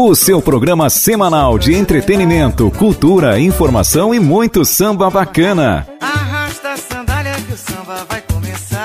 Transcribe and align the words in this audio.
O 0.00 0.14
seu 0.14 0.40
programa 0.40 0.88
semanal 0.88 1.58
de 1.58 1.74
entretenimento, 1.74 2.70
cultura, 2.70 3.40
informação 3.40 4.14
e 4.14 4.20
muito 4.20 4.64
samba 4.64 5.10
bacana. 5.10 5.88
Arrasta 6.00 6.74
a 6.74 6.76
sandália 6.76 7.34
que 7.34 7.52
o 7.52 7.56
samba 7.56 8.06
vai 8.08 8.22
começar. 8.22 8.76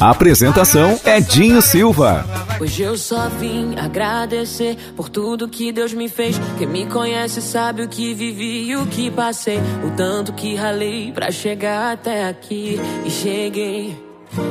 A 0.00 0.10
apresentação 0.10 0.98
é 1.04 1.20
Dinho 1.20 1.60
Silva. 1.60 2.24
Hoje 2.58 2.84
eu 2.84 2.96
só 2.96 3.28
vim 3.28 3.78
agradecer 3.78 4.78
por 4.96 5.10
tudo 5.10 5.46
que 5.46 5.70
Deus 5.70 5.92
me 5.92 6.08
fez. 6.08 6.40
Quem 6.56 6.66
me 6.66 6.86
conhece 6.86 7.42
sabe 7.42 7.82
o 7.82 7.88
que 7.88 8.14
vivi 8.14 8.70
e 8.70 8.76
o 8.76 8.86
que 8.86 9.10
passei. 9.10 9.58
O 9.84 9.90
tanto 9.94 10.32
que 10.32 10.54
ralei 10.54 11.12
pra 11.12 11.30
chegar 11.30 11.92
até 11.92 12.26
aqui. 12.26 12.80
E 13.04 13.10
cheguei. 13.10 14.09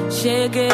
Cheguei, 0.09 0.69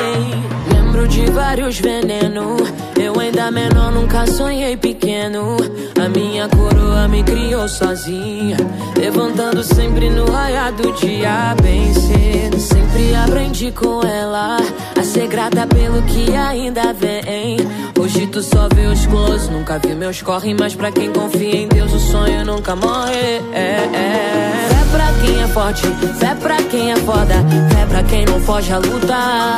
lembro 0.74 1.08
de 1.08 1.30
vários 1.32 1.80
venenos. 1.80 2.62
Eu 3.00 3.20
ainda 3.20 3.52
menor, 3.52 3.92
nunca 3.92 4.26
sonhei 4.26 4.76
pequeno. 4.76 5.58
A 6.04 6.10
minha 6.10 6.48
coroa 6.50 7.08
me 7.08 7.24
criou 7.24 7.68
sozinha. 7.68 8.58
Levantando 8.98 9.64
sempre 9.64 10.10
no 10.10 10.26
raiar 10.32 10.72
do 10.74 10.92
dia, 10.94 11.56
bem 11.62 11.94
cedo. 11.94 12.60
Sempre 12.60 13.14
aprendi 13.16 13.72
com 13.72 14.02
ela 14.02 14.58
a 15.00 15.04
ser 15.04 15.28
grata 15.28 15.68
pelo 15.68 16.02
que 16.04 16.34
ainda 16.36 16.94
vem. 16.94 17.58
Hoje 17.98 18.28
tu 18.28 18.44
só 18.44 18.68
vê 18.74 18.88
os 18.88 19.06
close, 19.06 19.50
nunca 19.50 19.80
vi 19.80 19.96
meus 19.96 20.22
corre. 20.22 20.54
Mas 20.54 20.76
pra 20.76 20.92
quem 20.92 21.12
confia 21.12 21.56
em 21.56 21.68
Deus, 21.68 21.92
o 21.94 22.00
sonho 22.00 22.46
nunca 22.46 22.76
morre. 22.76 23.42
É, 23.54 23.90
é. 23.94 24.68
Fé 24.70 24.86
pra 24.92 25.14
quem 25.22 25.42
é 25.42 25.48
forte, 25.48 25.82
fé 26.20 26.36
pra 26.36 26.58
quem 26.58 26.92
é 26.92 26.96
foda. 26.98 27.36
Fé 27.74 27.86
pra 27.88 28.04
quem 28.04 28.26
não 28.26 28.40
foge 28.42 28.74
a 28.74 28.78
lutar. 28.78 29.58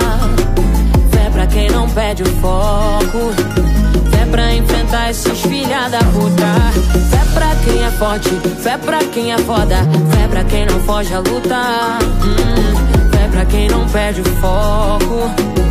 Fé 1.11 1.29
pra 1.31 1.47
quem 1.47 1.69
não 1.71 1.89
perde 1.89 2.23
o 2.23 2.25
foco. 2.37 3.33
Fé 4.11 4.25
pra 4.29 4.53
enfrentar 4.53 5.09
esses 5.09 5.41
filha 5.41 5.89
da 5.89 5.99
puta. 5.99 6.71
Fé 7.09 7.33
pra 7.33 7.55
quem 7.65 7.83
é 7.83 7.91
forte, 7.91 8.29
fé 8.61 8.77
pra 8.77 8.99
quem 8.99 9.33
é 9.33 9.37
foda. 9.39 9.77
Fé 10.11 10.27
pra 10.29 10.43
quem 10.43 10.65
não 10.65 10.79
foge 10.81 11.13
a 11.13 11.19
lutar. 11.19 11.99
Hum, 12.23 13.09
fé 13.11 13.27
pra 13.31 13.45
quem 13.45 13.67
não 13.67 13.87
perde 13.89 14.21
o 14.21 14.25
foco. 14.35 15.66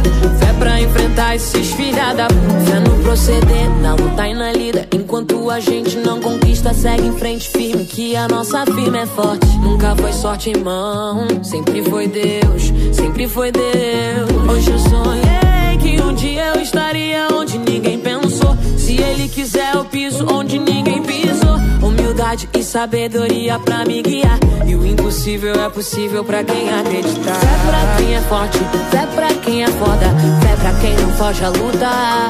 Enfrentar 0.80 1.34
esses 1.36 1.72
filha 1.72 2.12
da 2.14 2.28
puta. 2.28 2.80
No 2.80 3.02
proceder, 3.02 3.70
na 3.80 3.94
luta 3.94 4.28
e 4.28 4.34
na 4.34 4.52
lida. 4.52 4.86
Enquanto 4.92 5.50
a 5.50 5.60
gente 5.60 5.96
não 5.96 6.20
conquista, 6.20 6.74
segue 6.74 7.06
em 7.06 7.16
frente 7.16 7.48
firme. 7.48 7.84
Que 7.84 8.16
a 8.16 8.28
nossa 8.28 8.64
firma 8.66 8.98
é 8.98 9.06
forte. 9.06 9.46
Nunca 9.58 9.94
foi 9.96 10.12
sorte 10.12 10.50
em 10.50 10.62
mão, 10.62 11.26
sempre 11.42 11.82
foi 11.82 12.06
Deus, 12.08 12.72
sempre 12.92 13.28
foi 13.28 13.50
Deus. 13.52 14.30
Hoje 14.50 14.70
eu 14.70 14.78
sonhei 14.78 15.45
que 15.86 16.02
um 16.02 16.12
dia 16.12 16.46
eu 16.46 16.60
estaria 16.60 17.28
onde 17.32 17.58
ninguém 17.58 17.98
pensou. 18.00 18.56
Se 18.76 18.96
ele 19.00 19.28
quiser, 19.28 19.74
eu 19.74 19.84
piso 19.84 20.26
onde 20.28 20.58
ninguém 20.58 21.00
pisou. 21.02 21.56
Humildade 21.80 22.48
e 22.52 22.62
sabedoria 22.62 23.56
pra 23.60 23.84
me 23.84 24.02
guiar. 24.02 24.38
E 24.66 24.74
o 24.74 24.84
impossível 24.84 25.54
é 25.64 25.68
possível 25.68 26.24
pra 26.24 26.42
quem 26.42 26.68
acreditar. 26.68 27.34
Fé 27.34 27.56
pra 27.66 27.96
quem 27.96 28.16
é 28.16 28.20
forte, 28.22 28.58
fé 28.90 29.06
pra 29.14 29.28
quem 29.34 29.62
é 29.62 29.68
foda. 29.68 30.06
Fé 30.42 30.56
pra 30.56 30.72
quem 30.80 30.96
não 30.96 31.10
foge 31.12 31.44
a 31.44 31.48
lutar. 31.50 32.28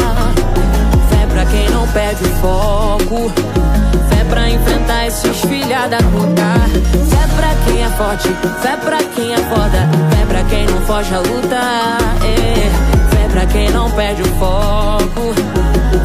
Fé 1.08 1.26
pra 1.32 1.46
quem 1.46 1.70
não 1.70 1.88
perde 1.88 2.24
o 2.24 2.28
foco. 2.42 3.32
Fé 4.10 4.24
pra 4.28 4.50
enfrentar 4.50 5.06
esses 5.06 5.40
filha 5.40 5.88
da 5.88 5.98
puta. 5.98 6.46
Fé 7.08 7.26
pra 7.34 7.54
quem 7.64 7.82
é 7.82 7.88
forte, 7.96 8.28
fé 8.60 8.76
pra 8.76 8.98
quem 8.98 9.32
é 9.32 9.38
foda. 9.38 9.88
Fé 10.10 10.26
pra 10.28 10.44
quem 10.44 10.66
não 10.66 10.80
foge 10.82 11.14
a 11.14 11.20
lutar. 11.20 11.98
É. 12.22 12.95
Pra 13.36 13.44
quem 13.48 13.70
não 13.70 13.90
perde 13.90 14.22
o 14.22 14.26
foco. 14.38 15.34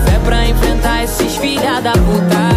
Fé 0.03 0.19
pra 0.25 0.45
enfrentar 0.47 1.05
esses 1.05 1.37
filha 1.37 1.79
da 1.79 1.93
puta. 1.93 2.51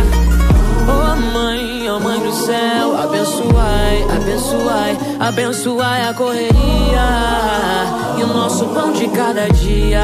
Oh 0.88 1.16
mãe, 1.32 1.88
oh 1.88 2.00
mãe 2.00 2.18
do 2.18 2.32
céu, 2.32 2.98
abençoai, 3.00 4.04
abençoai, 4.16 4.98
abençoai 5.20 6.08
a 6.08 6.12
correria 6.12 7.06
e 8.18 8.22
o 8.24 8.26
nosso 8.26 8.66
pão 8.66 8.90
de 8.90 9.06
cada 9.10 9.48
dia. 9.50 10.00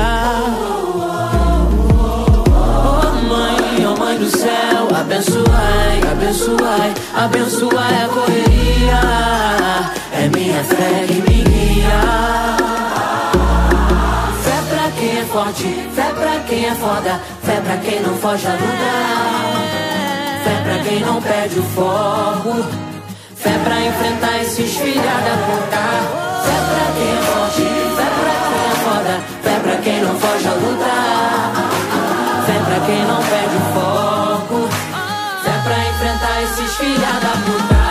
Mãe 3.98 4.18
do 4.18 4.30
céu, 4.30 4.88
abençoai, 4.96 6.00
abençoai, 6.12 6.94
abençoai 7.16 8.04
a 8.04 8.08
correria. 8.08 9.00
É 10.12 10.28
minha 10.28 10.62
fé 10.62 11.06
que 11.08 11.14
me 11.14 11.42
guia. 11.42 12.50
Forte, 15.30 15.88
fé 15.94 16.10
pra 16.12 16.40
quem 16.48 16.64
é 16.66 16.74
foda, 16.74 17.20
fé 17.44 17.60
pra 17.60 17.76
quem 17.76 18.00
não 18.00 18.16
foge 18.16 18.46
a 18.46 18.52
lutar. 18.52 19.60
Fé 20.44 20.54
pra 20.64 20.78
quem 20.84 21.00
não 21.00 21.22
perde 21.22 21.58
o 21.58 21.62
foco. 21.62 22.64
Fé 23.36 23.58
pra 23.64 23.80
enfrentar 23.80 24.42
esses 24.42 24.76
filha 24.76 25.02
da 25.02 25.36
puta. 25.46 25.82
Fé 26.44 26.58
pra 26.68 26.84
quem 26.96 27.10
é 27.10 27.22
forte, 27.30 27.62
fé 27.96 28.08
pra 28.18 28.34
quem 28.48 28.62
é 28.66 28.74
foda. 28.84 29.14
Fé 29.42 29.54
pra 29.60 29.76
quem 29.76 30.00
não 30.02 30.18
foge 30.18 30.48
a 30.48 30.54
lutar. 30.54 31.52
Fé 32.46 32.56
pra 32.66 32.78
quem 32.86 33.02
não 33.04 33.22
perde 33.22 33.56
o 33.56 33.64
foco. 33.74 34.68
Fé 35.44 35.54
pra 35.64 35.78
enfrentar 35.90 36.42
esses 36.42 36.76
filha 36.76 37.12
da 37.24 37.34
puta. 37.46 37.82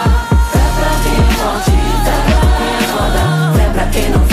Fé 0.52 0.66
pra 0.78 0.92
quem 1.04 1.16
é 1.16 1.32
forte, 1.40 1.72
fé 2.04 2.18
pra 2.28 2.40
quem 2.58 2.72
é 2.76 2.88
foda. 2.92 3.22
Fé 3.56 3.66
pra 3.74 3.86
quem 3.92 4.10
não 4.10 4.29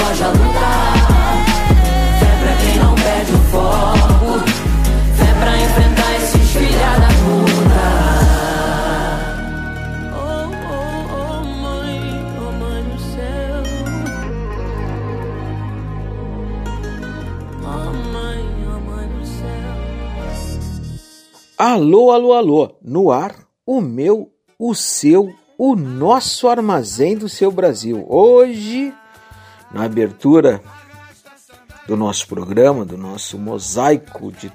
Alô, 21.77 22.11
alô, 22.11 22.33
alô, 22.33 22.79
no 22.81 23.13
ar, 23.13 23.37
o 23.67 23.83
meu, 23.83 24.33
o 24.59 24.75
seu, 24.75 25.31
o 25.59 25.77
nosso 25.77 26.49
armazém 26.49 27.19
do 27.19 27.29
seu 27.29 27.53
Brasil. 27.53 28.03
Hoje, 28.09 28.95
na 29.71 29.85
abertura 29.85 30.63
do 31.87 31.95
nosso 31.95 32.27
programa, 32.29 32.83
do 32.83 32.97
nosso 32.97 33.37
mosaico 33.37 34.33
de, 34.33 34.51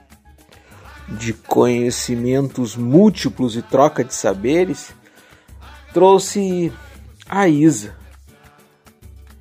de 1.10 1.32
conhecimentos 1.32 2.76
múltiplos 2.76 3.56
e 3.56 3.62
troca 3.62 4.04
de 4.04 4.16
saberes, 4.16 4.92
trouxe 5.94 6.74
a 7.30 7.48
Isa. 7.48 7.96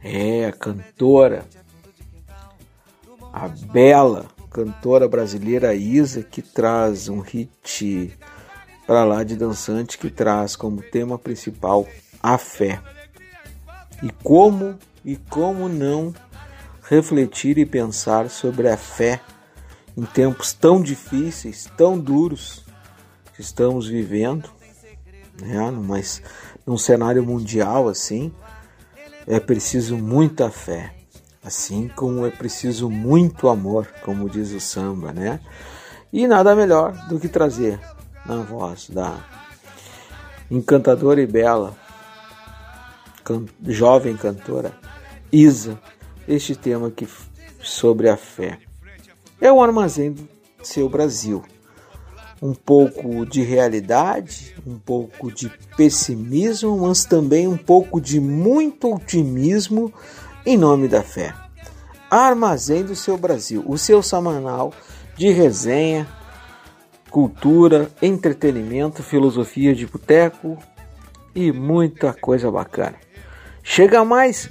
É, 0.05 0.45
a 0.45 0.53
cantora, 0.53 1.47
a 3.33 3.49
bela 3.49 4.27
cantora 4.51 5.09
brasileira 5.09 5.75
Isa, 5.75 6.23
que 6.23 6.43
traz 6.43 7.09
um 7.09 7.21
hit 7.21 8.17
para 8.87 9.05
lá 9.05 9.23
de 9.23 9.37
dançante 9.37 9.97
que 9.97 10.11
traz 10.11 10.57
como 10.57 10.83
tema 10.83 11.17
principal 11.17 11.87
a 12.21 12.37
fé. 12.37 12.81
E 14.03 14.11
como 14.23 14.77
e 15.05 15.17
como 15.17 15.69
não 15.69 16.13
refletir 16.83 17.57
e 17.59 17.65
pensar 17.65 18.29
sobre 18.29 18.69
a 18.69 18.77
fé 18.77 19.21
em 19.97 20.03
tempos 20.03 20.53
tão 20.53 20.83
difíceis, 20.83 21.71
tão 21.77 21.99
duros 21.99 22.65
que 23.35 23.41
estamos 23.41 23.87
vivendo, 23.87 24.51
né? 25.41 25.71
Mas 25.71 26.21
num 26.67 26.77
cenário 26.77 27.25
mundial 27.25 27.89
assim, 27.89 28.33
é 29.27 29.39
preciso 29.39 29.97
muita 29.97 30.51
fé, 30.51 30.93
assim 31.43 31.89
como 31.89 32.27
é 32.27 32.31
preciso 32.31 32.91
muito 32.91 33.49
amor, 33.49 33.87
como 34.05 34.29
diz 34.29 34.53
o 34.53 34.61
samba, 34.61 35.13
né? 35.13 35.41
E 36.13 36.27
nada 36.27 36.55
melhor 36.55 36.93
do 37.09 37.19
que 37.19 37.29
trazer 37.29 37.81
na 38.27 38.43
voz 38.43 38.91
da 38.91 39.19
encantadora 40.51 41.21
e 41.23 41.27
bela 41.27 41.77
can 43.25 43.47
jovem 43.63 44.17
cantora 44.17 44.73
Isa 45.33 45.79
este 46.27 46.57
tema 46.57 46.89
aqui 46.89 47.09
sobre 47.63 48.09
a 48.09 48.17
fé. 48.17 48.59
É 49.41 49.51
o 49.51 49.63
armazém 49.63 50.13
do 50.13 50.29
seu 50.63 50.89
Brasil. 50.89 51.43
Um 52.43 52.55
pouco 52.55 53.27
de 53.27 53.43
realidade, 53.43 54.57
um 54.67 54.79
pouco 54.79 55.31
de 55.31 55.51
pessimismo, 55.77 56.77
mas 56.79 57.05
também 57.05 57.47
um 57.47 57.57
pouco 57.57 58.01
de 58.01 58.19
muito 58.19 58.95
otimismo 58.95 59.93
em 60.45 60.57
nome 60.57 60.89
da 60.89 61.03
fé. 61.03 61.35
Armazém 62.11 62.85
do 62.85 62.97
seu 62.97 63.17
Brasil, 63.17 63.63
o 63.67 63.79
seu 63.79 64.03
semanal 64.03 64.73
de 65.17 65.31
resenha, 65.31 66.09
cultura, 67.11 67.91
entretenimento, 68.01 69.03
filosofia 69.03 69.75
de 69.75 69.87
boteco 69.87 70.59
e 71.35 71.53
muita 71.53 72.13
coisa 72.13 72.51
bacana. 72.51 72.97
Chega 73.63 74.05
mais 74.05 74.51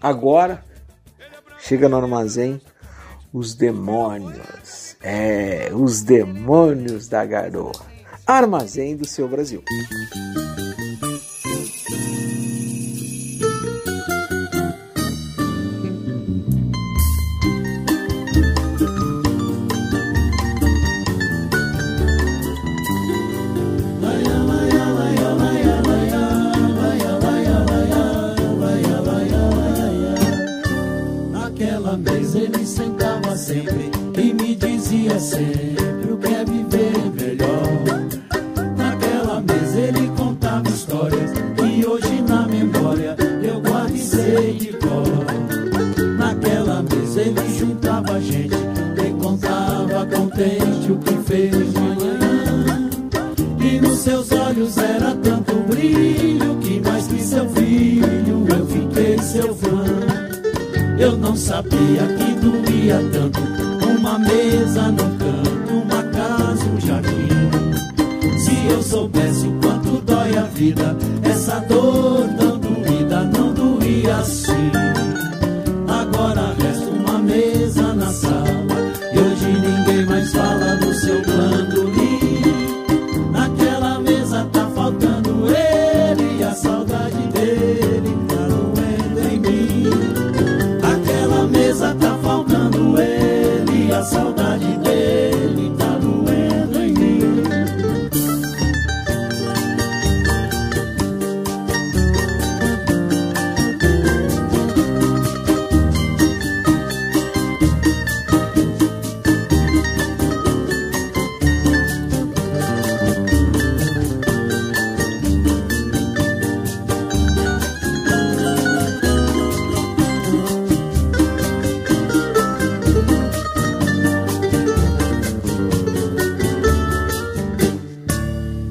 agora, 0.00 0.64
chega 1.58 1.88
no 1.88 1.96
armazém 1.96 2.60
os 3.32 3.54
demônios. 3.54 4.96
É, 5.02 5.70
os 5.74 6.02
demônios 6.02 7.08
da 7.08 7.26
garoa. 7.26 7.72
Armazém 8.26 8.96
do 8.96 9.06
seu 9.06 9.28
Brasil. 9.28 9.62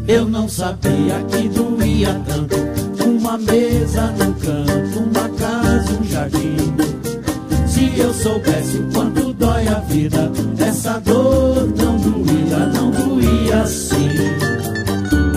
Eu 0.08 0.28
não 0.28 0.50
sabia 0.50 1.24
que 1.30 1.48
doía 1.50 2.22
tanto. 2.28 2.56
Uma 3.06 3.38
mesa 3.38 4.08
no 4.12 4.34
canto, 4.34 5.00
uma 5.00 5.30
casa, 5.30 5.94
um 5.94 6.04
jardim. 6.04 6.58
Se 7.66 8.00
eu 8.00 8.14
soubesse 8.14 8.78
o 8.78 8.92
quanto 8.92 9.34
dói 9.34 9.68
a 9.68 9.80
vida, 9.80 10.30
essa 10.60 11.00
dor 11.00 11.68
não 11.78 11.98
doía, 11.98 12.68
não 12.68 12.92
doía 12.92 13.62
assim. 13.62 14.10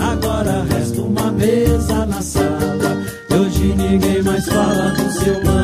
Agora 0.01 0.63
resta 0.69 1.01
uma 1.01 1.31
mesa 1.31 2.05
na 2.05 2.21
sala. 2.21 3.05
Hoje 3.31 3.73
ninguém 3.73 4.21
mais 4.21 4.45
fala 4.45 4.91
do 4.91 5.11
seu 5.13 5.43
mano. 5.45 5.56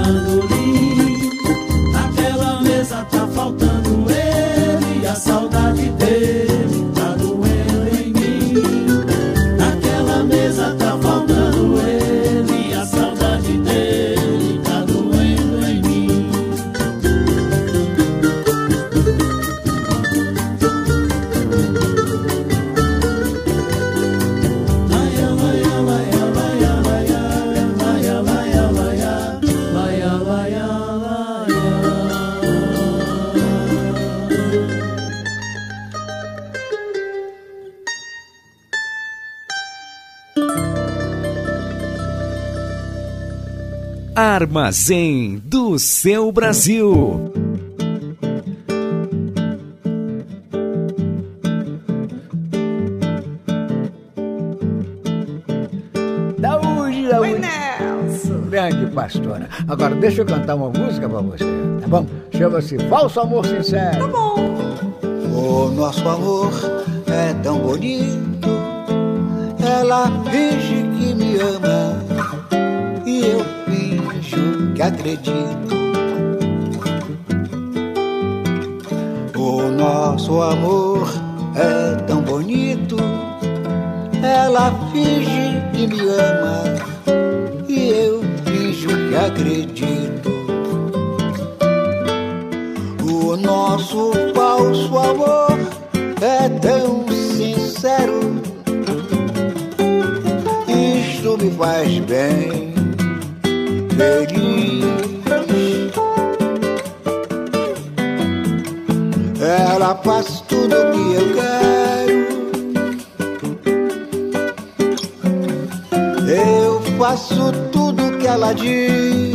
Armazém 44.53 45.41
do 45.45 45.79
seu 45.79 46.31
Brasil. 46.31 47.33
Saúde, 56.39 57.09
saúde. 57.09 57.41
Grande 58.51 58.85
pastora. 58.93 59.49
Agora 59.67 59.95
deixa 59.95 60.21
eu 60.21 60.25
cantar 60.27 60.53
uma 60.53 60.69
música 60.69 61.09
pra 61.09 61.21
você, 61.21 61.45
tá 61.81 61.87
bom? 61.87 62.05
Chama-se 62.37 62.77
Falso 62.87 63.21
Amor 63.21 63.47
Sincero. 63.47 64.01
Tá 64.01 64.07
bom. 64.07 64.35
O 65.35 65.71
nosso 65.71 66.07
amor 66.07 66.51
é 67.07 67.33
tão 67.41 67.57
bonito. 67.57 68.49
Ela 69.59 70.11
finge 70.29 70.83
que 70.99 71.15
me 71.15 71.39
ama 71.39 72.02
acredito. 74.87 75.75
O 79.35 79.71
nosso 79.71 80.41
amor 80.41 81.07
é 81.55 81.95
tão 82.05 82.21
bonito. 82.21 82.97
Ela 84.21 84.71
finge 84.91 85.61
que 85.73 85.87
me 85.87 85.99
ama 85.99 86.63
e 87.67 87.89
eu 87.89 88.21
finjo 88.45 88.89
que 89.09 89.15
acredito. 89.15 90.29
O 93.03 93.37
nosso 93.37 94.11
falso 94.33 94.97
amor 94.97 95.59
é 96.21 96.49
tão 96.59 97.05
sincero 97.09 98.23
faz 101.57 101.99
bem, 101.99 102.73
ela 118.33 118.51
diz. 118.53 119.33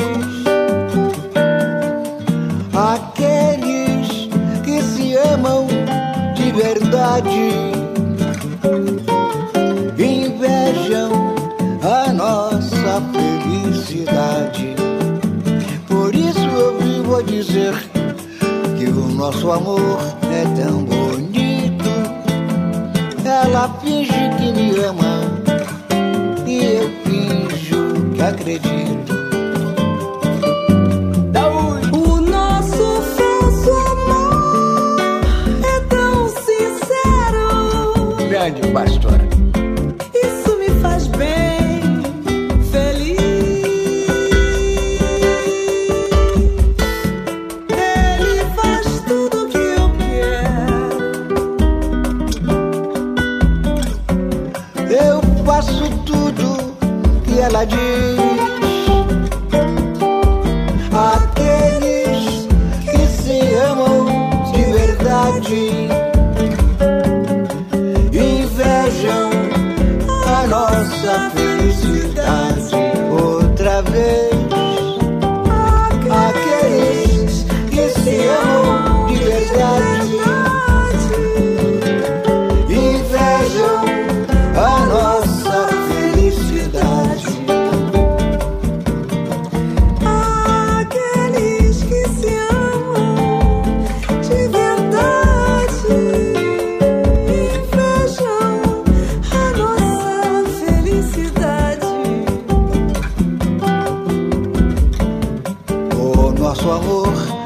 Aqueles 2.74 4.28
que 4.64 4.82
se 4.82 5.14
amam 5.16 5.66
de 6.34 6.50
verdade 6.52 7.52
invejam 9.98 11.10
a 11.82 12.12
nossa 12.12 13.00
felicidade. 13.12 14.74
Por 15.86 16.14
isso 16.14 16.40
eu 16.40 16.78
vivo 16.80 17.16
a 17.16 17.22
dizer 17.22 17.74
que 18.78 18.86
o 18.86 19.08
nosso 19.14 19.50
amor 19.50 19.98
é 20.32 20.60
tão 20.60 20.78
bonito. 20.78 20.97
Amor 106.98 107.37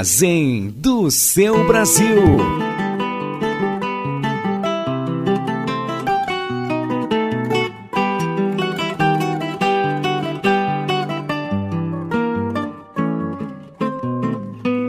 Armazém 0.00 0.72
do 0.78 1.10
seu 1.10 1.66
Brasil. 1.66 2.38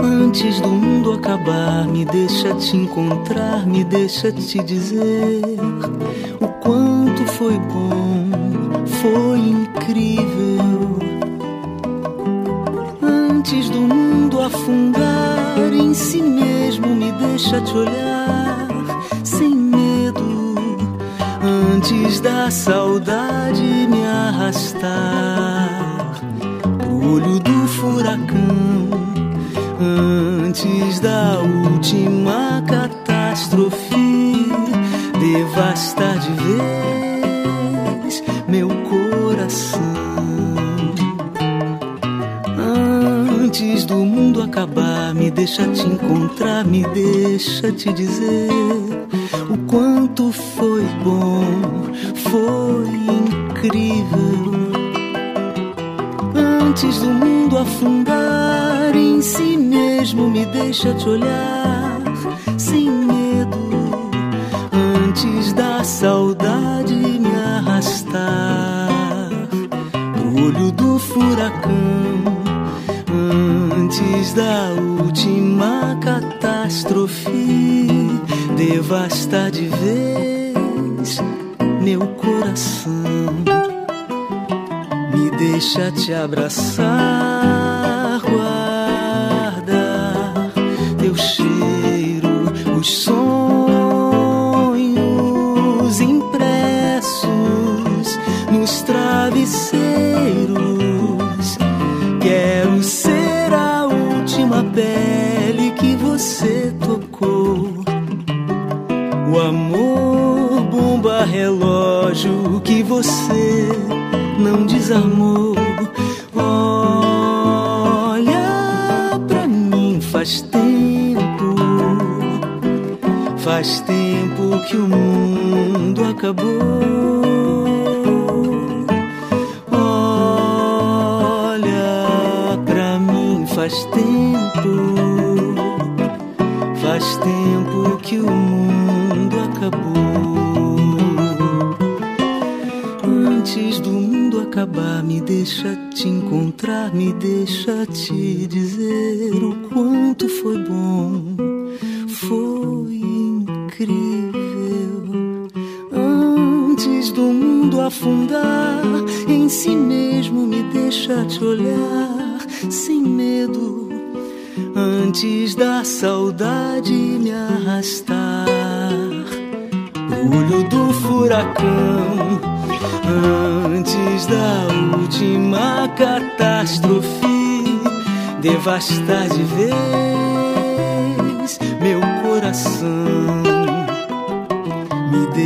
Antes 0.02 0.62
do 0.62 0.70
mundo 0.70 1.12
acabar, 1.12 1.86
me 1.90 2.06
deixa 2.06 2.56
te 2.56 2.78
encontrar, 2.78 3.68
me 3.68 3.84
deixa 3.84 4.32
te 4.32 4.64
dizer 4.64 5.42
te 17.72 17.78
olhar 17.78 18.68
sem 19.24 19.56
medo. 19.56 20.56
Antes 21.42 22.20
da 22.20 22.52
saudade 22.52 23.64
me 23.64 24.06
arrastar 24.06 25.70
pro 26.78 27.14
olho 27.14 27.40
do 27.40 27.68
furacão 27.68 28.90
antes 29.80 31.00
da 31.00 31.40
última 31.40 32.62
catástrofe 32.68 34.46
devastar 35.20 36.20
de 36.20 36.32
vez 36.44 38.24
meu 38.48 38.68
coração. 38.84 39.80
Antes 43.44 43.86
do 43.86 44.06
mundo 44.06 44.42
acabar, 44.42 45.14
me 45.14 45.32
deixa 45.32 45.68
te 45.68 45.88
encontrar, 45.88 46.66
me 46.66 46.84
deixa 46.84 47.21
te 47.42 47.92
dizer 47.94 48.50
o 49.50 49.58
quanto 49.66 50.32
foi 50.32 50.84
bom, 51.04 51.44
foi 52.30 52.88
incrível. 53.18 54.72
Antes 56.36 57.00
do 57.00 57.10
mundo 57.10 57.58
afundar 57.58 58.96
em 58.96 59.22
si 59.22 59.58
mesmo, 59.58 60.30
me 60.30 60.46
deixa 60.46 60.94
te 60.94 61.10
olhar 61.10 61.61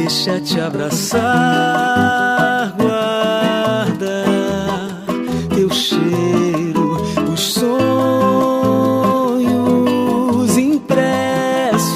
deixa 0.05 0.39
te 0.39 0.59
abraçar, 0.59 1.21
guarda 2.77 4.23
teu 5.55 5.67
cheiro, 5.71 6.95
os 7.33 7.53
sonhos 7.53 7.65
impressos 10.59 11.89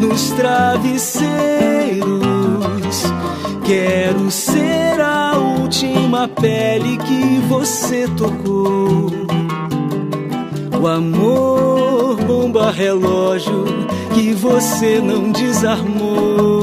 nos 0.00 0.30
travesseiros. 0.30 1.36
Quero 3.62 4.30
ser 4.30 4.98
a 4.98 5.36
última 5.36 6.26
pele 6.28 6.96
que 6.96 7.42
você 7.46 8.08
tocou. 8.16 9.10
O 10.80 10.88
amor, 10.88 12.16
bomba 12.26 12.70
relógio 12.70 13.66
que 14.14 14.32
você 14.32 14.98
não 14.98 15.30
desarmou. 15.30 16.55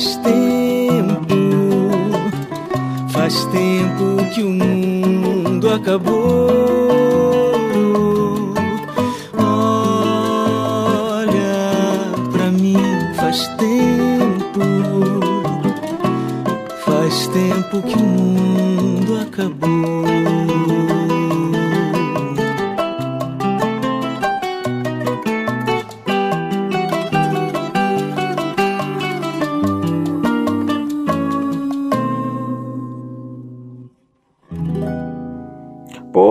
Faz 0.00 0.16
tempo, 0.16 1.36
faz 3.10 3.44
tempo 3.46 4.16
que 4.32 4.42
o 4.42 4.48
mundo 4.48 5.68
acabou. 5.68 6.89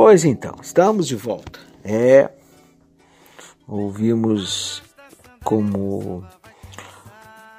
Pois 0.10 0.26
então, 0.26 0.56
estamos 0.60 1.08
de 1.08 1.16
volta. 1.16 1.60
É, 1.84 2.32
ouvimos 3.68 4.82
como 5.44 6.26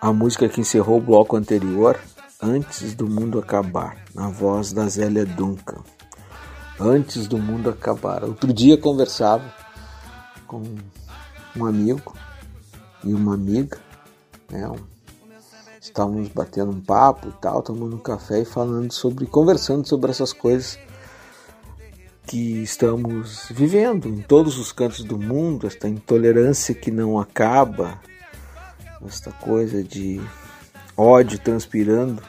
a 0.01 0.13
música 0.13 0.49
que 0.49 0.61
encerrou 0.61 0.99
o 0.99 1.01
bloco 1.01 1.37
anterior, 1.37 1.97
Antes 2.43 2.93
do 2.93 3.07
Mundo 3.07 3.39
Acabar, 3.39 4.05
na 4.13 4.29
voz 4.31 4.73
da 4.73 4.89
Zélia 4.89 5.25
Duncan. 5.25 5.79
Antes 6.81 7.29
do 7.29 7.39
Mundo 7.39 7.71
Acabar. 7.71 8.25
Outro 8.25 8.53
dia 8.53 8.77
conversava 8.77 9.45
com 10.49 10.65
um 11.57 11.65
amigo 11.65 12.17
e 13.05 13.15
uma 13.15 13.35
amiga, 13.35 13.79
né? 14.51 14.69
Estávamos 15.81 16.29
batendo 16.31 16.73
um 16.73 16.81
papo 16.81 17.29
e 17.29 17.33
tal, 17.41 17.63
tomando 17.63 17.95
um 17.95 18.01
café 18.01 18.41
e 18.41 18.45
falando 18.45 18.91
sobre, 18.91 19.25
conversando 19.25 19.87
sobre 19.87 20.11
essas 20.11 20.33
coisas 20.33 20.81
que 22.31 22.63
estamos 22.63 23.49
vivendo 23.51 24.09
em 24.09 24.21
todos 24.23 24.57
os 24.57 24.71
cantos 24.71 25.03
do 25.03 25.19
mundo, 25.19 25.67
esta 25.67 25.89
intolerância 25.89 26.73
que 26.73 26.89
não 26.89 27.19
acaba, 27.19 28.01
esta 29.05 29.33
coisa 29.33 29.83
de 29.83 30.21
ódio 30.97 31.41
transpirando 31.41 32.23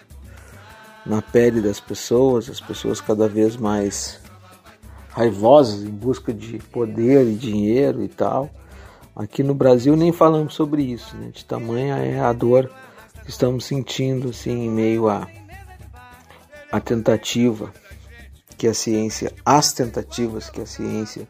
na 1.05 1.21
pele 1.21 1.61
das 1.61 1.79
pessoas, 1.79 2.49
as 2.49 2.59
pessoas 2.59 2.99
cada 2.99 3.27
vez 3.27 3.55
mais 3.55 4.19
raivosas 5.09 5.83
em 5.83 5.91
busca 5.91 6.33
de 6.33 6.57
poder 6.57 7.27
e 7.27 7.35
dinheiro 7.35 8.03
e 8.03 8.07
tal. 8.07 8.49
Aqui 9.15 9.43
no 9.43 9.53
Brasil 9.53 9.95
nem 9.95 10.11
falamos 10.11 10.55
sobre 10.55 10.81
isso, 10.81 11.15
né? 11.15 11.29
De 11.31 11.45
tamanha 11.45 11.97
é 11.97 12.19
a 12.19 12.33
dor 12.33 12.71
que 13.23 13.29
estamos 13.29 13.65
sentindo 13.65 14.29
assim 14.29 14.65
em 14.65 14.69
meio 14.71 15.07
à 15.07 15.27
a, 16.71 16.77
a 16.77 16.79
tentativa 16.79 17.71
que 18.55 18.67
a 18.67 18.73
ciência, 18.73 19.33
as 19.45 19.73
tentativas 19.73 20.49
que 20.49 20.61
a 20.61 20.65
ciência 20.65 21.27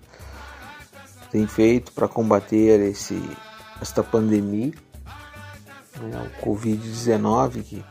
tem 1.32 1.48
feito 1.48 1.92
para 1.94 2.08
combater 2.08 2.80
esse, 2.82 3.22
esta 3.82 4.04
pandemia, 4.04 4.74
né, 6.02 6.32
o 6.42 6.46
Covid-19, 6.46 7.64
que 7.64 7.86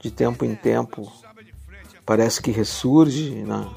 de 0.00 0.10
tempo 0.10 0.44
em 0.44 0.54
tempo 0.54 1.10
parece 2.06 2.40
que 2.40 2.50
ressurge 2.50 3.30
né, 3.30 3.68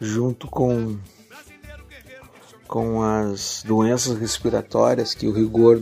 junto 0.00 0.46
com, 0.46 0.96
com 2.68 3.02
as 3.02 3.64
doenças 3.66 4.18
respiratórias 4.18 5.14
que 5.14 5.26
o 5.26 5.32
rigor 5.32 5.80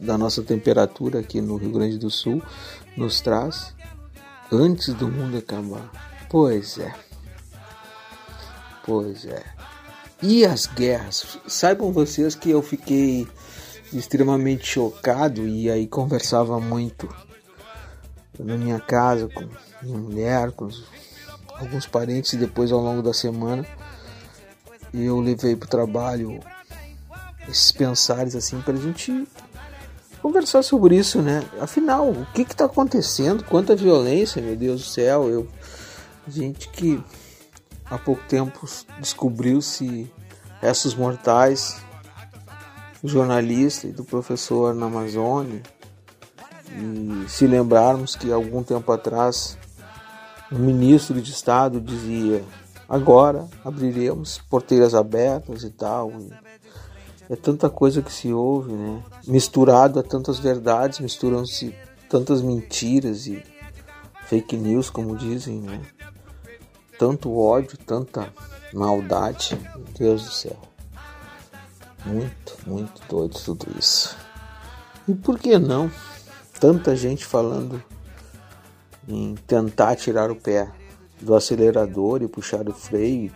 da 0.00 0.16
nossa 0.16 0.42
temperatura 0.42 1.20
aqui 1.20 1.40
no 1.40 1.56
Rio 1.56 1.72
Grande 1.72 1.98
do 1.98 2.10
Sul 2.10 2.42
nos 2.96 3.20
traz 3.20 3.74
antes 4.50 4.94
do 4.94 5.08
mundo 5.08 5.36
acabar. 5.36 5.90
Pois 6.30 6.78
é. 6.78 7.03
Pois 8.84 9.24
é. 9.24 9.42
E 10.22 10.44
as 10.44 10.66
guerras? 10.66 11.38
Saibam 11.46 11.92
vocês 11.92 12.34
que 12.34 12.50
eu 12.50 12.62
fiquei 12.62 13.26
extremamente 13.92 14.66
chocado 14.66 15.46
e 15.46 15.70
aí 15.70 15.86
conversava 15.86 16.58
muito 16.60 17.08
na 18.38 18.56
minha 18.56 18.80
casa 18.80 19.28
com 19.28 19.48
minha 19.82 19.98
mulher, 19.98 20.50
com 20.52 20.68
alguns 21.50 21.86
parentes 21.86 22.32
e 22.32 22.36
depois 22.36 22.72
ao 22.72 22.80
longo 22.80 23.02
da 23.02 23.14
semana 23.14 23.64
eu 24.92 25.20
levei 25.20 25.56
para 25.56 25.66
o 25.66 25.70
trabalho 25.70 26.40
esses 27.48 27.72
pensares 27.72 28.34
assim 28.34 28.60
para 28.60 28.74
a 28.74 28.80
gente 28.80 29.26
conversar 30.22 30.62
sobre 30.62 30.96
isso, 30.96 31.20
né? 31.20 31.44
Afinal, 31.60 32.10
o 32.10 32.26
que 32.32 32.42
está 32.42 32.64
acontecendo? 32.64 33.44
Quanta 33.44 33.76
violência, 33.76 34.40
meu 34.40 34.56
Deus 34.56 34.82
do 34.82 34.86
céu! 34.86 35.28
Eu 35.28 35.48
gente 36.26 36.68
que 36.70 37.02
há 37.90 37.98
pouco 37.98 38.22
tempo 38.28 38.66
descobriu-se 38.98 40.10
restos 40.60 40.94
mortais 40.94 41.82
do 43.02 43.08
jornalista 43.08 43.86
e 43.86 43.92
do 43.92 44.04
professor 44.04 44.74
na 44.74 44.86
Amazônia. 44.86 45.62
E 46.70 47.28
se 47.28 47.46
lembrarmos 47.46 48.16
que 48.16 48.32
algum 48.32 48.62
tempo 48.62 48.90
atrás 48.90 49.58
o 50.50 50.56
ministro 50.56 51.20
de 51.20 51.30
Estado 51.30 51.80
dizia 51.80 52.42
agora 52.88 53.48
abriremos 53.64 54.38
porteiras 54.48 54.94
abertas 54.94 55.62
e 55.62 55.70
tal. 55.70 56.12
É 57.28 57.36
tanta 57.36 57.70
coisa 57.70 58.02
que 58.02 58.12
se 58.12 58.32
ouve, 58.32 58.72
né? 58.72 59.02
Misturado 59.26 59.98
a 59.98 60.02
tantas 60.02 60.38
verdades, 60.38 61.00
misturam-se 61.00 61.74
tantas 62.08 62.42
mentiras 62.42 63.26
e 63.26 63.42
fake 64.26 64.56
news, 64.56 64.90
como 64.90 65.16
dizem, 65.16 65.60
né? 65.60 65.80
Tanto 66.98 67.36
ódio, 67.36 67.76
tanta 67.78 68.32
maldade. 68.72 69.58
Meu 69.74 69.84
Deus 69.98 70.24
do 70.24 70.30
céu. 70.30 70.58
Muito, 72.04 72.56
muito 72.66 73.02
doido 73.08 73.38
tudo 73.38 73.66
isso. 73.78 74.16
E 75.08 75.14
por 75.14 75.38
que 75.38 75.58
não? 75.58 75.90
Tanta 76.60 76.94
gente 76.94 77.24
falando 77.24 77.82
em 79.08 79.34
tentar 79.46 79.96
tirar 79.96 80.30
o 80.30 80.36
pé 80.36 80.70
do 81.20 81.34
acelerador 81.34 82.22
e 82.22 82.28
puxar 82.28 82.68
o 82.68 82.72
freio 82.72 83.32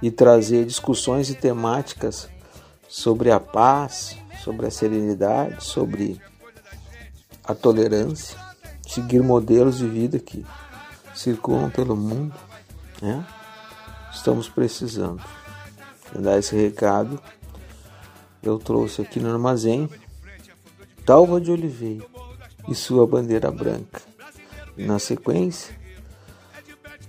e 0.00 0.10
trazer 0.10 0.64
discussões 0.64 1.30
e 1.30 1.34
temáticas 1.34 2.28
sobre 2.88 3.30
a 3.30 3.40
paz, 3.40 4.16
sobre 4.44 4.66
a 4.66 4.70
serenidade, 4.70 5.64
sobre 5.64 6.20
a 7.44 7.54
tolerância, 7.54 8.36
seguir 8.86 9.22
modelos 9.22 9.78
de 9.78 9.86
vida 9.86 10.18
que 10.18 10.44
circulam 11.14 11.70
pelo 11.70 11.96
mundo, 11.96 12.34
né? 13.00 13.26
Estamos 14.12 14.48
precisando. 14.48 15.22
dar 16.14 16.38
esse 16.38 16.56
recado, 16.56 17.20
eu 18.42 18.58
trouxe 18.58 19.02
aqui 19.02 19.20
no 19.20 19.30
armazém 19.30 19.88
Talva 21.04 21.40
de 21.40 21.50
Oliveira 21.50 22.04
e 22.68 22.74
sua 22.74 23.06
bandeira 23.06 23.50
branca. 23.50 24.02
Na 24.76 24.98
sequência, 24.98 25.74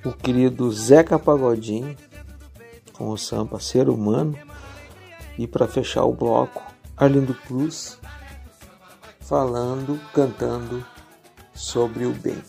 o 0.03 0.11
querido 0.11 0.71
Zeca 0.71 1.19
Pagodinho 1.19 1.95
com 2.93 3.09
o 3.09 3.17
samba 3.17 3.59
Ser 3.59 3.89
Humano 3.89 4.37
e 5.37 5.47
para 5.47 5.67
fechar 5.67 6.03
o 6.03 6.13
bloco, 6.13 6.61
Arlindo 6.97 7.33
Cruz 7.33 7.97
falando, 9.29 9.99
cantando 10.11 10.83
sobre 11.53 12.05
o 12.05 12.11
bem. 12.11 12.41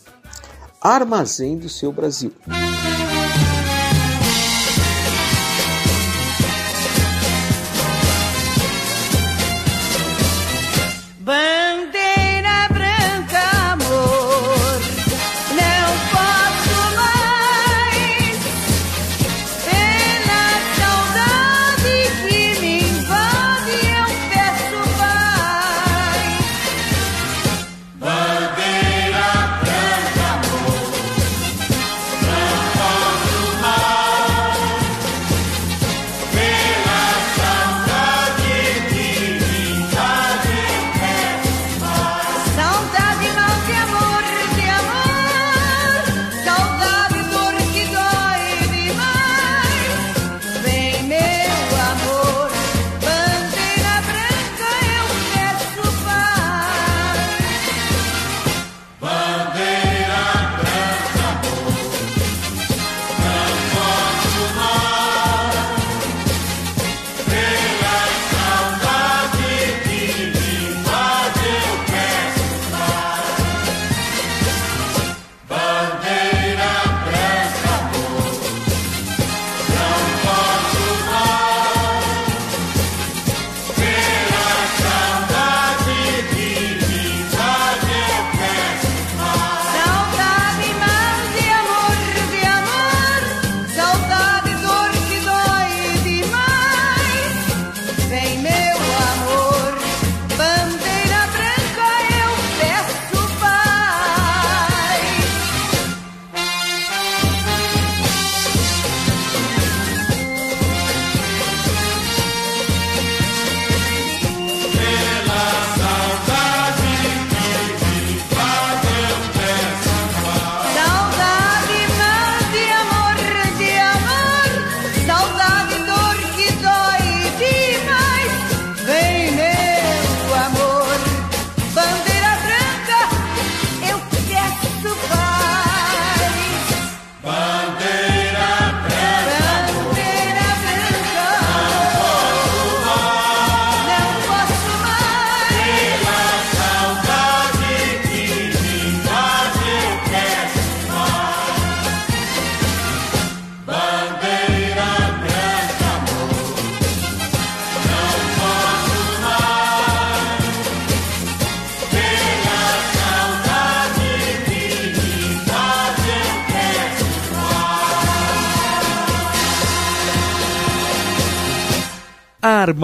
Armazém 0.81 1.59
do 1.59 1.69
seu 1.69 1.93
Brasil. 1.93 2.33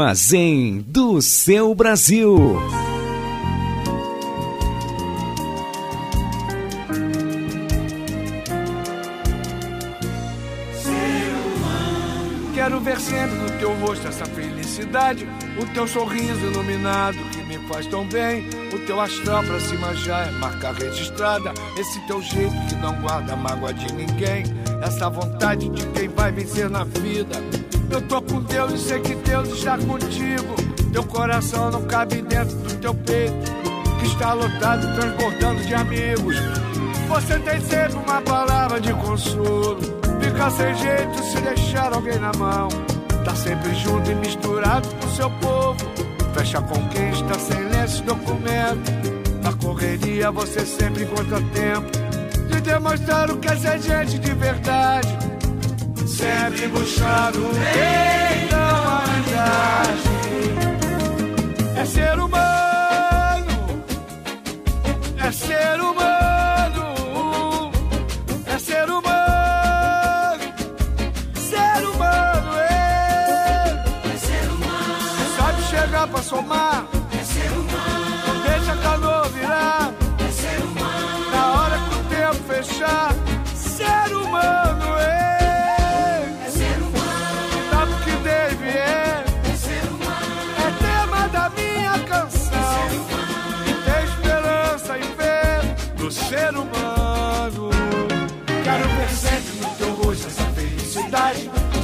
Armazém 0.06 0.84
do 0.86 1.20
seu 1.20 1.74
Brasil. 1.74 2.38
Quero 12.54 12.80
ver 12.80 13.00
sempre 13.00 13.36
no 13.36 13.50
teu 13.58 13.74
rosto 13.80 14.06
essa 14.06 14.24
felicidade, 14.26 15.26
o 15.60 15.66
teu 15.74 15.88
sorriso 15.88 16.38
iluminado 16.38 17.18
que 17.32 17.42
me 17.42 17.58
faz 17.66 17.88
tão 17.88 18.06
bem. 18.06 18.48
O 18.72 18.78
teu 18.86 19.00
astral 19.00 19.42
pra 19.42 19.58
cima 19.58 19.92
já 19.92 20.20
é 20.20 20.30
marca 20.30 20.70
registrada. 20.70 21.52
Esse 21.76 21.98
teu 22.06 22.22
jeito 22.22 22.54
que 22.68 22.76
não 22.76 22.94
guarda 23.00 23.34
mágoa 23.34 23.74
de 23.74 23.92
ninguém. 23.92 24.44
Essa 24.80 25.10
vontade 25.10 25.68
de 25.68 25.84
quem 25.88 26.08
vai 26.08 26.30
vencer 26.30 26.70
na 26.70 26.84
vida 26.84 27.42
eu 27.90 28.02
tô 28.02 28.20
Deus 28.66 28.72
e 28.72 28.78
sei 28.78 29.00
que 29.00 29.14
Deus 29.14 29.48
está 29.48 29.78
contigo. 29.78 30.54
Teu 30.92 31.04
coração 31.04 31.70
não 31.70 31.82
cabe 31.82 32.22
dentro 32.22 32.56
do 32.56 32.74
teu 32.76 32.94
peito, 32.94 33.52
que 33.98 34.06
está 34.06 34.32
lotado, 34.32 34.94
transbordando 34.94 35.62
de 35.64 35.74
amigos. 35.74 36.36
Você 37.08 37.38
tem 37.40 37.60
sempre 37.60 37.96
uma 37.96 38.20
palavra 38.22 38.80
de 38.80 38.92
consolo. 38.94 39.78
Fica 40.20 40.50
sem 40.50 40.74
jeito 40.74 41.22
se 41.22 41.40
deixar 41.40 41.92
alguém 41.92 42.18
na 42.18 42.32
mão. 42.36 42.68
Tá 43.24 43.34
sempre 43.34 43.74
junto 43.74 44.10
e 44.10 44.14
misturado 44.14 44.88
com 44.96 45.08
seu 45.10 45.30
povo. 45.30 45.78
Fecha 46.34 46.60
com 46.60 46.88
quem 46.88 47.10
está 47.10 47.38
sem 47.38 47.62
lenço 47.68 48.02
documento. 48.02 48.90
Na 49.42 49.52
correria 49.52 50.30
você 50.30 50.66
sempre 50.66 51.04
encontra 51.04 51.40
tempo 51.52 51.90
de 52.48 52.60
demonstrar 52.60 53.30
o 53.30 53.36
que 53.36 53.48
é 53.48 53.56
ser 53.56 53.80
gente 53.80 54.18
de 54.18 54.32
verdade 54.34 55.35
sempre 56.16 56.66
buscando 56.68 57.46
o 57.46 57.52
bem 57.52 58.48
da 58.48 58.80
humanidade. 58.80 60.08
É 61.76 61.84
ser 61.84 62.18
humano, 62.18 63.84
é 65.18 65.30
ser 65.30 65.80
humano, 65.80 66.84
é 68.46 68.58
ser 68.58 68.88
humano, 68.88 70.44
ser 71.34 71.86
humano, 71.86 72.50
é, 72.60 73.84
é 74.14 74.16
ser 74.16 74.48
humano. 74.50 75.36
Sabe 75.36 75.62
chegar 75.64 76.06
pra 76.08 76.22
somar, 76.22 76.86
é 77.12 77.24
ser 77.24 77.50
humano. 77.52 78.06
Não 78.26 78.40
deixa 78.42 78.72
a 78.72 78.76
canoa 78.76 79.28
virar, 79.28 79.92
é 80.26 80.30
ser 80.30 80.62
humano. 80.62 81.30
Na 81.30 81.52
hora 81.52 81.78
que 81.78 81.94
o 81.94 82.02
tempo 82.04 82.42
fechar, 82.48 83.14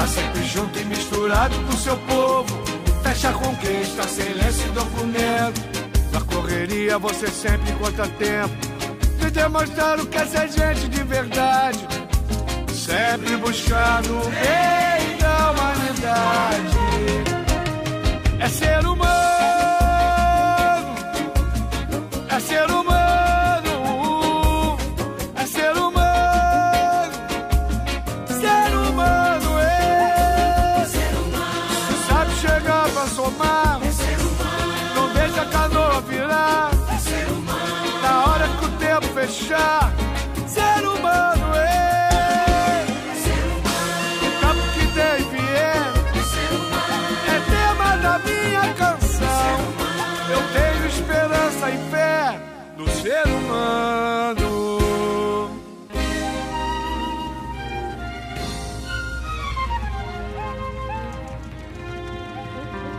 Tá 0.00 0.06
sempre 0.06 0.42
junto 0.44 0.78
e 0.78 0.84
misturado 0.86 1.54
com 1.66 1.72
seu 1.72 1.94
povo. 1.98 2.64
Fecha 3.02 3.34
quem 3.60 3.82
está 3.82 4.02
silêncio 4.04 4.66
e 4.66 4.70
documento. 4.70 5.60
Na 6.10 6.22
correria 6.22 6.98
você 6.98 7.26
sempre 7.26 7.70
encontra 7.70 8.08
tempo 8.08 8.56
de 9.18 9.30
demonstrar 9.30 10.00
o 10.00 10.06
que 10.06 10.16
é 10.16 10.24
ser 10.24 10.48
gente 10.48 10.88
de 10.88 11.02
verdade. 11.02 11.86
Sempre 12.72 13.36
buscando 13.36 14.16
o 14.16 14.30
bem 14.30 15.18
da 15.18 15.50
humanidade. 15.50 16.78
É 18.38 18.48
ser 18.48 18.86
humano, 18.86 19.69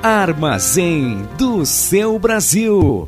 Armazém 0.03 1.27
do 1.37 1.63
seu 1.63 2.17
Brasil. 2.17 3.07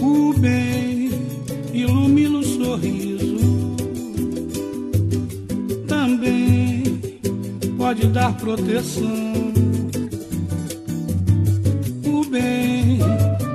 O 0.00 0.32
bem 0.38 1.10
ilumina 1.74 2.38
o 2.38 2.42
sorriso. 2.42 3.76
Também 5.86 6.82
pode 7.76 8.06
dar 8.06 8.34
proteção. 8.38 9.52
O 12.06 12.24
bem 12.30 13.00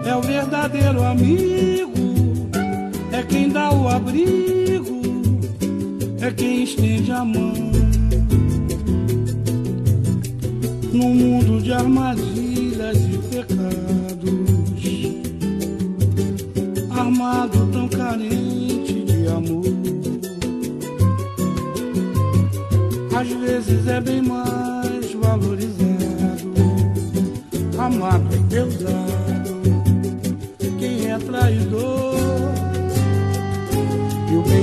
é 0.05 0.15
o 0.15 0.21
verdadeiro 0.21 1.03
amigo. 1.03 1.70
Quem 3.31 3.49
dá 3.49 3.73
o 3.73 3.87
abrigo. 3.87 5.01
É 6.19 6.29
quem 6.31 6.63
estende 6.63 7.11
a 7.11 7.25
mão. 7.25 7.53
Num 10.93 11.15
mundo 11.15 11.61
de 11.61 11.71
armadilhas 11.71 12.97
e 12.97 13.17
pecados 13.29 14.51
armado 17.01 17.67
tão 17.71 17.87
carente 17.87 19.03
de 19.03 19.27
amor. 19.27 19.65
Às 23.15 23.27
vezes 23.27 23.87
é 23.87 23.99
bem 23.99 24.21
mais 24.21 24.60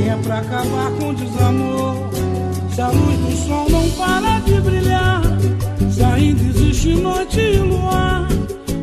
é 0.08 0.16
pra 0.16 0.38
acabar 0.38 0.90
com 0.98 1.10
o 1.10 1.14
desamor. 1.14 1.96
Se 2.74 2.80
a 2.80 2.88
luz 2.88 3.18
do 3.18 3.46
sol 3.46 3.66
não 3.68 3.90
para 3.90 4.38
de 4.40 4.60
brilhar, 4.60 5.22
se 5.90 6.02
ainda 6.02 6.42
existe 6.42 6.94
noite 6.94 7.40
e 7.40 7.58
luar, 7.58 8.26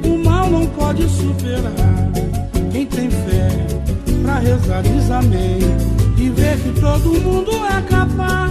o 0.04 0.24
mal 0.24 0.50
não 0.50 0.68
pode 0.68 1.08
superar. 1.10 2.12
Quem 2.72 2.86
tem 2.86 3.10
fé 3.10 3.50
pra 4.22 4.40
rezar 4.40 4.84
diz 4.84 5.10
amém 5.10 5.60
e 6.18 6.30
vê 6.30 6.58
que 6.58 6.80
todo 6.80 7.20
mundo 7.22 7.52
é 7.66 7.82
capaz 7.90 8.45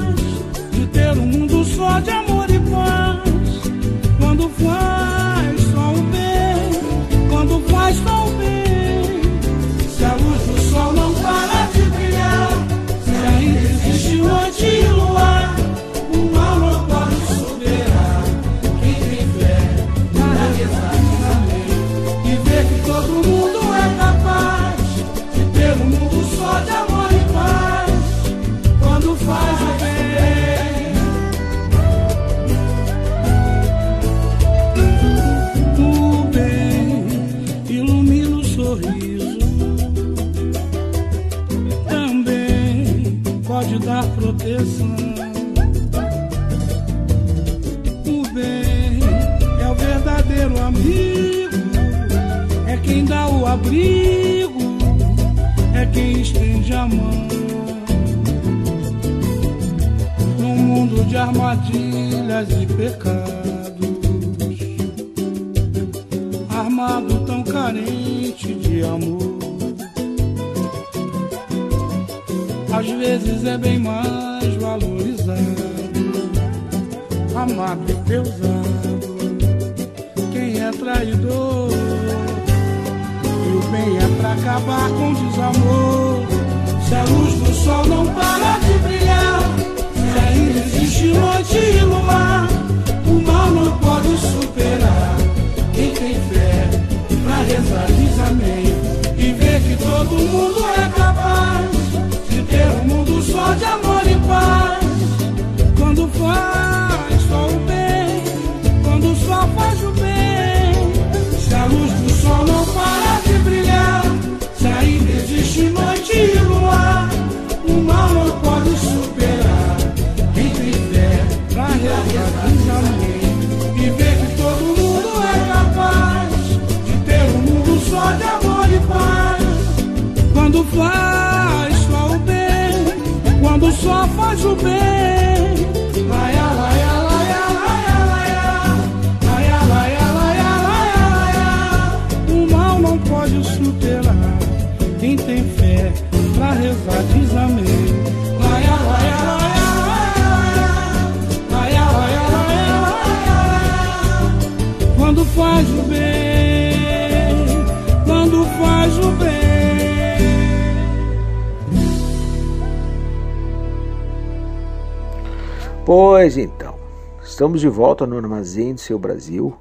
estamos 167.55 167.61
de 167.61 167.69
volta 167.69 168.05
no 168.05 168.17
Armazém 168.17 168.75
do 168.75 168.81
Seu 168.81 168.99
Brasil. 168.99 169.57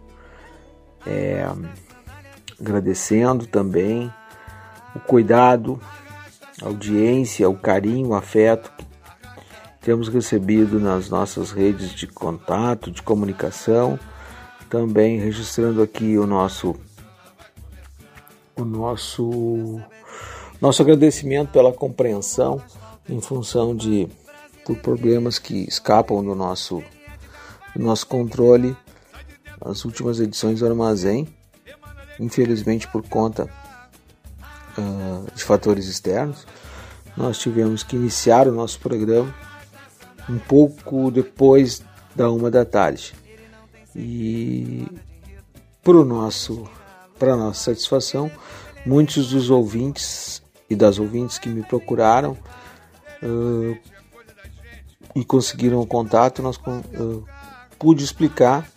É, 1.05 1.45
agradecendo 2.59 3.45
também 3.45 4.11
o 4.95 4.99
cuidado, 4.99 5.79
a 6.61 6.65
audiência, 6.65 7.47
o 7.47 7.55
carinho, 7.55 8.09
o 8.09 8.15
afeto 8.15 8.71
que 8.77 8.85
temos 9.81 10.07
recebido 10.07 10.79
nas 10.79 11.07
nossas 11.09 11.51
redes 11.51 11.91
de 11.91 12.07
contato, 12.07 12.89
de 12.89 13.03
comunicação. 13.03 13.99
Também 14.69 15.19
registrando 15.19 15.81
aqui 15.81 16.17
o 16.17 16.25
nosso 16.25 16.75
o 18.55 18.65
nosso 18.65 19.79
nosso 20.59 20.81
agradecimento 20.81 21.51
pela 21.51 21.71
compreensão 21.71 22.59
em 23.07 23.21
função 23.21 23.75
de 23.75 24.07
por 24.65 24.77
problemas 24.77 25.37
que 25.37 25.67
escapam 25.67 26.23
do 26.23 26.33
nosso 26.33 26.81
do 27.75 27.83
nosso 27.83 28.07
controle. 28.07 28.75
As 29.61 29.85
últimas 29.85 30.19
edições 30.19 30.59
do 30.59 30.67
armazém 30.67 31.27
infelizmente 32.19 32.87
por 32.87 33.07
conta 33.07 33.49
uh, 34.77 35.31
de 35.33 35.43
fatores 35.43 35.87
externos 35.87 36.45
nós 37.15 37.37
tivemos 37.37 37.83
que 37.83 37.95
iniciar 37.95 38.47
o 38.47 38.51
nosso 38.51 38.79
programa 38.79 39.33
um 40.29 40.39
pouco 40.39 41.11
depois 41.11 41.83
da 42.15 42.29
uma 42.31 42.49
da 42.49 42.65
tarde. 42.65 43.13
E 43.95 44.87
para 45.83 46.03
nosso 46.03 46.67
para 47.19 47.35
nossa 47.35 47.65
satisfação 47.65 48.31
muitos 48.85 49.29
dos 49.29 49.49
ouvintes 49.49 50.41
e 50.69 50.75
das 50.75 50.97
ouvintes 50.97 51.37
que 51.37 51.49
me 51.49 51.61
procuraram 51.61 52.37
uh, 53.21 53.77
e 55.15 55.23
conseguiram 55.23 55.79
o 55.79 55.85
contato, 55.85 56.41
nós 56.41 56.57
uh, 56.57 57.23
pude 57.77 58.03
explicar 58.03 58.67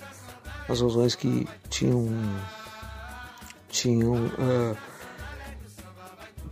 as 0.69 0.81
razões 0.81 1.15
que 1.15 1.47
tinham 1.69 2.09
tinham 3.69 4.15
uh, 4.15 4.77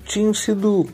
tinham 0.05 0.35
sido 0.35 0.87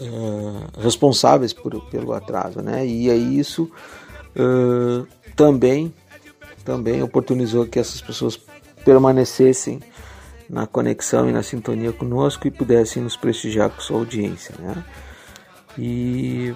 uh, 0.00 0.80
responsáveis 0.80 1.52
por, 1.52 1.80
pelo 1.90 2.12
atraso, 2.12 2.60
né? 2.62 2.86
E 2.86 3.10
aí 3.10 3.38
isso 3.38 3.70
também 5.34 5.92
também 6.64 7.02
oportunizou 7.02 7.66
que 7.66 7.78
essas 7.78 8.00
pessoas 8.00 8.38
permanecessem 8.84 9.80
na 10.48 10.66
conexão 10.66 11.28
e 11.28 11.32
na 11.32 11.42
sintonia 11.42 11.92
conosco 11.92 12.46
e 12.46 12.50
pudessem 12.50 13.02
nos 13.02 13.16
prestigiar 13.16 13.70
com 13.70 13.80
sua 13.80 13.98
audiência, 13.98 14.54
né? 14.58 14.84
E 15.76 16.54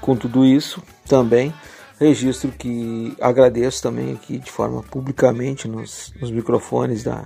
com 0.00 0.16
tudo 0.16 0.44
isso, 0.44 0.82
também 1.06 1.54
registro 1.98 2.50
que 2.50 3.16
agradeço 3.20 3.82
também 3.82 4.12
aqui 4.12 4.38
de 4.38 4.50
forma 4.50 4.82
publicamente 4.82 5.68
nos, 5.68 6.12
nos 6.20 6.30
microfones 6.30 7.02
da, 7.04 7.24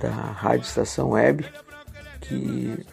da 0.00 0.10
Rádio 0.10 0.66
Estação 0.66 1.10
Web, 1.10 1.46
que 2.20 2.86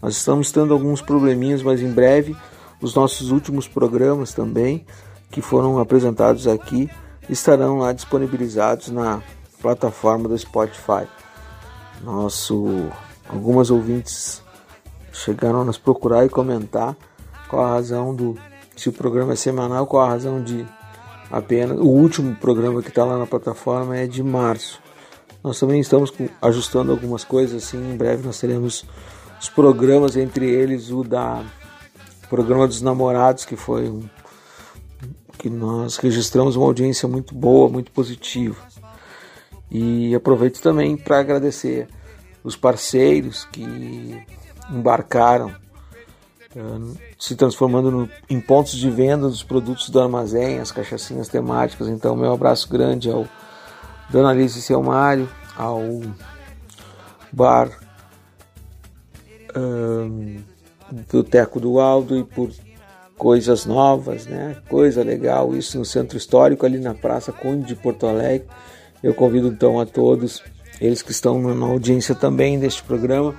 nós 0.00 0.16
estamos 0.16 0.50
tendo 0.50 0.72
alguns 0.72 1.02
probleminhas, 1.02 1.62
mas 1.62 1.80
em 1.80 1.90
breve 1.90 2.36
os 2.80 2.94
nossos 2.94 3.30
últimos 3.30 3.68
programas 3.68 4.32
também, 4.32 4.86
que 5.30 5.42
foram 5.42 5.78
apresentados 5.78 6.46
aqui, 6.46 6.90
estarão 7.28 7.78
lá 7.78 7.92
disponibilizados 7.92 8.88
na 8.88 9.22
plataforma 9.60 10.28
do 10.28 10.36
Spotify. 10.36 11.06
Nosso, 12.02 12.88
algumas 13.28 13.70
ouvintes 13.70 14.42
chegaram 15.12 15.60
a 15.60 15.64
nos 15.64 15.76
procurar 15.76 16.24
e 16.24 16.28
comentar 16.28 16.96
qual 17.48 17.64
a 17.64 17.70
razão 17.70 18.14
do. 18.14 18.36
Se 18.80 18.88
o 18.88 18.92
programa 18.94 19.34
é 19.34 19.36
semanal, 19.36 19.86
qual 19.86 20.06
a 20.06 20.08
razão 20.08 20.42
de 20.42 20.66
apenas. 21.30 21.78
O 21.78 21.84
último 21.84 22.34
programa 22.34 22.80
que 22.80 22.88
está 22.88 23.04
lá 23.04 23.18
na 23.18 23.26
plataforma 23.26 23.94
é 23.94 24.06
de 24.06 24.22
março. 24.22 24.80
Nós 25.44 25.60
também 25.60 25.82
estamos 25.82 26.10
ajustando 26.40 26.90
algumas 26.90 27.22
coisas, 27.22 27.62
assim, 27.62 27.76
em 27.76 27.94
breve 27.94 28.24
nós 28.24 28.40
teremos 28.40 28.86
os 29.38 29.50
programas, 29.50 30.16
entre 30.16 30.48
eles 30.48 30.90
o 30.90 31.04
da 31.04 31.44
Programa 32.30 32.66
dos 32.66 32.80
Namorados, 32.80 33.44
que 33.44 33.54
foi 33.54 33.90
um, 33.90 34.00
que 35.36 35.50
nós 35.50 35.98
registramos 35.98 36.56
uma 36.56 36.64
audiência 36.64 37.06
muito 37.06 37.34
boa, 37.34 37.68
muito 37.68 37.92
positiva. 37.92 38.56
E 39.70 40.14
aproveito 40.14 40.62
também 40.62 40.96
para 40.96 41.20
agradecer 41.20 41.86
os 42.42 42.56
parceiros 42.56 43.44
que 43.52 44.24
embarcaram 44.70 45.54
se 47.18 47.36
transformando 47.36 47.90
no, 47.90 48.10
em 48.28 48.40
pontos 48.40 48.72
de 48.72 48.90
venda 48.90 49.28
dos 49.28 49.42
produtos 49.42 49.88
do 49.88 50.00
armazém, 50.00 50.58
as 50.58 50.72
cachaçinhas 50.72 51.28
temáticas. 51.28 51.88
Então, 51.88 52.16
meu 52.16 52.32
abraço 52.32 52.68
grande 52.68 53.10
ao 53.10 53.26
Dona 54.10 54.30
Alice 54.30 54.58
e 54.58 54.62
seu 54.62 54.82
Mário, 54.82 55.28
ao 55.56 55.80
bar 57.32 57.70
um, 59.56 60.38
do 61.10 61.22
Teco 61.22 61.60
do 61.60 61.78
Aldo 61.78 62.18
e 62.18 62.24
por 62.24 62.50
coisas 63.16 63.66
novas, 63.66 64.26
né? 64.26 64.56
Coisa 64.68 65.04
legal, 65.04 65.54
isso 65.54 65.78
no 65.78 65.84
Centro 65.84 66.16
Histórico, 66.16 66.66
ali 66.66 66.78
na 66.78 66.94
Praça 66.94 67.30
Conde 67.30 67.66
de 67.66 67.76
Porto 67.76 68.06
Alegre. 68.06 68.48
Eu 69.02 69.14
convido 69.14 69.48
então 69.48 69.78
a 69.78 69.86
todos, 69.86 70.42
eles 70.80 71.02
que 71.02 71.12
estão 71.12 71.40
na 71.54 71.66
audiência 71.66 72.14
também 72.14 72.58
deste 72.58 72.82
programa, 72.82 73.34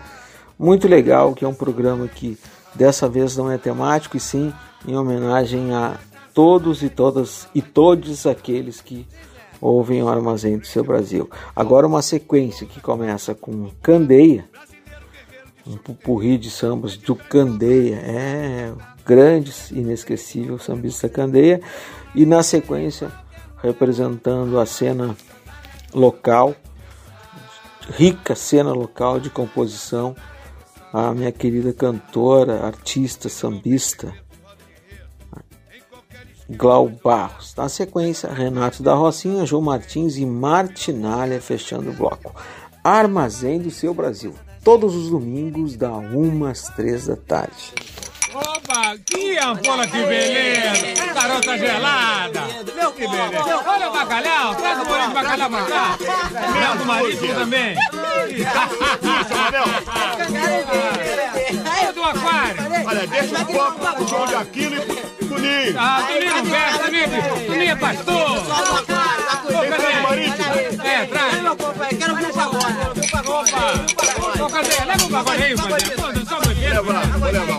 muito 0.57 0.87
legal, 0.87 1.33
que 1.33 1.43
é 1.43 1.47
um 1.47 1.53
programa 1.53 2.07
que 2.07 2.37
Dessa 2.73 3.07
vez 3.09 3.35
não 3.35 3.51
é 3.51 3.57
temático 3.57 4.17
e 4.17 4.19
sim 4.19 4.53
em 4.87 4.95
homenagem 4.95 5.73
a 5.73 5.97
todos 6.33 6.81
e 6.81 6.89
todas 6.89 7.47
e 7.53 7.61
todos 7.61 8.25
aqueles 8.25 8.81
que 8.81 9.05
ouvem 9.59 10.01
o 10.01 10.09
Armazém 10.09 10.57
do 10.57 10.65
Seu 10.65 10.83
Brasil. 10.83 11.29
Agora 11.55 11.85
uma 11.85 12.01
sequência 12.01 12.65
que 12.65 12.81
começa 12.81 13.35
com 13.35 13.69
Candeia, 13.81 14.45
um 15.67 15.77
pupurri 15.77 16.37
de 16.37 16.49
sambas 16.49 16.97
do 16.97 17.15
Candeia, 17.15 17.97
é 17.97 18.73
grande, 19.05 19.53
inesquecível 19.71 20.57
sambista 20.57 21.07
Candeia, 21.07 21.61
e 22.15 22.25
na 22.25 22.41
sequência 22.41 23.11
representando 23.61 24.59
a 24.59 24.65
cena 24.65 25.15
local, 25.93 26.55
rica 27.91 28.33
cena 28.33 28.73
local 28.73 29.19
de 29.19 29.29
composição 29.29 30.15
a 30.93 31.13
minha 31.13 31.31
querida 31.31 31.71
cantora, 31.73 32.65
artista, 32.65 33.29
sambista, 33.29 34.13
Glau 36.49 36.89
Barros. 36.89 37.55
Na 37.55 37.69
sequência, 37.69 38.29
Renato 38.29 38.83
da 38.83 38.93
Rocinha, 38.93 39.45
João 39.45 39.61
Martins 39.61 40.17
e 40.17 40.25
Martinalha 40.25 41.39
fechando 41.39 41.91
o 41.91 41.93
bloco. 41.93 42.35
Armazém 42.83 43.59
do 43.59 43.71
seu 43.71 43.93
Brasil, 43.93 44.33
todos 44.63 44.95
os 44.95 45.09
domingos, 45.09 45.77
da 45.77 45.91
1 45.91 46.45
às 46.45 46.63
3 46.69 47.07
da 47.07 47.15
tarde. 47.15 47.73
Opa, 48.33 48.97
que 49.05 49.37
ampola 49.37 49.85
que 49.85 50.03
beleza! 50.03 51.13
Garota 51.13 51.57
gelada! 51.57 52.41
Meu 52.75 52.91
que 52.93 53.05
beleza! 53.05 53.63
Olha 53.67 53.89
o 53.89 53.93
bacalhau, 53.93 54.55
traz 54.55 54.79
o 54.79 54.85
bolinho 54.85 55.09
de 55.09 55.13
bacalhau 55.13 55.49
pra 55.49 55.63
cá! 55.63 55.97
Mel 56.53 56.75
do 56.77 56.85
marítimo 56.85 57.33
também! 57.35 57.75
Olha 61.77 61.93
do 61.93 62.03
aquário! 62.03 62.61
Olha, 62.87 63.07
deixa 63.07 63.41
o 63.41 63.45
copo, 63.45 64.01
o 64.01 64.07
João 64.07 64.27
de 64.27 64.35
Aquino 64.35 64.77
e 64.77 65.25
Tuninho! 65.25 65.75
Ah, 65.77 66.03
Tuninho 66.07 66.35
não 66.35 66.43
bebe, 66.45 66.79
Tuninho! 66.79 67.45
Tuninho 67.47 67.71
é 67.71 67.75
pastor! 67.75 68.31
Ô, 69.43 69.59
cadê? 69.69 69.91
É, 70.87 71.05
traz! 71.05 71.33
Quero 71.97 72.15
ver 72.15 72.29
o 72.29 72.33
pagode! 72.33 72.77
Opa! 73.27 74.43
Ô, 74.45 74.49
cadê? 74.49 74.85
Leva 74.85 75.03
o 75.03 75.09
pagode 75.09 75.43
aí, 75.43 75.55
padre! 75.55 76.20
levar, 76.71 77.05
vou 77.19 77.31
levar. 77.31 77.57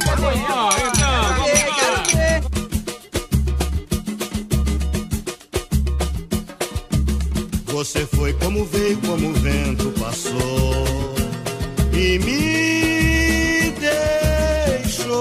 Você 7.66 8.06
foi 8.06 8.32
como 8.34 8.64
veio, 8.64 8.96
como 8.98 9.30
o 9.30 9.32
vento 9.34 9.90
passou 9.98 10.84
e 11.92 12.18
me 12.20 13.72
deixou. 14.80 15.14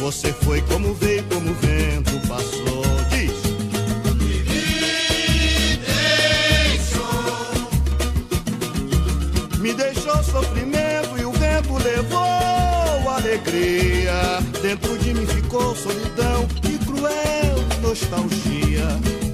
Você 0.00 0.32
foi 0.32 0.60
como 0.62 0.94
veio, 0.94 1.24
como 1.24 1.50
o 1.50 1.54
vento 1.54 2.20
passou. 2.28 2.84
Diz. 3.10 3.32
E 4.20 4.42
me 4.50 5.76
deixou. 6.76 7.06
Me 9.58 9.72
deixou 9.72 10.22
sofrimento 10.22 10.85
levou 11.96 13.10
alegria. 13.10 14.40
Dentro 14.60 14.98
de 14.98 15.14
mim 15.14 15.26
ficou 15.26 15.74
solidão 15.74 16.46
e 16.64 16.78
cruel 16.84 17.56
nostalgia. 17.80 18.86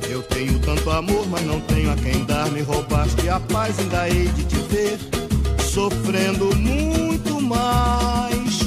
Eu 0.08 0.22
tenho 0.22 0.58
tanto 0.60 0.90
amor, 0.90 1.26
mas 1.28 1.42
não 1.44 1.60
tenho 1.62 1.90
a 1.90 1.96
quem 1.96 2.24
dar. 2.24 2.50
Me 2.50 2.62
roubaste 2.62 3.28
a 3.28 3.40
paz, 3.40 3.78
ainda 3.78 4.08
hei 4.08 4.28
de 4.28 4.44
te 4.44 4.56
ver 4.70 4.98
sofrendo 5.62 6.54
muito 6.56 7.40
mais. 7.40 8.60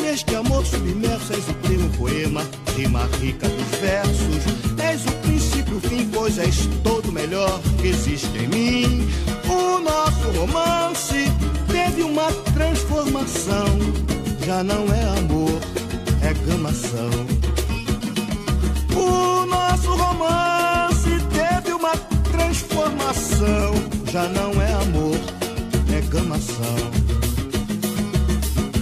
Neste 0.00 0.34
amor 0.34 0.64
submerso, 0.64 1.32
és 1.32 1.48
o 1.48 1.54
primo 1.54 1.88
poema, 1.98 2.42
rima 2.76 3.08
rica 3.20 3.48
dos 3.48 3.78
versos. 3.80 4.44
És 4.82 5.04
o 5.04 5.12
princípio, 5.22 5.76
o 5.76 5.80
fim, 5.80 6.08
pois 6.08 6.38
és 6.38 6.68
todo 6.82 7.12
melhor 7.12 7.60
que 7.80 7.88
existe 7.88 8.38
em 8.38 8.48
mim. 8.48 9.08
O 9.48 9.80
nosso 9.80 10.30
romance 10.38 11.26
teve 11.86 12.02
uma 12.02 12.32
transformação. 12.54 13.66
Já 14.44 14.62
não 14.62 14.84
é 14.92 15.18
amor, 15.18 15.60
é 16.22 16.32
gamação. 16.48 17.10
O 18.94 19.46
nosso 19.46 19.94
romance 19.94 21.10
teve 21.32 21.72
uma 21.72 21.92
transformação. 22.30 23.74
Já 24.10 24.28
não 24.28 24.60
é 24.60 24.72
amor, 24.74 25.18
é 25.96 26.00
gamação. 26.08 26.76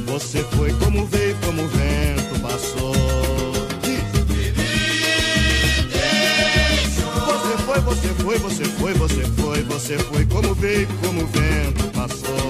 Você 0.07 0.43
foi 0.57 0.73
como 0.75 1.07
veio, 1.07 1.37
como 1.45 1.63
o 1.63 1.69
vento 1.69 2.41
passou. 2.41 2.95
Você 7.27 7.59
foi, 7.65 7.81
você 7.81 8.09
foi, 8.15 8.39
você 8.39 8.65
foi, 8.65 8.95
você 8.95 9.25
foi, 9.25 9.63
você 9.63 9.99
foi 9.99 10.27
como 10.27 10.55
veio, 10.55 10.89
como 11.03 11.23
o 11.23 11.27
vento 11.27 11.85
passou. 11.93 12.44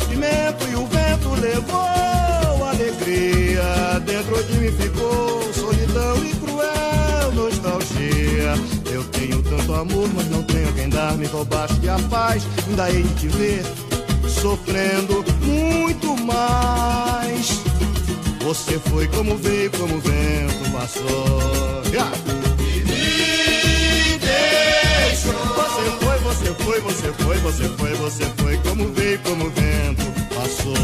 Sofrimento 0.00 0.66
e 0.70 0.74
o 0.74 0.86
vento 0.86 1.40
levou 1.40 2.68
alegria. 2.68 4.00
Dentro 4.04 4.42
de 4.44 4.58
mim 4.58 4.72
ficou 4.72 5.52
solidão 5.52 6.24
e 6.24 6.34
cruel 6.34 7.32
nostalgia. 7.34 8.54
Eu 8.90 9.04
tenho 9.04 9.42
tanto 9.42 9.74
amor, 9.74 10.08
mas 10.14 10.30
não 10.30 10.42
tenho 10.42 10.72
quem 10.72 10.88
dar. 10.88 11.16
Me 11.16 11.26
roubaste 11.26 11.88
a 11.88 11.98
paz, 12.08 12.46
ainda 12.68 12.90
hei 12.90 13.02
de 13.02 13.14
te 13.14 13.28
ver 13.28 13.62
sofrendo 14.28 15.24
muito 15.42 16.16
mais. 16.24 17.60
Você 18.42 18.78
foi 18.78 19.06
como 19.08 19.36
veio, 19.36 19.70
como 19.72 19.96
o 19.96 20.00
vento 20.00 20.70
passou. 20.72 21.82
Yeah. 21.92 22.10
Você 25.22 25.90
foi, 26.00 26.09
você 26.50 26.64
foi, 26.64 26.80
você 26.80 27.12
foi, 27.12 27.36
você 27.38 27.68
foi, 27.68 27.94
você 27.94 28.24
foi 28.38 28.56
como 28.58 28.92
veio, 28.92 29.18
como 29.20 29.46
o 29.46 29.50
vento 29.50 30.02
passou. 30.34 30.74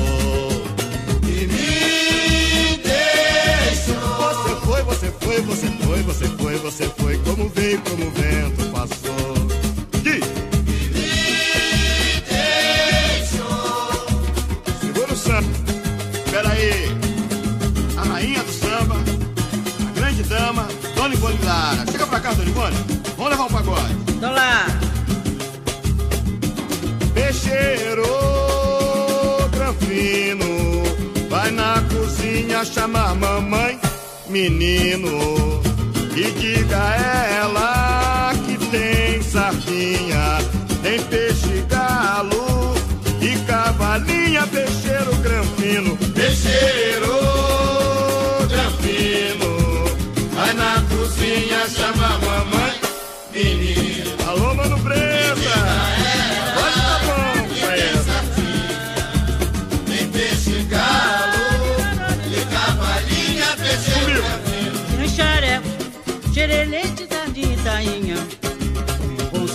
E 1.24 1.46
me 1.46 2.76
deixou. 2.82 3.96
Você 4.28 4.54
foi, 4.64 4.82
você 4.82 5.12
foi, 5.20 5.40
você 5.42 5.66
foi, 5.66 6.02
você 6.02 6.26
foi, 6.28 6.56
você 6.58 6.88
foi 6.98 7.18
como 7.18 7.48
veio, 7.48 7.80
como 7.82 8.06
o 8.06 8.10
vento 8.10 8.70
passou. 8.70 9.34
Diz. 10.02 10.24
Segura 14.80 15.12
o 15.12 15.16
samba. 15.16 15.48
Pera 16.30 16.48
aí. 16.50 16.96
A 17.96 18.04
rainha 18.04 18.42
do 18.42 18.52
samba, 18.52 18.96
a 19.88 19.98
grande 19.98 20.22
dama, 20.24 20.68
Dona 20.94 21.14
Ivone 21.14 21.38
Lara. 21.44 21.84
Chega 21.90 22.06
pra 22.06 22.20
cá, 22.20 22.32
Dona 22.34 22.48
Ivone. 22.48 22.76
Vamos 23.16 23.30
levar 23.30 23.44
um 23.44 23.48
pagode. 23.48 23.96
Então 24.10 24.32
lá. 24.32 24.65
Chamar 32.72 33.14
mamãe, 33.14 33.78
menino, 34.28 35.60
e 36.16 36.30
diga 36.32 36.76
a 36.76 37.26
ela 37.40 37.65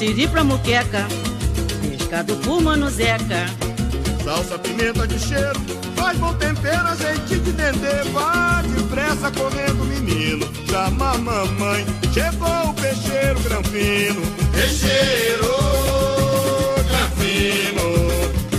siri 0.02 0.28
pra 0.28 0.44
muqueca, 0.44 1.08
pescado 1.80 2.36
por 2.38 2.60
mano 2.60 2.90
Zeca. 2.90 3.46
Salsa, 4.24 4.58
pimenta 4.58 5.06
de 5.08 5.20
cheiro, 5.20 5.62
faz 5.96 6.18
bom 6.18 6.34
tempero, 6.34 6.88
azeite 6.88 7.38
de 7.38 7.52
dendê. 7.52 8.02
Vá 8.12 8.64
depressa 8.64 9.30
correndo, 9.30 9.86
menino, 9.86 10.52
chama 10.68 11.12
a 11.12 11.18
mamãe. 11.20 11.86
Chegou 12.12 12.70
o 12.70 12.74
peixeiro 12.74 13.40
granfino, 13.42 14.22
peixeiro 14.52 15.54
granfino. 16.90 17.88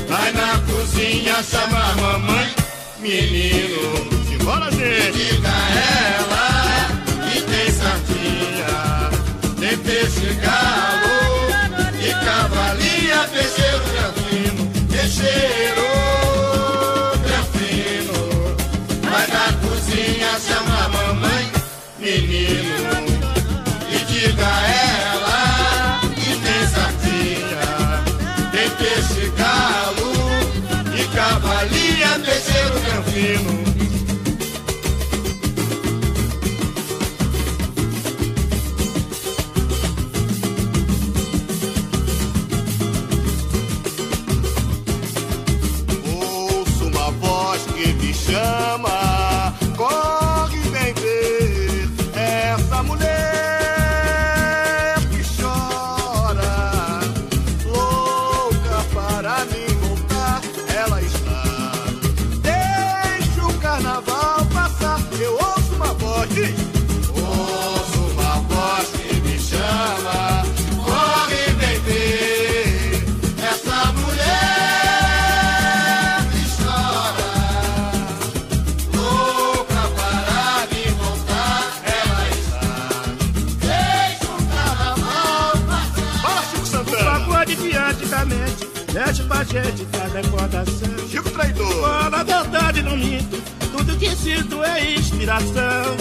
Vai 0.09 0.33
na 0.35 0.61
cozinha, 0.61 1.43
chama 1.43 1.91
a 1.91 1.95
mamãe, 1.97 2.55
menino. 3.01 3.81
Simbora, 4.29 4.71
gente! 4.71 5.19
Diga 5.19 5.49
a 5.49 5.71
ela 6.21 7.29
que 7.29 7.41
tem 7.41 7.69
sardinha, 7.73 9.11
tem 9.59 9.77
peixe 9.79 10.35
galo 10.35 11.09
e 11.09 11.12
cavalinha, 12.25 13.29
peixeiro 13.33 13.83
granfino, 13.93 14.63
peixeiro 14.91 15.87
granfino. 17.25 18.19
Vai 19.11 19.27
na 19.27 19.47
cozinha, 19.63 20.31
chama 20.41 20.85
a 20.85 20.89
mamãe, 20.89 21.53
menino. 21.99 22.93
E 23.91 23.99
diga 24.05 24.47
a 24.47 24.67
ela 24.69 26.01
que 26.15 26.37
tem 26.45 26.67
sardinha, 26.75 27.67
tem 28.53 28.71
peixe 28.71 29.33
galo 29.37 30.13
e 30.95 31.05
cavalinha, 31.15 32.19
peixeiro 32.25 32.81
granfino. 32.81 33.62
a 89.43 89.45
gente 89.45 89.85
faz 89.87 90.13
recordação. 90.13 91.09
Chico 91.09 91.31
traidor. 91.31 91.81
Fala 91.81 92.21
a 92.21 92.23
verdade, 92.23 92.83
não 92.83 92.97
minto. 92.97 93.43
Tudo 93.73 93.97
que 93.99 94.15
sinto 94.15 94.63
é 94.63 94.95
inspiração. 94.95 95.97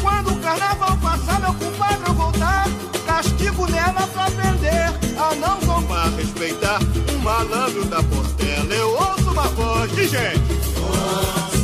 Quando 0.00 0.32
o 0.32 0.40
carnaval 0.40 0.96
passar, 0.96 1.40
meu 1.40 1.52
compadre, 1.54 2.08
eu 2.08 2.14
voltar. 2.14 2.66
Castigo 3.06 3.66
nela 3.70 4.06
pra 4.06 4.26
aprender 4.26 4.92
a 5.18 5.34
não 5.34 5.60
zombar, 5.60 6.10
respeitar. 6.16 6.80
Um 7.14 7.18
malandro 7.18 7.84
da 7.84 8.02
portela, 8.02 8.74
eu 8.74 8.88
ouço 8.88 9.30
uma 9.30 9.48
voz 9.48 9.92
de 9.92 10.08
gente. 10.08 10.40
Oh. 10.78 11.55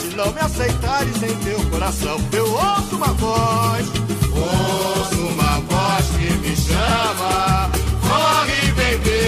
se 0.00 0.16
não 0.16 0.32
me 0.32 0.40
aceitares 0.40 1.22
em 1.22 1.34
teu 1.36 1.60
coração, 1.70 2.16
eu 2.32 2.50
ouço 2.50 2.96
uma 2.96 3.12
voz, 3.14 3.86
ouço 4.32 5.26
uma 5.26 5.60
voz 5.60 6.06
que 6.16 6.32
me 6.38 6.56
chama, 6.56 7.70
corre, 8.08 8.72
bebê. 8.72 9.19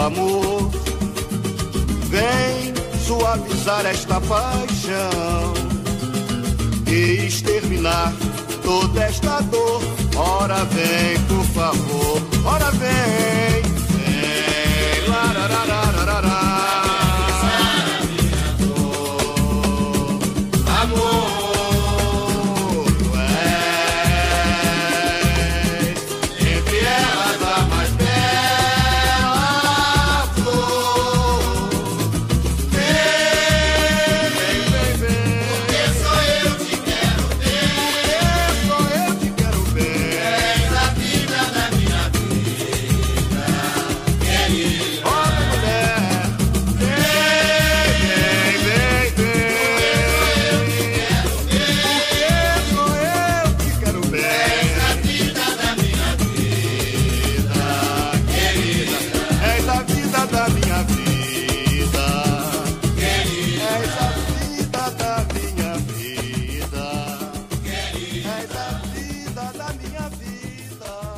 amor. 0.00 0.70
Vem 2.08 2.74
suavizar 3.04 3.86
esta 3.86 4.20
paixão 4.20 5.54
e 6.86 7.26
exterminar 7.26 8.12
toda 8.62 9.02
esta 9.04 9.40
dor. 9.42 9.82
Ora 10.16 10.64
vem, 10.64 11.18
por 11.28 11.44
favor, 11.54 12.22
ora 12.44 12.70
vem. 12.72 13.57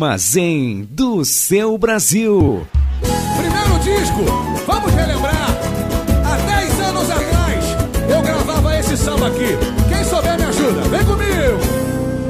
Armazém 0.00 0.88
do 0.90 1.22
seu 1.26 1.76
Brasil. 1.76 2.66
Primeiro 3.36 3.78
disco, 3.80 4.24
vamos 4.66 4.94
relembrar. 4.94 5.54
Há 6.24 6.36
10 6.58 6.80
anos 6.80 7.10
atrás, 7.10 7.64
eu 8.08 8.22
gravava 8.22 8.78
esse 8.78 8.96
samba 8.96 9.26
aqui. 9.26 9.58
Quem 9.90 10.02
souber 10.02 10.38
me 10.38 10.44
ajuda, 10.44 10.80
vem 10.88 11.04
comigo. 11.04 11.60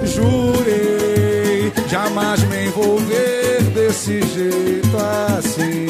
Jurei 0.04 1.72
jamais 1.88 2.42
me 2.42 2.66
envolver 2.66 3.62
desse 3.72 4.20
jeito 4.20 4.96
assim. 5.38 5.86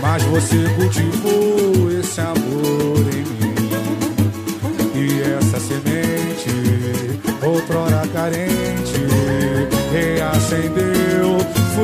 Mas 0.00 0.22
você 0.22 0.68
cultivou 0.76 1.83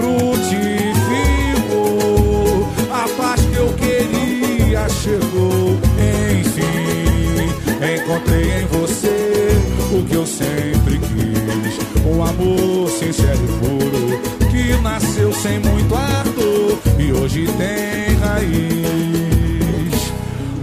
frutificou. 0.00 2.66
A 2.90 3.06
paz 3.16 3.40
que 3.42 3.56
eu 3.56 3.72
queria 3.74 4.88
chegou, 4.88 5.78
enfim. 6.40 7.50
Encontrei 7.80 8.60
em 8.60 8.66
você 8.66 9.56
o 9.92 10.02
que 10.04 10.14
eu 10.14 10.26
sempre 10.26 10.98
quis. 10.98 11.78
Um 12.04 12.22
amor 12.22 12.90
sincero 12.90 13.40
e 13.44 13.48
puro 13.58 14.20
que 14.50 14.74
nasceu 14.82 15.32
sem 15.32 15.58
muito 15.60 15.94
ardor 15.94 16.76
e 16.98 17.12
hoje 17.12 17.46
tem 17.58 18.16
raiz. 18.16 20.12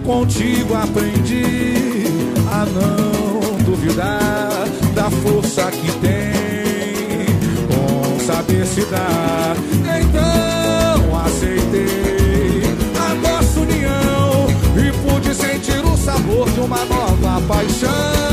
Contigo 0.03 0.73
aprendi 0.73 2.03
a 2.51 2.65
não 2.65 3.57
duvidar 3.63 4.67
da 4.93 5.09
força 5.09 5.71
que 5.71 5.89
tem 5.99 6.16
saber 8.47 8.65
se 8.65 8.85
dar. 8.85 9.55
Então 9.99 11.19
aceitei 11.19 12.63
a 12.99 13.13
nossa 13.15 13.59
união 13.59 14.47
e 14.77 14.91
pude 15.03 15.35
sentir 15.35 15.83
o 15.85 15.97
sabor 15.97 16.49
de 16.51 16.59
uma 16.61 16.85
nova 16.85 17.41
paixão. 17.47 18.26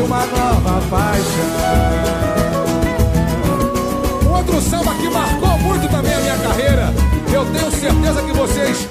De 0.00 0.06
uma 0.06 0.24
nova 0.26 0.80
paixão. 0.88 1.30
Outro 4.34 4.60
samba 4.62 4.94
que 4.94 5.10
marcou 5.10 5.58
muito 5.58 5.88
também 5.90 6.14
a 6.14 6.20
minha 6.20 6.38
carreira. 6.38 6.94
Eu 7.30 7.44
tenho 7.46 7.70
certeza 7.70 8.22
que 8.22 8.32
vocês 8.32 8.88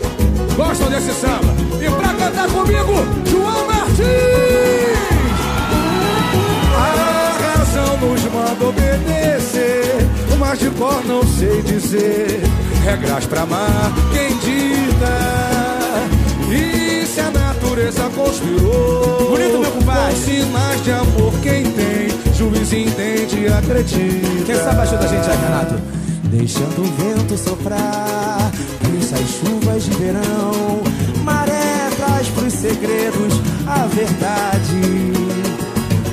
gostam 0.56 0.90
desse 0.90 1.12
samba. 1.14 1.52
E 1.82 1.90
pra 1.90 2.14
cantar 2.14 2.48
comigo, 2.50 2.94
João 3.26 3.66
Martins! 3.66 5.00
A 6.78 7.58
razão 7.58 7.98
nos 7.98 8.24
manda 8.26 8.66
obedecer, 8.66 10.08
mas 10.38 10.60
de 10.60 10.70
cor 10.72 11.04
não 11.06 11.24
sei 11.24 11.62
dizer. 11.64 12.42
Regras 12.84 13.26
pra 13.26 13.42
amar, 13.42 13.92
quem 14.14 14.38
dita? 14.38 15.40
E 16.52 17.06
se 17.06 17.20
a 17.20 17.32
natureza 17.80 18.10
conspirou? 18.10 19.30
Bonito, 19.30 19.60
meu 19.60 19.72
compadre. 19.72 20.14
Com 20.14 20.22
sinais 20.22 20.84
de 20.84 20.92
amor, 20.92 21.34
quem 21.42 21.64
tem? 21.64 22.10
Juiz 22.36 22.74
entende 22.74 23.40
e 23.40 23.48
acredita. 23.48 24.44
Quem 24.46 24.56
sabe 24.56 24.82
ajuda 24.82 25.06
a 25.06 25.08
gente 25.08 25.30
aí, 25.30 25.38
Renato? 25.38 25.76
Deixando 26.26 26.82
o 26.82 26.84
vento 26.84 27.38
soprar, 27.38 28.52
brisa 28.82 29.16
as 29.16 29.30
chuvas 29.30 29.84
de 29.86 29.92
verão. 29.92 30.84
Maré 31.24 31.90
traz 31.98 32.28
pros 32.30 32.54
segredos 32.54 33.42
a 33.66 33.86
verdade. 33.88 35.14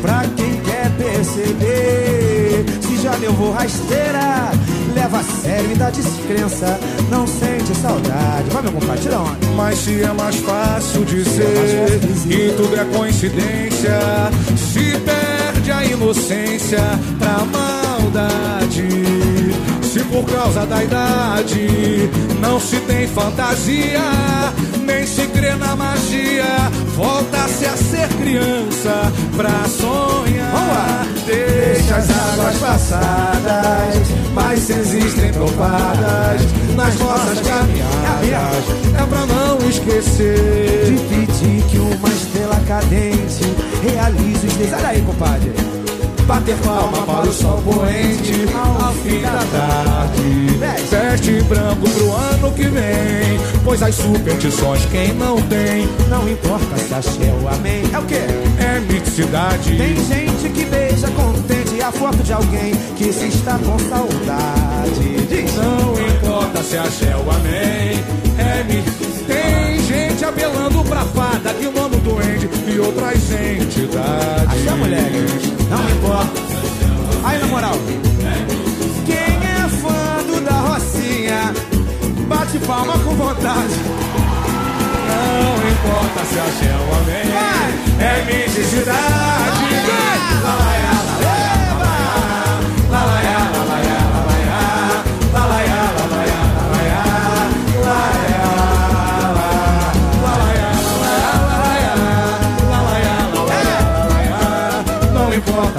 Pra 0.00 0.22
quem 0.36 0.60
quer 0.60 0.90
perceber, 0.96 2.64
se 2.80 2.96
já 3.02 3.16
levou 3.16 3.52
rasteira, 3.52 4.52
leva 4.96 5.18
a 5.18 5.22
sério 5.22 5.70
e 5.70 5.74
dá 5.74 5.90
descrença. 5.90 6.80
Não 7.10 7.26
sente 7.26 7.74
saudade. 7.76 8.48
Vai, 8.50 8.62
meu 8.62 8.72
onda. 8.72 9.46
Mas 9.54 9.78
se 9.78 10.02
é 10.02 10.12
mais 10.12 10.36
fácil 10.36 11.04
dizer 11.04 12.00
que 12.26 12.54
tudo 12.56 12.74
é 12.74 12.84
coincidência, 12.96 13.98
se 14.56 14.98
perde 15.00 15.70
a 15.70 15.84
inocência 15.84 16.80
pra 17.18 17.44
maldade. 17.44 18.88
Se 19.82 20.00
por 20.04 20.24
causa 20.24 20.66
da 20.66 20.82
idade 20.82 22.10
não 22.40 22.58
se 22.58 22.76
tem 22.80 23.06
fantasia, 23.06 24.02
se 25.16 25.26
crê 25.28 25.54
na 25.54 25.74
magia, 25.74 26.44
volta-se 26.94 27.64
a 27.64 27.74
ser 27.74 28.06
criança 28.18 29.10
pra 29.34 29.64
sonhar. 29.66 31.06
Deixa 31.24 31.96
as 31.96 32.10
águas 32.10 32.58
passadas, 32.58 34.08
mas 34.34 34.60
se 34.60 34.72
existem 34.74 35.32
topadas 35.32 36.42
nas 36.76 36.98
nossas 36.98 37.40
caminhadas, 37.40 38.64
é 38.94 39.06
pra 39.06 39.26
não 39.26 39.68
esquecer 39.68 40.84
De 40.84 40.98
pedir 41.08 41.62
que 41.70 41.78
uma 41.78 42.08
estrela 42.08 42.60
cadente 42.68 43.44
realize 43.82 44.46
os 44.46 44.52
desejos. 44.52 44.78
Olha 44.78 44.88
aí, 44.88 45.00
compadre. 45.00 45.85
Bater 46.26 46.56
palma 46.56 47.02
para 47.06 47.28
o 47.28 47.32
sol 47.32 47.62
poente 47.62 48.32
ao 48.82 48.92
fim 48.94 49.20
da 49.22 49.44
tarde 49.52 50.58
Veste 50.90 51.40
branco 51.42 51.88
pro 51.88 52.12
ano 52.12 52.52
que 52.52 52.64
vem 52.64 53.38
Pois 53.62 53.80
as 53.80 53.94
superstições 53.94 54.84
quem 54.86 55.14
não 55.14 55.40
tem 55.42 55.88
Não 56.08 56.28
importa 56.28 56.76
se 56.78 56.92
é 56.92 56.96
achei 56.96 57.30
o 57.30 57.48
amém 57.48 57.82
É 57.92 57.98
o 57.98 58.02
que? 58.02 58.14
É 58.14 58.80
miticidade 58.90 59.76
Tem 59.76 59.96
gente 60.04 60.48
que 60.52 60.64
beija 60.64 61.08
contente 61.10 61.80
a 61.80 61.92
foto 61.92 62.20
de 62.22 62.32
alguém 62.32 62.74
Que 62.96 63.12
se 63.12 63.28
está 63.28 63.56
com 63.58 63.78
saudade 63.78 65.26
Diz. 65.28 65.54
Não 65.54 65.92
importa 65.92 66.62
se 66.64 66.74
é 66.74 66.80
achei 66.80 67.08
o 67.08 67.30
amém 67.30 68.04
É 68.36 68.64
miticidade 68.64 69.65
gente 70.16 70.24
apelando 70.24 70.82
pra 70.84 71.04
fada 71.04 71.52
que 71.52 71.66
manda 71.66 71.80
mano 71.80 71.98
doente 71.98 72.48
e 72.66 72.78
outras 72.80 73.30
entidades. 73.30 74.48
Achei 74.48 74.68
a 74.68 74.76
mulher, 74.76 75.10
não 75.68 75.90
importa. 75.90 76.40
Aí 77.22 77.38
na 77.38 77.46
moral, 77.46 77.74
quem 79.04 79.14
é 79.14 79.68
fã 79.68 80.24
do 80.26 80.40
da 80.42 80.52
Rocinha, 80.52 81.52
bate 82.28 82.58
palma 82.60 82.94
com 82.94 83.14
vontade. 83.14 83.74
Não 85.06 85.68
importa 85.70 86.24
se 86.24 86.38
a 86.38 86.44
Shell 86.44 86.82
homem, 86.96 87.26
é 88.00 88.24
minha 88.24 88.46
Vai, 88.86 90.18
vai, 90.42 90.80
vai, 90.80 91.06
vai. 91.06 91.15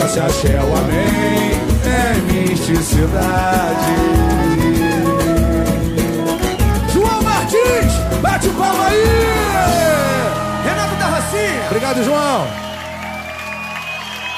se 0.08 0.20
axé, 0.20 0.60
o 0.62 0.78
amém 0.78 1.51
é 1.84 2.14
misticidade. 2.32 3.93
João 6.93 7.22
Martins, 7.22 7.93
bate 8.22 8.47
o 8.47 8.53
palma 8.53 8.86
aí! 8.88 9.03
Renato 10.64 10.95
da 10.95 11.05
Racinha. 11.08 11.66
Obrigado, 11.68 12.03
João. 12.03 12.47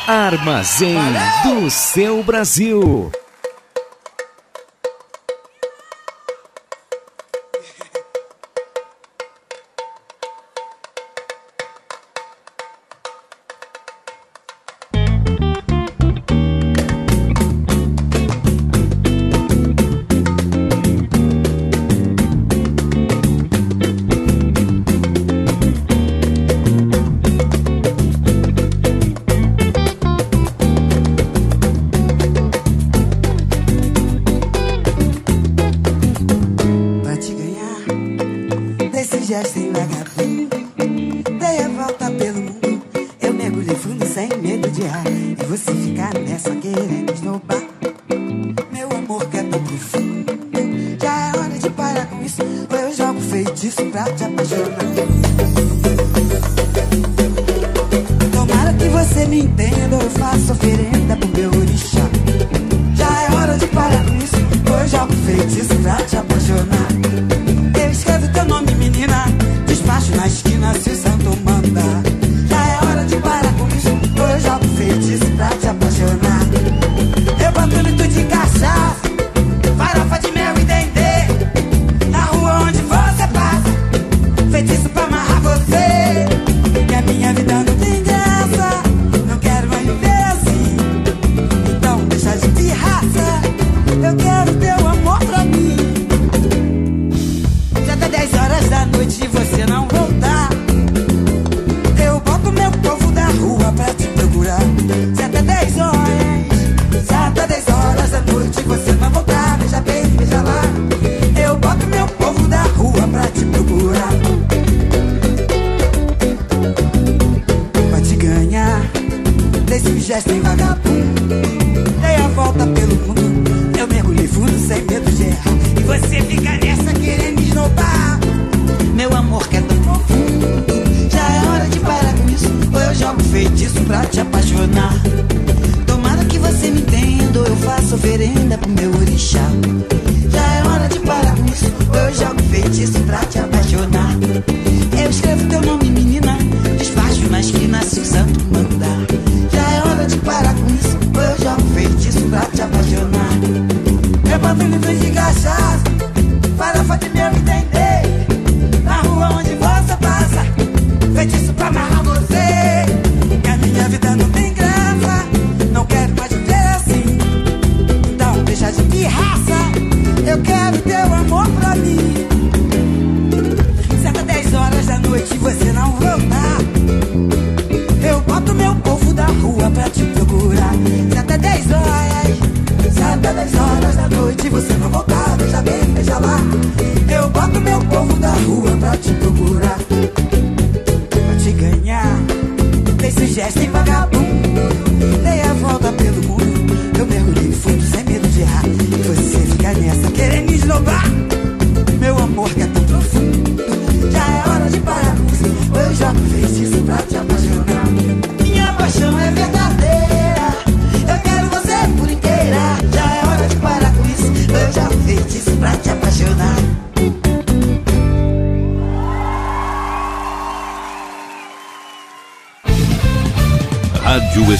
Armazém 0.07 0.95
Valeu! 0.95 1.61
do 1.61 1.69
seu 1.69 2.23
Brasil. 2.23 3.11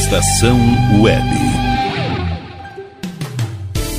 Estação 0.09 0.59
Web. 0.99 1.28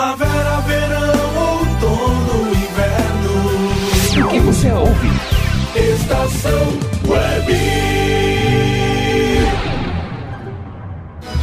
Primavera, 0.00 0.62
verão, 0.66 1.12
outono, 1.36 2.56
inverno. 2.56 4.24
O 4.24 4.28
que 4.30 4.40
você 4.40 4.72
ouve? 4.72 5.10
Estação 5.76 6.78
Web. 7.06 7.52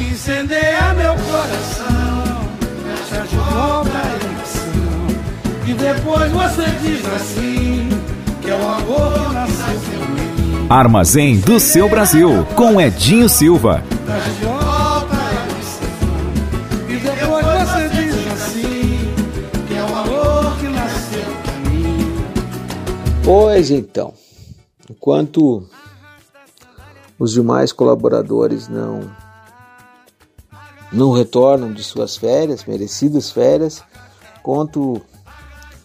Incendeia 0.02 0.92
meu 0.96 1.14
coração, 1.14 2.50
fecha 2.84 3.28
de 3.28 3.36
volta 3.36 3.92
a 3.96 4.10
emoção. 4.26 5.08
E 5.68 5.74
depois 5.76 6.32
você 6.32 6.66
diz 6.82 7.06
assim: 7.14 7.90
que 8.42 8.50
é 8.50 8.56
o 8.56 8.68
amor 8.68 9.34
nasceu. 9.34 10.68
Armazém 10.68 11.40
do 11.42 11.60
seu 11.60 11.88
Brasil, 11.88 12.44
com 12.56 12.82
Edinho 12.82 13.30
Silva. 13.30 13.84
Traz 14.04 14.24
de 14.24 14.46
volta 14.46 14.77
Pois 23.30 23.70
então, 23.70 24.14
enquanto 24.90 25.68
os 27.20 27.34
demais 27.34 27.74
colaboradores 27.74 28.70
não 28.70 29.02
não 30.94 31.12
retornam 31.12 31.74
de 31.74 31.84
suas 31.84 32.16
férias, 32.16 32.64
merecidas 32.64 33.30
férias, 33.30 33.84
conto 34.42 35.02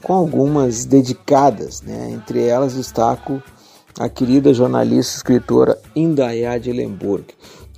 com 0.05 0.13
algumas 0.13 0.85
dedicadas, 0.85 1.83
né? 1.83 2.13
Entre 2.13 2.47
elas 2.47 2.75
destaco 2.75 3.43
a 3.99 4.09
querida 4.09 4.55
jornalista 4.55 5.15
e 5.15 5.17
escritora 5.17 5.83
Indaiá 5.97 6.59
de 6.59 6.73
Lemburg. 6.73 7.25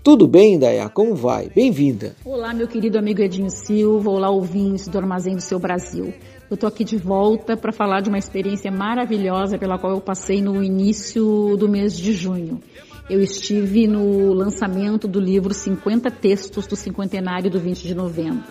Tudo 0.05 0.29
bem, 0.29 0.57
Indaiá? 0.57 0.87
Como 0.91 1.15
vai? 1.15 1.49
Bem-vinda. 1.49 2.15
Olá, 2.27 2.53
meu 2.53 2.69
querido 2.69 2.99
amigo 2.99 3.23
Edinho 3.23 3.49
Silva, 3.49 4.11
olá 4.11 4.29
ouvintes 4.29 4.87
do 4.87 4.99
Armazém 4.99 5.35
do 5.35 5.41
Seu 5.41 5.59
Brasil. 5.59 6.13
Eu 6.51 6.57
estou 6.57 6.69
aqui 6.69 6.85
de 6.85 6.99
volta 6.99 7.57
para 7.57 7.73
falar 7.73 8.03
de 8.03 8.11
uma 8.11 8.19
experiência 8.19 8.71
maravilhosa 8.71 9.57
pela 9.57 9.79
qual 9.79 9.95
eu 9.95 10.03
passei 10.03 10.43
no 10.43 10.63
início 10.63 11.57
do 11.57 11.67
mês 11.71 11.97
de 11.97 12.13
junho. 12.13 12.61
Eu 13.09 13.19
estive 13.23 13.87
no 13.87 14.35
lançamento 14.35 15.09
do 15.09 15.19
livro 15.19 15.55
50 15.55 16.11
Textos 16.11 16.67
do 16.67 16.77
Cinquentenário 16.77 17.51
do 17.51 17.59
20 17.59 17.89
de 17.89 17.95
Novembro, 17.95 18.45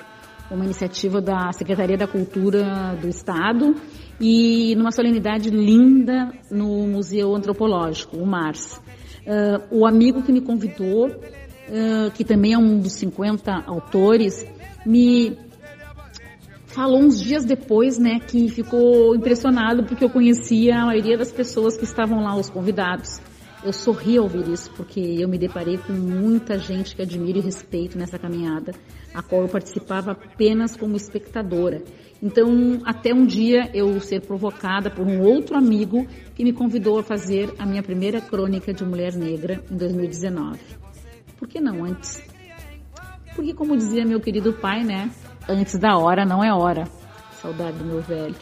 uma 0.50 0.66
iniciativa 0.66 1.22
da 1.22 1.52
Secretaria 1.52 1.98
da 1.98 2.08
Cultura 2.08 2.98
do 3.00 3.08
Estado 3.08 3.76
e 4.20 4.74
numa 4.76 4.92
solenidade 4.92 5.52
linda 5.52 6.34
no 6.50 6.88
Museu 6.88 7.36
Antropológico, 7.36 8.18
o 8.18 8.26
MARS. 8.26 8.82
Uh, 9.26 9.80
o 9.80 9.86
amigo 9.86 10.22
que 10.22 10.34
me 10.34 10.42
convidou, 10.42 11.10
uh, 11.68 12.12
que 12.12 12.24
também 12.24 12.54
é 12.54 12.58
um 12.58 12.80
dos 12.80 12.94
50 12.94 13.64
autores, 13.68 14.46
me 14.86 15.38
falou 16.68 17.00
uns 17.00 17.22
dias 17.22 17.46
depois, 17.46 18.00
né, 18.00 18.20
que 18.20 18.50
ficou 18.50 19.16
impressionado 19.16 19.84
porque 19.84 20.04
eu 20.04 20.10
conhecia 20.10 20.76
a 20.76 20.86
maioria 20.88 21.18
das 21.18 21.32
pessoas 21.32 21.78
que 21.78 21.84
estavam 21.84 22.24
lá, 22.24 22.36
os 22.36 22.50
convidados. 22.50 23.22
Eu 23.64 23.72
sorri 23.72 24.18
ao 24.18 24.26
ouvir 24.26 24.50
isso, 24.50 24.70
porque 24.76 25.00
eu 25.00 25.30
me 25.30 25.38
deparei 25.38 25.78
com 25.78 25.94
muita 25.94 26.60
gente 26.60 26.96
que 26.96 27.02
admiro 27.02 27.38
e 27.38 27.42
respeito 27.42 27.98
nessa 27.98 28.20
caminhada, 28.20 28.74
a 29.14 29.22
qual 29.22 29.44
eu 29.44 29.48
participava 29.48 30.12
apenas 30.12 30.76
como 30.76 30.98
espectadora. 30.98 31.82
Então, 32.22 32.82
até 32.84 33.14
um 33.14 33.26
dia 33.26 33.70
eu 33.74 34.00
ser 34.02 34.22
provocada 34.22 34.90
por 34.90 35.08
um 35.08 35.22
outro 35.22 35.56
amigo 35.56 36.06
que 36.36 36.44
me 36.44 36.52
convidou 36.52 37.00
a 37.00 37.04
fazer 37.04 37.54
a 37.58 37.66
minha 37.66 37.84
primeira 37.84 38.20
crônica 38.20 38.74
de 38.74 38.84
mulher 38.84 39.14
negra 39.14 39.64
em 39.72 39.78
2019. 39.78 40.60
Por 41.44 41.50
que 41.50 41.60
não 41.60 41.84
antes? 41.84 42.24
Porque, 43.36 43.54
como 43.54 43.76
dizia 43.76 44.06
meu 44.06 44.22
querido 44.22 44.54
pai, 44.54 44.82
né? 44.86 45.12
Antes 45.46 45.78
da 45.78 45.98
hora 45.98 46.24
não 46.24 46.42
é 46.42 46.54
hora. 46.54 46.86
Saudade 47.34 47.80
do 47.80 47.84
meu 47.84 48.02
velho. 48.02 48.34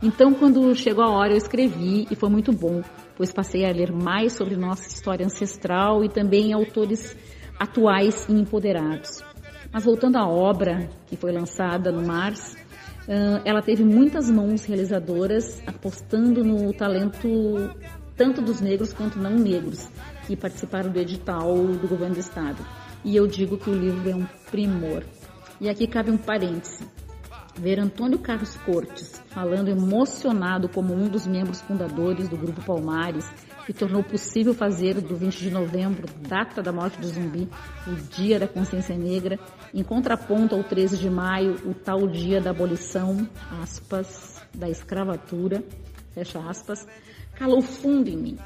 Então, 0.00 0.32
quando 0.32 0.72
chegou 0.76 1.02
a 1.02 1.10
hora, 1.10 1.32
eu 1.32 1.36
escrevi 1.36 2.06
e 2.08 2.14
foi 2.14 2.28
muito 2.28 2.52
bom, 2.52 2.80
pois 3.16 3.32
passei 3.32 3.64
a 3.64 3.72
ler 3.72 3.90
mais 3.90 4.34
sobre 4.34 4.54
nossa 4.54 4.86
história 4.86 5.26
ancestral 5.26 6.04
e 6.04 6.08
também 6.08 6.52
autores 6.52 7.16
atuais 7.58 8.28
e 8.28 8.32
empoderados. 8.34 9.20
Mas 9.72 9.84
voltando 9.84 10.16
à 10.16 10.28
obra 10.28 10.88
que 11.08 11.16
foi 11.16 11.32
lançada 11.32 11.90
no 11.90 12.06
Mars, 12.06 12.56
ela 13.44 13.60
teve 13.60 13.82
muitas 13.82 14.30
mãos 14.30 14.64
realizadoras 14.64 15.60
apostando 15.66 16.44
no 16.44 16.72
talento 16.72 17.28
tanto 18.16 18.40
dos 18.40 18.60
negros 18.60 18.92
quanto 18.92 19.18
não 19.18 19.34
negros 19.34 19.90
que 20.28 20.36
participaram 20.36 20.90
do 20.90 20.98
edital 20.98 21.56
do 21.56 21.88
governo 21.88 22.14
do 22.14 22.20
estado. 22.20 22.62
E 23.02 23.16
eu 23.16 23.26
digo 23.26 23.56
que 23.56 23.70
o 23.70 23.74
livro 23.74 24.10
é 24.10 24.14
um 24.14 24.26
primor. 24.50 25.02
E 25.58 25.70
aqui 25.70 25.86
cabe 25.86 26.10
um 26.10 26.18
parêntese. 26.18 26.86
Ver 27.56 27.80
Antônio 27.80 28.18
Carlos 28.18 28.54
Cortes 28.58 29.20
falando 29.28 29.68
emocionado 29.68 30.68
como 30.68 30.92
um 30.92 31.08
dos 31.08 31.26
membros 31.26 31.62
fundadores 31.62 32.28
do 32.28 32.36
Grupo 32.36 32.62
Palmares, 32.62 33.26
que 33.64 33.72
tornou 33.72 34.04
possível 34.04 34.52
fazer 34.52 35.00
do 35.00 35.16
20 35.16 35.38
de 35.38 35.50
novembro, 35.50 36.06
data 36.28 36.62
da 36.62 36.72
morte 36.72 37.00
do 37.00 37.08
zumbi, 37.08 37.48
o 37.86 37.94
Dia 38.14 38.38
da 38.38 38.46
Consciência 38.46 38.96
Negra, 38.96 39.38
em 39.72 39.82
contraponto 39.82 40.54
ao 40.54 40.62
13 40.62 40.98
de 40.98 41.08
maio, 41.08 41.56
o 41.64 41.74
tal 41.74 42.06
dia 42.06 42.40
da 42.40 42.50
abolição, 42.50 43.26
aspas, 43.62 44.42
da 44.54 44.68
escravatura, 44.68 45.64
fecha 46.12 46.38
aspas, 46.38 46.86
calou 47.34 47.62
fundo 47.62 48.08
em 48.08 48.16
mim. 48.16 48.38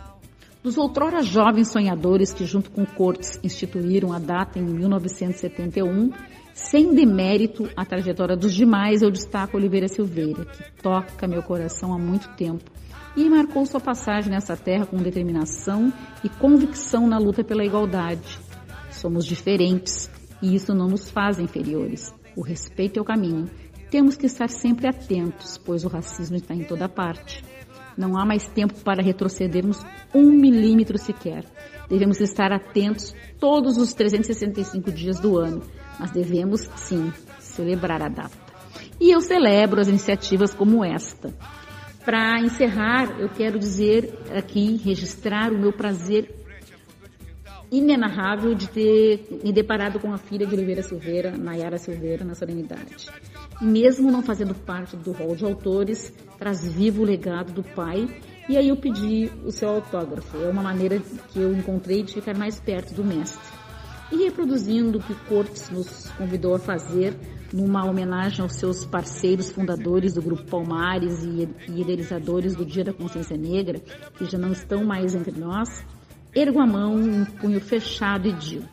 Dos 0.62 0.78
outrora 0.78 1.22
jovens 1.22 1.72
sonhadores 1.72 2.32
que, 2.32 2.44
junto 2.44 2.70
com 2.70 2.86
Cortes, 2.86 3.40
instituíram 3.42 4.12
a 4.12 4.20
data 4.20 4.60
em 4.60 4.62
1971, 4.62 6.10
sem 6.54 6.94
demérito 6.94 7.68
à 7.76 7.84
trajetória 7.84 8.36
dos 8.36 8.54
demais, 8.54 9.02
eu 9.02 9.10
destaco 9.10 9.56
Oliveira 9.56 9.88
Silveira, 9.88 10.44
que 10.44 10.82
toca 10.82 11.26
meu 11.26 11.42
coração 11.42 11.92
há 11.92 11.98
muito 11.98 12.28
tempo 12.36 12.70
e 13.16 13.28
marcou 13.28 13.66
sua 13.66 13.80
passagem 13.80 14.30
nessa 14.30 14.56
terra 14.56 14.86
com 14.86 14.96
determinação 14.96 15.92
e 16.24 16.28
convicção 16.28 17.06
na 17.06 17.18
luta 17.18 17.42
pela 17.42 17.64
igualdade. 17.64 18.38
Somos 18.90 19.24
diferentes 19.24 20.08
e 20.40 20.54
isso 20.54 20.74
não 20.74 20.86
nos 20.86 21.10
faz 21.10 21.38
inferiores. 21.38 22.14
O 22.36 22.42
respeito 22.42 22.98
é 22.98 23.02
o 23.02 23.04
caminho. 23.04 23.50
Temos 23.90 24.16
que 24.16 24.26
estar 24.26 24.48
sempre 24.48 24.86
atentos, 24.86 25.58
pois 25.58 25.84
o 25.84 25.88
racismo 25.88 26.36
está 26.36 26.54
em 26.54 26.64
toda 26.64 26.88
parte. 26.88 27.44
Não 27.96 28.16
há 28.16 28.24
mais 28.24 28.48
tempo 28.48 28.74
para 28.82 29.02
retrocedermos 29.02 29.84
um 30.14 30.30
milímetro 30.30 30.98
sequer. 30.98 31.44
Devemos 31.88 32.20
estar 32.20 32.52
atentos 32.52 33.14
todos 33.38 33.76
os 33.76 33.92
365 33.92 34.90
dias 34.90 35.20
do 35.20 35.38
ano, 35.38 35.62
mas 35.98 36.10
devemos, 36.10 36.62
sim, 36.76 37.12
celebrar 37.38 38.02
a 38.02 38.08
data. 38.08 38.38
E 39.00 39.10
eu 39.10 39.20
celebro 39.20 39.80
as 39.80 39.88
iniciativas 39.88 40.54
como 40.54 40.84
esta. 40.84 41.34
Para 42.04 42.40
encerrar, 42.40 43.20
eu 43.20 43.28
quero 43.28 43.58
dizer 43.58 44.18
aqui, 44.36 44.76
registrar 44.76 45.52
o 45.52 45.58
meu 45.58 45.72
prazer 45.72 46.42
inenarrável 47.72 48.54
de 48.54 48.68
ter 48.68 49.26
me 49.42 49.50
deparado 49.50 49.98
com 49.98 50.12
a 50.12 50.18
filha 50.18 50.46
de 50.46 50.54
Oliveira 50.54 50.82
Silveira, 50.82 51.30
Nayara 51.30 51.78
Silveira, 51.78 52.22
na 52.22 52.34
solenidade. 52.34 53.06
Mesmo 53.62 54.10
não 54.10 54.22
fazendo 54.22 54.56
parte 54.56 54.96
do 54.96 55.12
rol 55.12 55.36
de 55.36 55.44
autores, 55.44 56.12
traz 56.36 56.66
vivo 56.66 57.02
o 57.02 57.04
legado 57.04 57.52
do 57.52 57.62
pai 57.62 58.08
e 58.48 58.56
aí 58.56 58.68
eu 58.68 58.76
pedi 58.76 59.30
o 59.44 59.52
seu 59.52 59.68
autógrafo. 59.68 60.36
É 60.36 60.48
uma 60.48 60.64
maneira 60.64 61.00
que 61.28 61.38
eu 61.38 61.54
encontrei 61.54 62.02
de 62.02 62.14
ficar 62.14 62.36
mais 62.36 62.58
perto 62.58 62.92
do 62.92 63.04
mestre. 63.04 63.40
E 64.10 64.24
reproduzindo 64.24 64.98
o 64.98 65.00
que 65.02 65.14
Cortes 65.28 65.70
nos 65.70 66.10
convidou 66.18 66.56
a 66.56 66.58
fazer, 66.58 67.16
numa 67.52 67.88
homenagem 67.88 68.42
aos 68.42 68.56
seus 68.56 68.84
parceiros 68.84 69.50
fundadores 69.50 70.12
do 70.12 70.20
Grupo 70.20 70.44
Palmares 70.44 71.22
e, 71.22 71.48
idealizadores 71.68 72.56
do 72.56 72.66
Dia 72.66 72.82
da 72.82 72.92
Consciência 72.92 73.36
Negra, 73.36 73.78
que 74.18 74.24
já 74.24 74.38
não 74.38 74.50
estão 74.50 74.84
mais 74.84 75.14
entre 75.14 75.38
nós, 75.38 75.86
ergo 76.34 76.60
a 76.60 76.66
mão 76.66 76.96
um 76.96 77.24
punho 77.24 77.60
fechado 77.60 78.26
e 78.26 78.32
digo: 78.32 78.68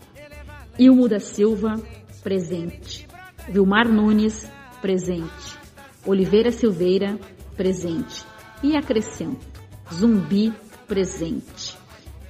Ilmo 0.80 1.08
da 1.08 1.20
Silva, 1.20 1.76
presente. 2.24 3.08
Vilmar 3.48 3.88
Nunes, 3.88 4.50
presente. 4.82 5.58
Oliveira 6.06 6.52
Silveira, 6.52 7.18
presente. 7.56 8.26
E 8.64 8.76
acrescento: 8.76 9.46
Zumbi, 9.94 10.54
presente. 10.88 11.78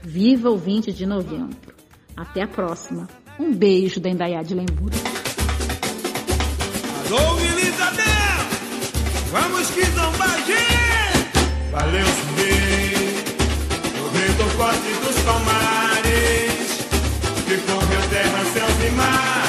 Viva 0.02 0.50
o 0.50 0.58
20 0.58 0.91
de 0.93 1.06
novembro. 1.06 1.74
Até 2.16 2.43
a 2.43 2.47
próxima. 2.47 3.08
Um 3.39 3.54
beijo 3.54 4.00
da 4.00 4.10
Indaiá 4.10 4.41
de 4.41 4.54
Lembura. 4.54 4.95
Alô, 7.08 7.39
Elizabeth! 7.39 8.10
Vamos 9.32 9.70
que 9.72 9.86
zombar! 9.86 10.30
Valeu, 11.72 12.06
zumbi! 12.06 12.89
O 14.00 14.10
vento 14.10 14.43
forte 14.58 14.91
dos 15.06 15.20
palmares 15.24 16.80
Que 17.45 17.58
correu 17.58 18.10
terra, 18.10 18.45
céus 18.45 18.88
e 18.88 18.91
mares 18.95 19.49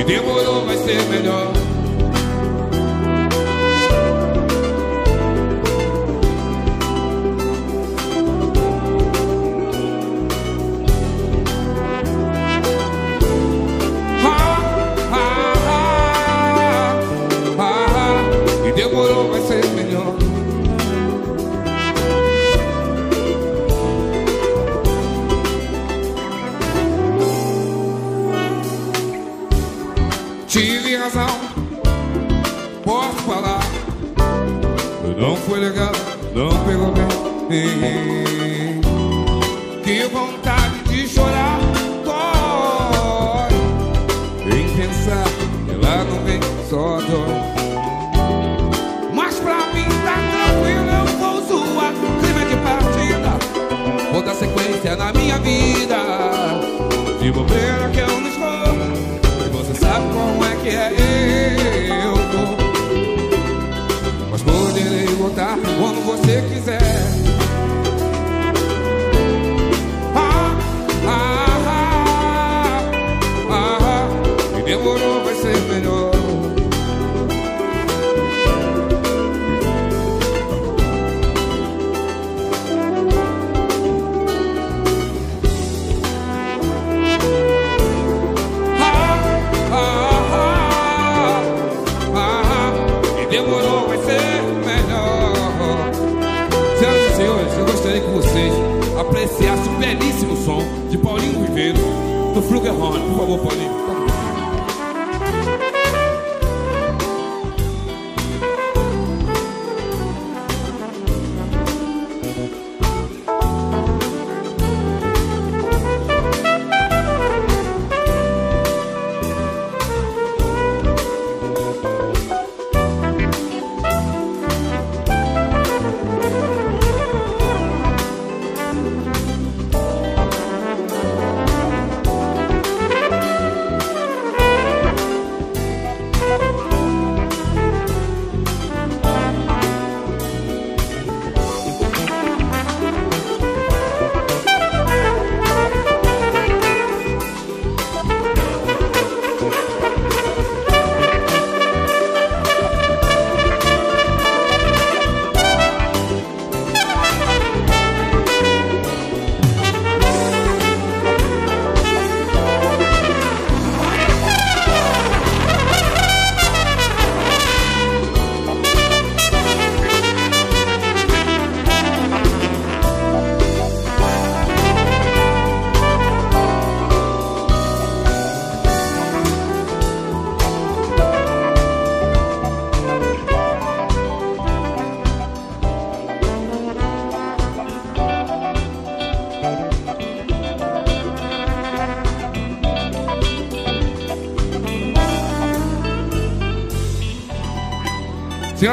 E 0.00 0.04
demorou 0.04 0.64
vai 0.64 0.78
ser 0.78 1.02
melhor. 1.10 1.59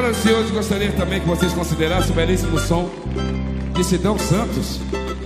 Senhoras 0.07 0.17
e 0.17 0.21
senhores, 0.21 0.51
gostaria 0.51 0.91
também 0.93 1.19
que 1.19 1.27
vocês 1.27 1.51
considerassem 1.51 2.11
o 2.11 2.13
belíssimo 2.15 2.57
som 2.59 2.89
de 3.73 3.83
Sidão 3.83 4.17
Santos 4.17 4.79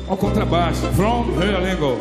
ao 0.07 0.17
contrabaixo, 0.17 0.81
From 0.93 1.25
Her 1.39 1.61
Lingo. 1.61 1.97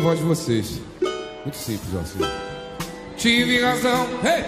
A 0.00 0.02
voz 0.02 0.18
de 0.18 0.24
vocês. 0.24 0.80
Muito 1.42 1.56
simples, 1.56 1.94
assim. 1.94 2.20
Tive 3.18 3.60
razão. 3.60 4.06
Hey! 4.24 4.44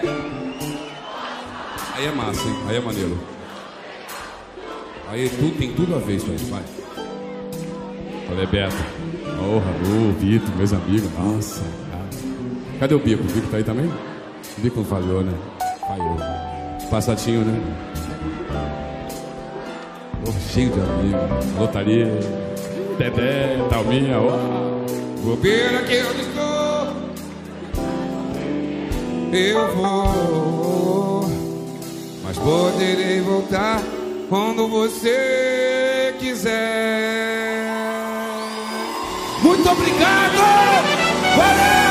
Aí 1.94 2.06
é 2.06 2.12
massa, 2.12 2.48
hein? 2.48 2.56
Aí 2.68 2.76
é 2.76 2.80
maneiro. 2.80 3.18
Aí 5.10 5.28
tudo, 5.28 5.58
tem 5.58 5.74
tudo 5.74 5.94
a 5.94 5.98
ver 5.98 6.16
isso 6.16 6.30
aí, 6.30 6.38
vai. 6.50 6.62
Olha, 8.30 8.46
Beto. 8.46 8.76
Porra, 9.36 9.70
o 9.90 10.12
Vitor, 10.18 10.56
meus 10.56 10.72
amigos. 10.72 11.10
Nossa, 11.18 11.60
cara. 11.90 12.08
Cadê 12.80 12.94
o 12.94 12.98
Bico? 12.98 13.22
O 13.22 13.26
Bico 13.26 13.48
tá 13.48 13.58
aí 13.58 13.64
também? 13.64 13.86
O 13.86 14.60
Bico 14.62 14.82
falhou, 14.84 15.22
né? 15.22 15.34
Falhou. 15.80 16.16
Passatinho, 16.90 17.44
né? 17.44 17.60
Porra, 20.24 20.40
cheio 20.40 20.70
de 20.70 20.80
amigos. 20.80 21.58
Lotaria. 21.58 22.06
Dedé, 22.96 23.58
Talminha, 23.68 24.18
ó. 24.18 24.61
Bobeira 25.22 25.82
que 25.84 25.94
eu 25.94 26.10
estou, 26.18 26.96
eu 29.32 29.76
vou, 29.76 31.30
mas 32.24 32.36
poderei 32.38 33.20
voltar 33.20 33.80
quando 34.28 34.66
você 34.66 36.12
quiser. 36.18 37.70
Muito 39.42 39.70
obrigado! 39.70 40.38
Valeu! 41.36 41.81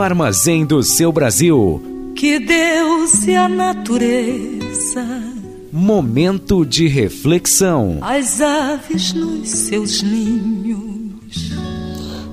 No 0.00 0.04
armazém 0.04 0.64
do 0.64 0.82
seu 0.82 1.12
Brasil. 1.12 1.78
Que 2.16 2.40
Deus 2.40 3.22
e 3.26 3.36
a 3.36 3.46
natureza, 3.46 5.04
Momento 5.70 6.64
de 6.64 6.88
reflexão. 6.88 7.98
as 8.00 8.40
aves 8.40 9.12
nos 9.12 9.50
seus 9.50 10.00
ninhos. 10.02 11.50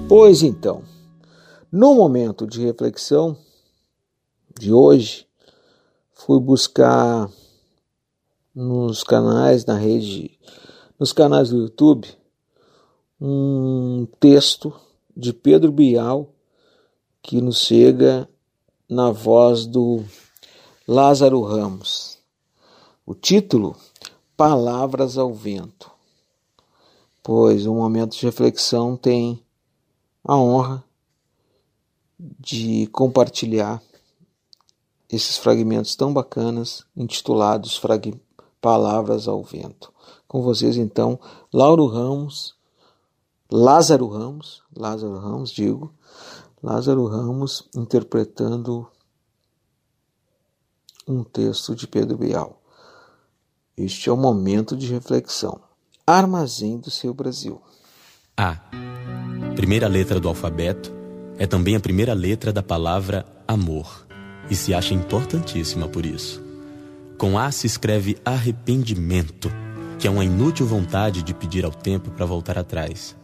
Pois 0.08 0.44
então, 0.44 0.82
no 1.70 1.94
momento 1.94 2.48
de 2.48 2.62
reflexão 2.62 3.36
de 4.58 4.72
hoje, 4.72 5.28
fui 6.14 6.40
buscar 6.40 7.30
nos 8.56 9.04
canais 9.04 9.66
na 9.66 9.78
rede, 9.78 10.40
nos 10.98 11.12
canais 11.12 11.50
do 11.50 11.64
YouTube, 11.64 12.08
um 13.20 14.08
texto 14.22 14.72
de 15.18 15.34
Pedro 15.34 15.70
Bial 15.70 16.34
que 17.28 17.42
nos 17.42 17.58
chega 17.58 18.26
na 18.88 19.12
voz 19.12 19.66
do 19.66 20.02
Lázaro 20.88 21.42
Ramos. 21.42 22.18
O 23.06 23.14
título: 23.14 23.76
Palavras 24.38 25.18
ao 25.18 25.34
Vento. 25.34 25.92
Pois 27.22 27.66
um 27.66 27.76
momento 27.76 28.16
de 28.16 28.26
reflexão 28.26 28.96
tem 28.96 29.44
a 30.24 30.38
honra 30.38 30.82
de 32.18 32.88
compartilhar 32.94 33.84
esses 35.10 35.36
fragmentos 35.36 35.98
tão 35.98 36.14
bacanas 36.14 36.86
intitulados. 36.96 37.82
Palavras 38.62 39.28
ao 39.28 39.44
Vento. 39.44 39.92
Com 40.30 40.42
vocês 40.42 40.78
então, 40.78 41.20
Lauro 41.52 41.88
Ramos, 41.88 42.56
Lázaro 43.52 44.08
Ramos, 44.08 44.64
Lázaro 44.74 45.18
Ramos, 45.20 45.52
digo, 45.52 45.92
Lázaro 46.62 47.06
Ramos 47.06 47.70
interpretando 47.76 48.88
um 51.08 51.24
texto 51.24 51.76
de 51.76 51.88
Pedro 51.88 52.18
Bial. 52.18 52.60
Este 53.78 54.10
é 54.10 54.12
o 54.12 54.18
momento 54.18 54.76
de 54.76 54.92
reflexão. 54.92 55.62
Armazém 56.06 56.80
do 56.80 56.90
seu 56.90 57.14
Brasil. 57.14 57.62
A. 58.36 58.60
Primeira 59.56 59.88
letra 59.88 60.20
do 60.20 60.28
alfabeto 60.28 60.92
é 61.38 61.46
também 61.46 61.76
a 61.76 61.80
primeira 61.80 62.14
letra 62.14 62.52
da 62.52 62.64
palavra 62.64 63.24
amor 63.48 64.08
e 64.50 64.56
se 64.56 64.74
acha 64.74 64.96
importantíssima 64.96 65.88
por 65.88 66.08
isso. 66.08 66.42
Com 67.20 67.38
A 67.38 67.52
se 67.52 67.68
escreve 67.68 68.18
arrependimento, 68.26 69.50
que 70.00 70.08
é 70.08 70.10
uma 70.10 70.26
inútil 70.26 70.66
vontade 70.66 71.22
de 71.22 71.36
pedir 71.36 71.66
ao 71.66 71.72
tempo 71.72 72.10
para 72.10 72.26
voltar 72.26 72.58
atrás. 72.58 73.16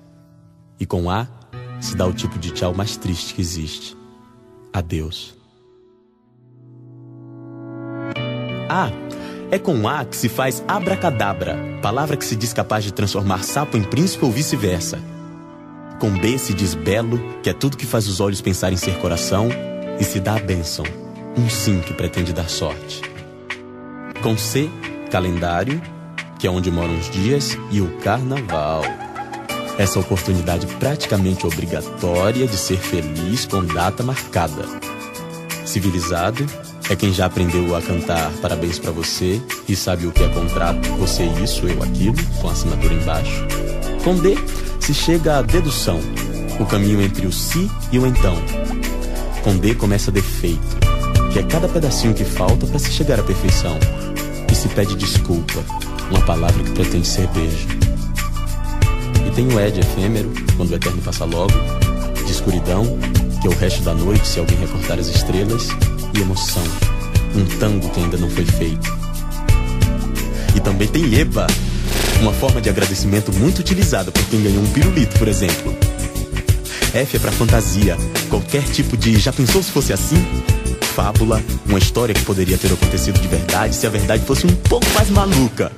E 0.80 0.85
com 0.85 1.10
A 1.10 1.27
se 1.84 1.97
dá 1.97 2.07
o 2.07 2.14
tipo 2.14 2.39
de 2.39 2.51
tchau 2.51 2.73
mais 2.73 2.95
triste 2.95 3.34
que 3.34 3.41
existe. 3.41 3.97
Adeus. 4.72 5.35
A 8.69 8.89
é 9.51 9.60
com 9.60 9.88
A 9.88 10.05
que 10.05 10.15
se 10.15 10.30
faz 10.30 10.64
abracadabra, 10.68 11.57
palavra 11.81 12.18
que 12.18 12.26
se 12.26 12.35
diz 12.35 12.53
capaz 12.53 12.84
de 12.84 12.93
transformar 12.93 13.43
sapo 13.43 13.77
em 13.77 13.84
príncipe 13.84 14.23
ou 14.23 14.31
vice-versa. 14.31 14.97
Com 15.99 16.10
B 16.18 16.38
se 16.38 16.53
diz 16.53 16.73
belo, 16.73 17.19
que 17.43 17.49
é 17.49 17.53
tudo 17.53 17.77
que 17.77 17.85
faz 17.85 18.07
os 18.07 18.19
olhos 18.19 18.41
pensar 18.41 18.73
em 18.73 18.77
ser 18.77 18.97
coração, 18.97 19.49
e 19.99 20.03
se 20.03 20.19
dá 20.19 20.38
a 20.38 20.39
bênção, 20.39 20.85
um 21.38 21.49
sim 21.49 21.81
que 21.81 21.93
pretende 21.93 22.34
dar 22.34 22.49
sorte. 22.49 23.01
Com 24.23 24.38
C, 24.38 24.69
calendário, 25.11 25.81
que 26.39 26.47
é 26.47 26.49
onde 26.49 26.72
moram 26.72 26.97
os 26.97 27.10
dias, 27.11 27.57
e 27.72 27.80
o 27.80 27.97
carnaval. 27.99 29.03
Essa 29.78 30.00
oportunidade 30.00 30.68
praticamente 30.78 31.48
obrigatória 31.48 32.48
de 32.48 32.58
ser 32.58 32.78
feliz 32.78 33.45
com 33.45 33.66
data 33.66 34.04
marcada. 34.04 34.66
Civilizado 35.66 36.45
é 36.90 36.95
quem 36.95 37.12
já 37.12 37.26
aprendeu 37.26 37.76
a 37.76 37.82
cantar 37.82 38.32
parabéns 38.41 38.78
pra 38.78 38.91
você 38.91 39.41
e 39.68 39.76
sabe 39.76 40.06
o 40.06 40.12
que 40.12 40.24
é 40.24 40.28
contrato, 40.30 40.88
você 41.00 41.24
isso, 41.24 41.68
eu 41.68 41.82
aquilo, 41.82 42.16
com 42.40 42.50
assinatura 42.50 42.94
embaixo. 42.94 43.45
Com 44.04 44.16
D 44.16 44.38
se 44.80 44.94
chega 44.94 45.40
à 45.40 45.41
dedução, 45.41 46.00
o 46.60 46.66
caminho 46.66 47.02
entre 47.02 47.26
o 47.26 47.32
si 47.32 47.70
e 47.91 47.98
o 47.98 48.06
então. 48.06 48.36
Com 49.44 49.58
D 49.58 49.74
começa 49.74 50.12
defeito, 50.12 50.78
que 51.32 51.40
é 51.40 51.44
cada 51.44 51.68
pedacinho 51.68 52.14
que 52.14 52.24
falta 52.24 52.68
para 52.68 52.80
se 52.80 52.91
chegar 52.91 53.20
à 53.20 53.24
perfeição. 53.24 53.80
E 54.52 54.56
se 54.56 54.68
pede 54.70 54.95
desculpa, 54.95 55.64
uma 56.12 56.22
palavra 56.22 56.64
que 56.64 56.72
pretende 56.72 57.08
ser 57.08 57.28
beijo. 57.30 57.93
Tem 59.35 59.47
o 59.47 59.60
Ed 59.60 59.80
efêmero, 59.80 60.31
quando 60.55 60.72
o 60.72 60.76
eterno 60.76 61.01
passa 61.01 61.26
logo, 61.26 61.53
de 62.26 62.31
escuridão, 62.31 62.99
que 63.41 63.47
é 63.47 63.49
o 63.49 63.57
resto 63.57 63.81
da 63.81 63.93
noite 63.93 64.27
se 64.27 64.39
alguém 64.39 64.57
recortar 64.57 64.99
as 64.99 65.07
estrelas, 65.07 65.69
e 66.15 66.22
emoção, 66.22 66.64
um 67.35 67.45
tango 67.57 67.89
que 67.89 67.99
ainda 67.99 68.18
não 68.18 68.30
foi 68.30 68.45
feito. 68.45 68.95
E 70.55 70.60
também 70.60 70.88
tem 70.88 71.15
Eba, 71.15 71.47
uma 72.22 72.31
forma 72.31 72.61
de 72.61 72.69
agradecimento 72.69 73.34
muito 73.34 73.60
utilizada 73.60 74.11
por 74.11 74.23
quem 74.26 74.43
ganhou 74.43 74.61
um 74.61 74.72
pirulito, 74.72 75.18
por 75.18 75.27
exemplo. 75.27 75.76
F 76.93 77.18
é 77.18 77.19
pra 77.19 77.31
fantasia. 77.31 77.97
Qualquer 78.30 78.64
tipo 78.65 78.95
de 78.95 79.18
já 79.18 79.34
pensou 79.34 79.64
se 79.64 79.72
fosse 79.72 79.91
assim? 79.91 80.23
Fábula, 80.95 81.41
uma 81.65 81.80
história 81.80 82.14
que 82.14 82.23
poderia 82.23 82.55
ter 82.55 82.72
acontecido 82.72 83.19
de 83.19 83.27
verdade 83.27 83.76
se 83.76 83.88
a 83.88 83.89
verdade 83.89 84.23
fosse 84.26 84.45
um 84.45 84.55
pouco 84.55 84.85
mais 84.93 85.10
maluca. 85.10 85.72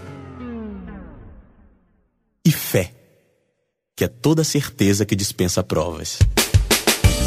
E 2.45 2.51
fé, 2.51 2.91
que 3.95 4.03
é 4.03 4.07
toda 4.09 4.43
certeza 4.43 5.05
que 5.05 5.15
dispensa 5.15 5.63
provas. 5.63 6.19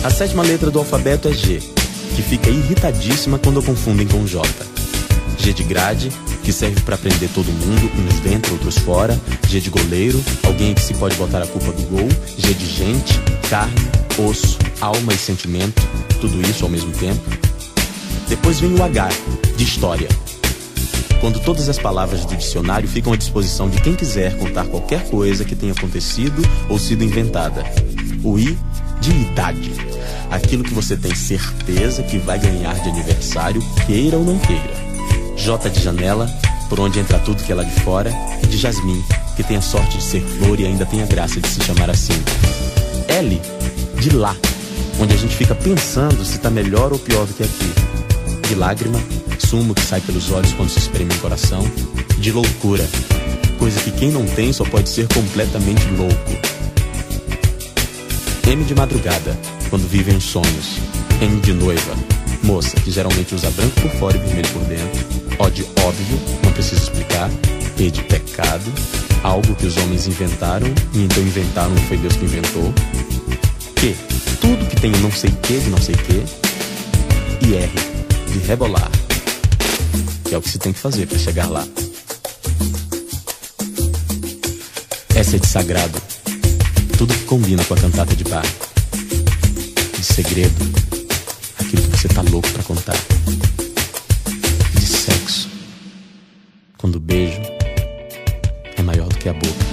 A 0.05 0.11
sétima 0.11 0.43
letra 0.43 0.71
do 0.71 0.79
alfabeto 0.79 1.27
é 1.27 1.33
G, 1.33 1.61
que 2.15 2.23
fica 2.23 2.51
irritadíssima 2.51 3.39
quando 3.39 3.63
confundem 3.63 4.07
com 4.07 4.27
J. 4.27 4.47
G 5.39 5.53
de 5.55 5.63
grade, 5.63 6.11
que 6.45 6.53
serve 6.53 6.81
para 6.83 6.99
prender 6.99 7.31
todo 7.31 7.47
mundo, 7.47 7.91
uns 7.97 8.21
dentro, 8.21 8.53
outros 8.53 8.77
fora. 8.79 9.19
G 9.49 9.61
de 9.61 9.71
goleiro, 9.71 10.23
alguém 10.45 10.75
que 10.75 10.83
se 10.83 10.93
pode 10.93 11.17
botar 11.17 11.43
a 11.43 11.47
culpa 11.47 11.73
do 11.73 11.83
gol. 11.85 12.09
G 12.37 12.53
de 12.53 12.67
gente, 12.67 13.19
carne, 13.49 13.75
osso, 14.19 14.59
alma 14.81 15.15
e 15.15 15.19
sentimento, 15.19 15.81
tudo 16.21 16.39
isso 16.43 16.65
ao 16.65 16.71
mesmo 16.71 16.93
tempo. 16.93 17.23
Depois 18.29 18.61
vem 18.61 18.75
o 18.75 18.83
H, 18.83 19.09
de 19.57 19.65
história. 19.65 20.09
Quando 21.21 21.41
todas 21.41 21.69
as 21.69 21.79
palavras 21.79 22.25
do 22.25 22.37
dicionário 22.37 22.89
ficam 22.89 23.13
à 23.13 23.17
disposição 23.17 23.69
de 23.69 23.81
quem 23.81 23.95
quiser 23.95 24.37
contar 24.39 24.67
qualquer 24.67 25.09
coisa 25.09 25.45
que 25.45 25.57
tenha 25.57 25.73
acontecido 25.73 26.43
ou 26.69 26.79
sido 26.79 27.03
inventada. 27.03 27.65
O 28.23 28.39
I, 28.39 28.57
de 29.01 29.11
idade. 29.11 29.73
Aquilo 30.31 30.63
que 30.63 30.75
você 30.75 30.97
tem 30.97 31.15
certeza 31.15 32.03
que 32.03 32.19
vai 32.19 32.39
ganhar 32.39 32.75
de 32.81 32.89
aniversário, 32.89 33.63
queira 33.87 34.17
ou 34.17 34.25
não 34.25 34.39
queira. 34.39 34.89
J 35.37 35.71
de 35.71 35.81
janela, 35.81 36.27
por 36.69 36.79
onde 36.79 37.01
entra 37.01 37.19
tudo 37.19 37.43
que 37.43 37.51
é 37.51 37.55
lá 37.55 37.65
de 37.65 37.81
fora, 37.81 38.13
e 38.43 38.47
de 38.47 38.57
jasmim, 38.57 39.03
que 39.37 39.43
tem 39.43 39.57
a 39.57 39.63
sorte 39.63 39.97
de 39.99 40.03
ser 40.03 40.21
flor 40.21 40.61
e 40.61 40.67
ainda 40.67 40.87
tem 40.87 41.03
a 41.03 41.07
graça 41.07 41.41
de 41.41 41.49
se 41.49 41.63
chamar 41.63 41.91
assim. 41.91 42.21
L 43.09 43.41
de 44.01 44.11
lá, 44.11 44.37
onde 45.01 45.15
a 45.15 45.17
gente 45.17 45.35
fica 45.35 45.55
pensando 45.55 46.25
se 46.25 46.39
tá 46.39 46.51
melhor 46.51 46.93
ou 46.93 46.99
pior 46.99 47.27
do 47.27 47.35
que 47.35 47.43
aqui. 47.43 48.08
De 48.49 48.55
lágrima, 48.55 48.99
sumo 49.39 49.75
que 49.75 49.83
sai 49.83 50.01
pelos 50.01 50.31
olhos 50.31 50.55
quando 50.55 50.71
se 50.71 50.79
espreme 50.79 51.13
o 51.13 51.19
coração. 51.19 51.63
De 52.17 52.33
loucura, 52.33 52.89
coisa 53.59 53.79
que 53.79 53.91
quem 53.91 54.11
não 54.11 54.25
tem 54.25 54.55
só 54.55 54.65
pode 54.65 54.89
ser 54.89 55.07
completamente 55.09 55.87
louco. 55.89 56.33
M 58.47 58.65
de 58.65 58.75
madrugada, 58.75 59.39
quando 59.69 59.87
vivem 59.87 60.17
os 60.17 60.25
sonhos. 60.25 60.79
M 61.21 61.39
de 61.43 61.53
noiva, 61.53 61.95
moça 62.43 62.75
que 62.81 62.91
geralmente 62.91 63.35
usa 63.35 63.51
branco 63.51 63.79
por 63.83 63.91
fora 63.91 64.17
e 64.17 64.21
vermelho 64.21 64.49
por 64.49 64.63
dentro. 64.63 65.07
O 65.39 65.51
de 65.51 65.65
óbvio, 65.85 66.19
não 66.43 66.53
preciso 66.53 66.85
explicar. 66.85 67.29
P 67.77 67.91
de 67.91 68.03
pecado, 68.05 68.73
algo 69.23 69.55
que 69.57 69.67
os 69.67 69.77
homens 69.77 70.07
inventaram 70.07 70.67
e 70.95 71.03
então 71.05 71.23
inventaram 71.23 71.77
foi 71.87 71.99
Deus 71.99 72.17
que 72.17 72.25
inventou. 72.25 72.73
Q, 73.77 73.95
tudo 74.41 74.67
que 74.71 74.81
tem 74.81 74.91
não 75.03 75.13
sei 75.13 75.31
que 75.43 75.59
de 75.59 75.69
não 75.69 75.79
sei 75.79 75.95
que. 75.95 76.25
E 77.47 77.55
R, 77.55 77.88
rebolar, 78.39 78.91
que 80.25 80.35
é 80.35 80.39
o 80.39 80.43
que 80.43 80.49
se 80.49 80.59
tem 80.59 80.73
que 80.73 80.79
fazer 80.79 81.07
para 81.07 81.19
chegar 81.19 81.47
lá. 81.47 81.67
Essa 85.15 85.37
é 85.37 85.39
de 85.39 85.47
sagrado, 85.47 86.01
tudo 86.97 87.13
que 87.13 87.25
combina 87.25 87.65
com 87.65 87.75
a 87.75 87.77
cantata 87.77 88.15
de 88.15 88.25
bar. 88.25 88.47
De 89.97 90.05
segredo, 90.05 90.55
aquilo 91.59 91.83
que 91.83 91.97
você 91.97 92.09
tá 92.09 92.23
louco 92.23 92.49
para 92.51 92.63
contar. 92.63 92.97
De 94.75 94.87
sexo, 94.87 95.49
quando 96.77 96.97
o 96.97 97.01
beijo 97.01 97.41
é 98.77 98.83
maior 98.83 99.09
do 99.09 99.17
que 99.17 99.29
a 99.29 99.33
boca. 99.33 99.65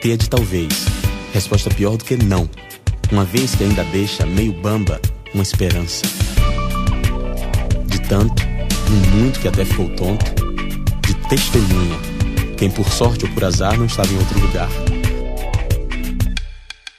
T 0.00 0.12
é 0.12 0.16
de 0.16 0.28
talvez, 0.28 0.86
resposta 1.32 1.70
pior 1.70 1.96
do 1.96 2.04
que 2.04 2.16
não, 2.16 2.48
uma 3.12 3.24
vez 3.24 3.54
que 3.54 3.64
ainda 3.64 3.84
deixa 3.84 4.26
meio 4.26 4.52
bamba 4.52 5.00
uma 5.32 5.42
esperança. 5.42 6.02
De 7.88 7.98
tanto, 8.00 8.42
um 8.90 9.16
muito 9.16 9.40
que 9.40 9.48
até 9.48 9.64
ficou 9.64 9.88
tonto, 9.96 10.24
de 11.06 11.14
testemunha, 11.28 11.98
quem 12.56 12.70
por 12.70 12.88
sorte 12.88 13.24
ou 13.24 13.30
por 13.32 13.44
azar 13.44 13.76
não 13.76 13.86
estava 13.86 14.12
em 14.12 14.18
outro 14.18 14.38
lugar. 14.40 14.68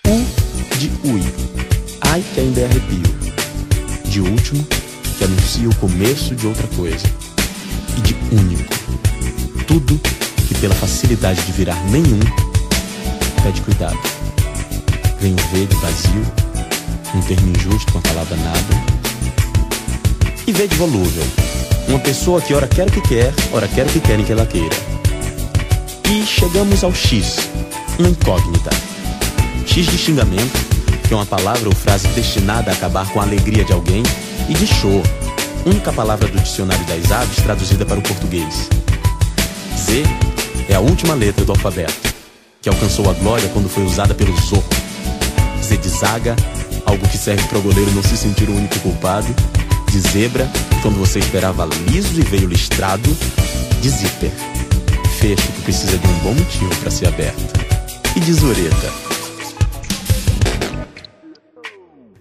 U 0.07 0.25
de 0.77 0.91
ui, 1.03 1.23
ai 2.01 2.23
que 2.33 2.39
ainda 2.39 2.61
é 2.61 2.65
arrepio. 2.65 3.19
De 4.05 4.21
último, 4.21 4.65
que 5.17 5.23
anuncia 5.23 5.69
o 5.69 5.75
começo 5.75 6.33
de 6.33 6.47
outra 6.47 6.67
coisa. 6.75 7.05
E 7.97 8.01
de 8.01 8.15
único, 8.31 8.73
tudo 9.67 9.99
que 10.47 10.55
pela 10.55 10.73
facilidade 10.73 11.41
de 11.45 11.51
virar 11.51 11.79
nenhum, 11.85 12.19
pede 13.43 13.61
cuidado. 13.61 13.99
Vem 15.19 15.33
o 15.33 15.37
V 15.37 15.65
de 15.65 15.75
vazio, 15.75 16.25
um 17.13 17.21
termo 17.21 17.49
injusto 17.49 17.91
com 17.91 17.99
a 17.99 18.01
palavra 18.01 18.35
nada. 18.37 18.88
E 20.49 20.51
V 20.51 20.67
de 20.67 20.76
volúvel, 20.77 21.23
uma 21.88 21.99
pessoa 21.99 22.41
que 22.41 22.55
ora 22.55 22.67
quer 22.67 22.88
o 22.88 22.91
que 22.91 23.01
quer, 23.01 23.31
ora 23.53 23.67
quer 23.67 23.85
o 23.85 23.89
que 23.89 23.99
querem 23.99 24.26
que 24.26 24.31
ela 24.31 24.47
queira. 24.47 24.76
E 26.09 26.26
chegamos 26.26 26.84
ao 26.84 26.91
X, 26.91 27.38
uma 27.99 28.09
incógnita. 28.09 28.71
X 29.67 29.85
de 29.85 29.95
xingamento, 29.95 30.59
que 31.07 31.13
é 31.13 31.15
uma 31.15 31.26
palavra 31.27 31.69
ou 31.69 31.76
frase 31.76 32.07
destinada 32.07 32.71
a 32.71 32.73
acabar 32.73 33.07
com 33.09 33.19
a 33.19 33.23
alegria 33.26 33.63
de 33.63 33.73
alguém, 33.73 34.01
e 34.49 34.55
de 34.55 34.65
show, 34.65 35.03
única 35.67 35.93
palavra 35.93 36.27
do 36.27 36.39
dicionário 36.39 36.84
das 36.85 37.11
aves 37.11 37.43
traduzida 37.43 37.85
para 37.85 37.99
o 37.99 38.01
português. 38.01 38.69
Z 39.77 40.01
é 40.67 40.73
a 40.73 40.80
última 40.80 41.13
letra 41.13 41.45
do 41.45 41.51
alfabeto, 41.51 42.11
que 42.59 42.69
alcançou 42.69 43.07
a 43.07 43.13
glória 43.13 43.47
quando 43.49 43.69
foi 43.69 43.84
usada 43.84 44.15
pelo 44.15 44.35
Zorro. 44.41 44.65
Z 45.61 45.77
de 45.77 45.89
zaga, 45.89 46.35
algo 46.88 47.07
que 47.07 47.19
serve 47.19 47.43
para 47.43 47.59
o 47.59 47.61
goleiro 47.61 47.91
não 47.91 48.01
se 48.01 48.17
sentir 48.17 48.49
o 48.49 48.55
único 48.55 48.80
culpado. 48.80 49.27
De 49.91 49.99
zebra, 49.99 50.47
quando 50.81 50.97
você 50.97 51.19
esperava 51.19 51.65
liso 51.65 52.19
e 52.19 52.23
veio 52.23 52.47
listrado. 52.47 53.09
De 53.81 53.89
zíper, 53.89 54.31
fecho 55.19 55.51
que 55.53 55.61
precisa 55.61 55.97
de 55.97 56.07
um 56.07 56.19
bom 56.19 56.33
motivo 56.33 56.75
para 56.77 56.91
ser 56.91 57.07
aberto. 57.07 57.59
E 58.15 58.19
de 58.19 58.33
zureta, 58.33 58.91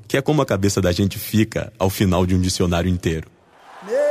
que 0.07 0.17
é 0.17 0.23
como 0.23 0.41
a 0.41 0.47
cabeça 0.47 0.81
da 0.81 0.93
gente 0.93 1.19
fica 1.19 1.73
ao 1.79 1.91
final 1.91 2.25
de 2.25 2.35
um 2.35 2.41
dicionário 2.41 2.91
inteiro. 2.91 3.29
É 3.87 4.09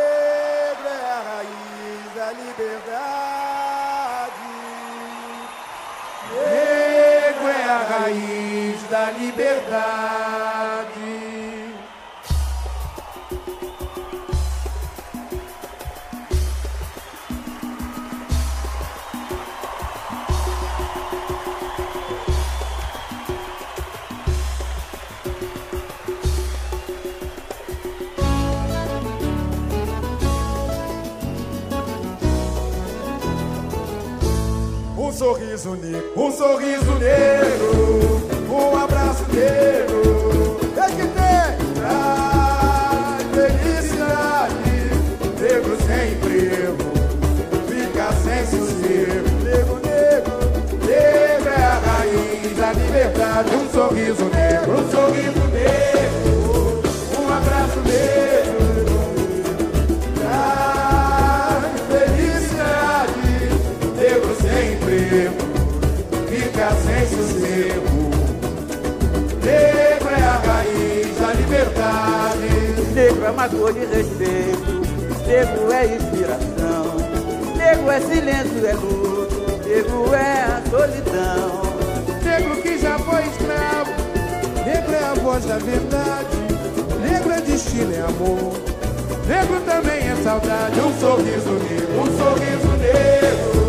sorriso 35.17 35.71
negro, 35.71 36.13
um 36.15 36.31
sorriso 36.31 36.93
negro, 36.99 38.21
um 38.51 38.77
abraço 38.77 39.25
negro. 39.33 40.59
É 40.77 40.85
que 40.91 41.07
tem 41.07 41.73
traz 41.73 43.23
felicidade, 43.33 44.53
negro 45.41 45.75
sem 45.87 46.13
emprego, 46.13 46.77
fica 47.67 48.13
sem 48.13 48.45
sossego. 48.45 49.27
Negro, 49.43 49.79
negro, 49.83 50.37
negro 50.85 51.49
é 51.49 51.63
a 51.63 51.79
raiz 51.79 52.55
da 52.55 52.73
liberdade. 52.73 53.55
Um 53.55 53.69
sorriso 53.71 54.25
negro, 54.25 54.73
um 54.79 54.91
sorriso 54.91 55.36
Cor 73.27 73.73
de 73.73 73.79
respeito, 73.79 74.81
negro 75.27 75.71
é 75.71 75.85
inspiração, 75.95 76.95
negro 77.57 77.91
é 77.91 77.99
silêncio, 77.99 78.65
é 78.65 78.73
luto, 78.73 79.67
negro 79.67 80.13
é 80.15 80.43
a 80.43 80.61
solidão. 80.69 81.61
Negro 82.23 82.61
que 82.61 82.77
já 82.79 82.97
foi 82.99 83.21
escravo, 83.23 83.91
negro 84.65 84.93
é 84.93 85.03
a 85.03 85.13
voz 85.13 85.45
da 85.45 85.57
verdade, 85.57 86.37
negro 87.01 87.31
é 87.31 87.41
destino, 87.41 87.93
é 87.93 88.01
amor, 88.01 88.53
negro 89.27 89.61
também 89.65 90.07
é 90.07 90.15
saudade. 90.23 90.79
Um 90.79 90.99
sorriso 90.99 91.51
negro, 91.51 92.01
um 92.01 92.05
sorriso 92.17 92.77
negro, 92.79 93.66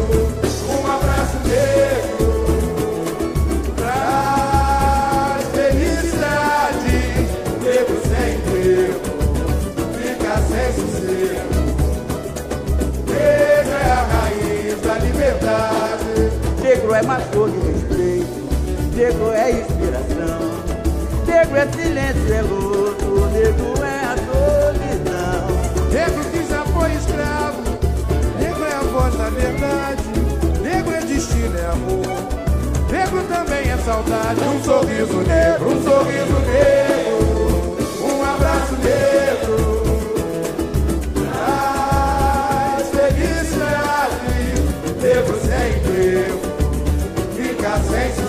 liberdade. 15.18 16.30
Negro 16.62 16.94
é 16.94 17.02
marcou 17.02 17.48
de 17.48 17.58
respeito, 17.58 18.94
negro 18.94 19.32
é 19.32 19.50
inspiração. 19.50 20.38
Negro 21.26 21.56
é 21.56 21.66
silêncio, 21.66 22.34
é 22.34 22.42
luto, 22.42 23.26
negro 23.32 23.84
é 23.84 24.00
a 24.04 24.16
solidão. 24.28 25.48
Negro 25.92 26.24
que 26.30 26.48
já 26.48 26.64
foi 26.66 26.92
escravo, 26.94 27.62
negro 28.38 28.64
é 28.64 28.74
a 28.74 28.80
voz 28.80 29.14
da 29.16 29.30
verdade. 29.30 30.02
Negro 30.62 30.94
é 30.94 31.00
destino, 31.00 31.58
é 31.58 31.66
amor. 31.66 32.28
Negro 32.90 33.22
também 33.24 33.70
é 33.70 33.76
saudade. 33.78 34.40
Um 34.40 34.62
sorriso 34.62 35.20
negro, 35.26 35.68
um 35.68 35.82
sorriso 35.82 36.38
negro, 36.46 37.76
um 38.02 38.22
abraço 38.22 38.74
negro. 38.74 39.67
Thanks. 47.88 48.27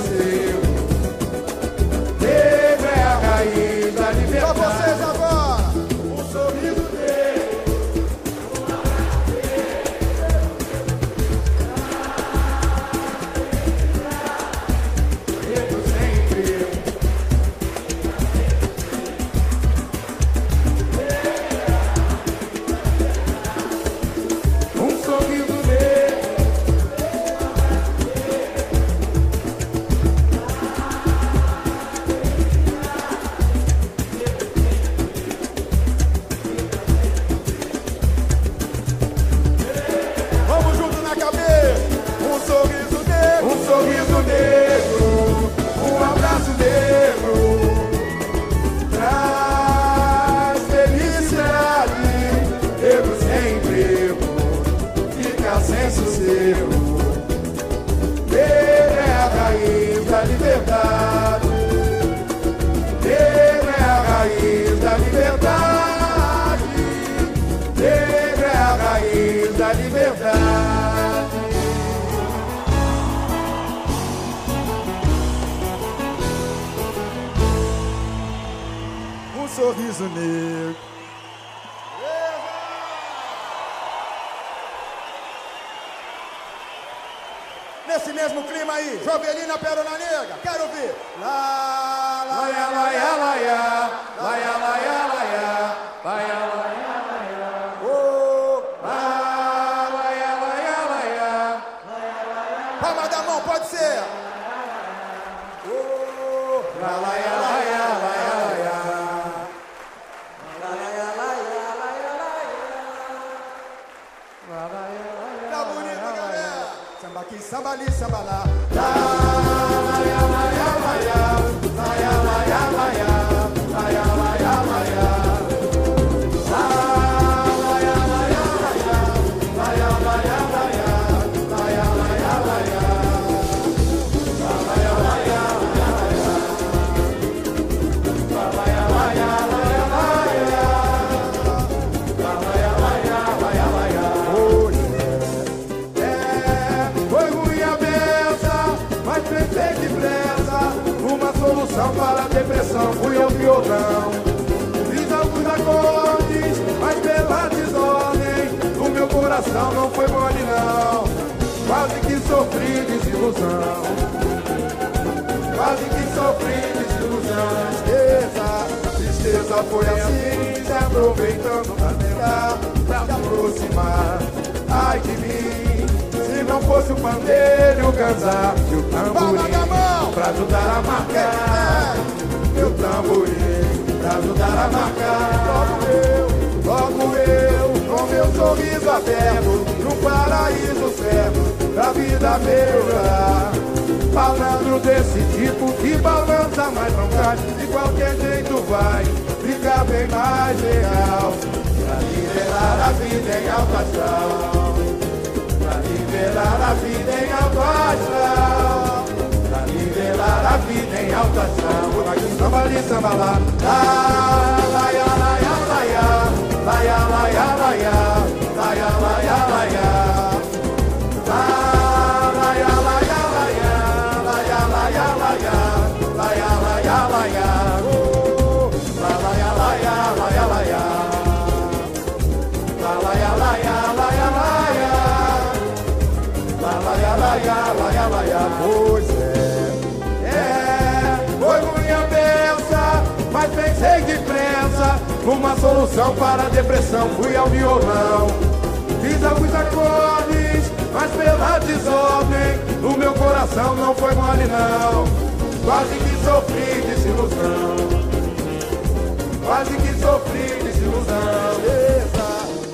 quase 259.50 259.76
que 259.78 259.94
sofri 260.00 260.64
desilusão. 260.64 261.56
Tristeza, 261.58 262.28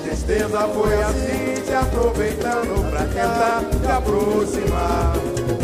tristeza 0.04 0.58
foi 0.74 1.02
assim, 1.02 1.62
te 1.64 1.72
aproveitando 1.72 2.90
pra 2.90 3.00
tentar 3.00 3.62
te 3.80 3.90
aproximar. 3.90 5.14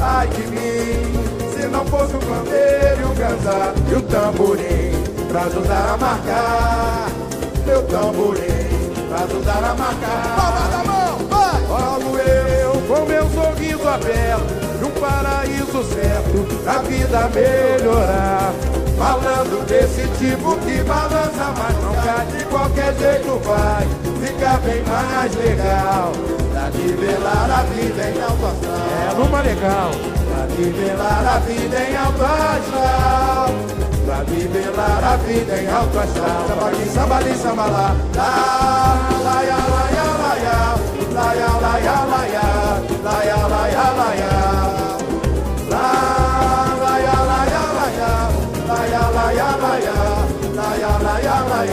Ai 0.00 0.26
de 0.28 0.46
mim, 0.46 1.52
se 1.54 1.68
não 1.68 1.84
fosse 1.84 2.16
o 2.16 2.18
pandeiro, 2.18 3.10
o 3.10 3.14
ganzá 3.14 3.74
e 3.90 3.94
o 3.94 4.02
tamborim, 4.02 5.28
pra 5.28 5.42
ajudar 5.42 5.92
a 5.92 5.96
marcar. 5.98 7.10
Meu 7.66 7.82
tamborim, 7.82 9.08
pra 9.10 9.24
ajudar 9.24 9.64
a 9.64 9.74
marcar. 9.74 10.34
Palma 10.34 10.68
da 10.70 10.84
mão, 10.90 11.18
vai! 11.28 11.60
Logo 11.68 12.16
eu, 12.16 12.72
com 12.88 13.04
meu 13.04 13.28
sorriso 13.28 13.86
aberto, 13.86 14.80
no 14.80 14.90
paraíso 14.98 15.84
certo, 15.92 16.46
a 16.66 16.78
vida 16.78 17.28
melhorar. 17.34 18.81
Falando 18.98 19.66
desse 19.66 20.06
tipo 20.18 20.56
que 20.58 20.82
balança, 20.84 21.52
mas 21.58 21.76
não 21.82 21.94
cai 21.94 22.26
de 22.26 22.44
qualquer 22.44 22.94
jeito 22.94 23.40
vai 23.44 23.86
ficar 24.24 24.58
bem 24.60 24.82
mais 24.84 25.34
legal. 25.34 26.12
Pra 26.52 26.70
nivelar 26.70 27.50
a 27.50 27.62
vida 27.64 28.02
em 28.10 28.22
alto 28.22 28.46
astral. 28.46 29.10
É 29.10 29.14
numa 29.14 29.40
legal. 29.40 29.90
Pra 30.28 30.46
nivelar 30.56 31.26
a 31.26 31.38
vida 31.40 31.78
em 31.78 31.96
alto 31.96 32.24
astral. 32.24 33.48
Pra 34.04 34.24
nivelar 34.28 35.04
a 35.04 35.16
vida 35.16 35.56
em 35.56 35.68
alto 35.68 35.98
astral. 35.98 36.46
Sabali, 36.48 36.84
sabali, 36.90 37.34
sambalá. 37.36 37.96
Lá, 38.14 39.08
lá, 39.24 39.42
ya, 39.42 39.56
lá, 39.56 39.90
ya, 39.90 40.04
lá, 40.22 40.36
ya. 40.36 40.92
Lá, 41.12 41.34
ya, 41.34 41.46
lá, 41.46 41.78
ya, 41.78 42.04
lá, 42.04 42.26
ya. 42.26 42.82
Lá, 43.02 43.24
ya, 43.24 43.46
lá, 43.46 43.68
ya, 43.68 43.90
lá, 43.90 44.14
ya. 44.14 44.26
Lá, 44.26 44.31
Só 51.62 51.68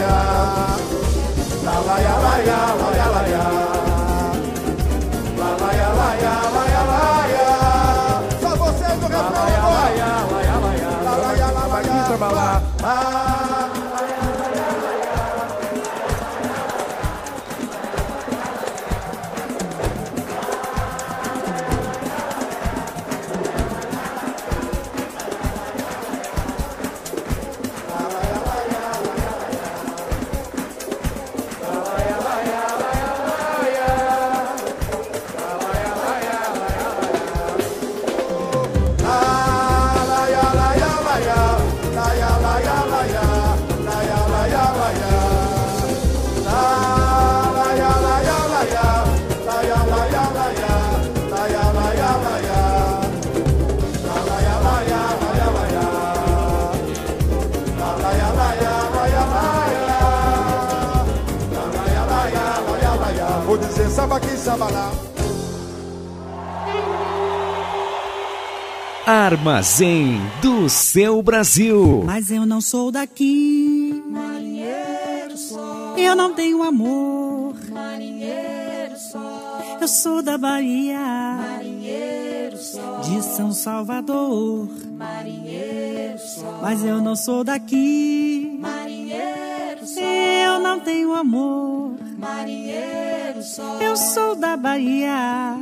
Armazém 69.10 70.22
do 70.40 70.70
seu 70.70 71.20
Brasil. 71.24 72.04
Mas 72.06 72.30
eu 72.30 72.46
não 72.46 72.62
sou 72.62 72.92
daqui. 72.92 74.04
Marinheiro 74.06 75.36
só. 75.36 75.96
Eu 75.98 76.16
não 76.16 76.36
tenho 76.36 76.62
amor. 76.62 77.56
Marinheiro 77.72 78.96
só. 79.12 79.78
Eu 79.82 79.88
sou 79.88 80.22
da 80.22 80.38
Bahia. 80.38 81.00
Marinheiro 81.00 82.56
só. 82.58 83.00
De 83.00 83.24
São 83.24 83.52
Salvador. 83.52 84.70
Marinheiro 84.96 86.20
só. 86.20 86.60
Mas 86.62 86.86
eu 86.86 87.02
não 87.02 87.16
sou 87.16 87.44
daqui. 87.44 88.60
Marinheiro 88.60 89.88
só. 89.88 90.02
Eu 90.02 90.60
não 90.60 90.80
tenho 90.82 91.16
amor. 91.16 91.96
Marinheiro 92.16 93.42
só. 93.42 93.80
Eu 93.82 93.98
sou 93.98 94.36
da 94.36 94.56
Bahia. 94.56 95.58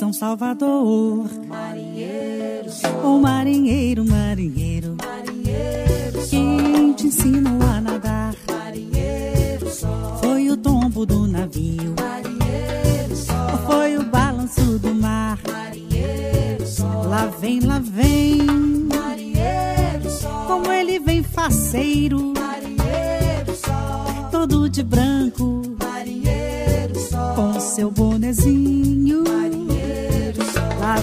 São 0.00 0.14
Salvador. 0.14 1.28
Marinheiro 1.46 2.70
só. 2.70 2.88
O 3.06 3.20
marinheiro, 3.20 4.02
marinheiro. 4.02 4.96
Marinheiro 4.96 6.22
só. 6.22 6.30
Quem 6.30 6.92
te 6.94 7.08
ensinou 7.08 7.60
a 7.68 7.82
nadar? 7.82 8.34
Marinheiro 8.50 9.68
só. 9.68 10.18
Foi 10.22 10.48
o 10.48 10.56
tombo 10.56 11.04
do 11.04 11.26
navio. 11.26 11.94
Marinheiro 12.00 13.14
só. 13.14 13.58
Foi 13.66 13.98
o 13.98 14.04
balanço 14.04 14.78
do 14.78 14.94
mar. 14.94 15.38
Marinheiro 15.46 16.66
só. 16.66 17.02
Lá 17.02 17.26
vem, 17.26 17.60
lá 17.60 17.78
vem. 17.78 18.38
Marinheiro 18.38 20.10
só. 20.10 20.46
Como 20.46 20.72
ele 20.72 20.98
vem 20.98 21.22
faceiro. 21.22 22.32
Marinheiro 22.38 23.54
só. 23.54 24.28
Todo 24.30 24.66
de 24.70 24.82
branco. 24.82 25.60
Marinheiro 25.78 26.98
só. 26.98 27.34
Com 27.34 27.60
seu 27.60 27.90
bonezinho. 27.90 29.09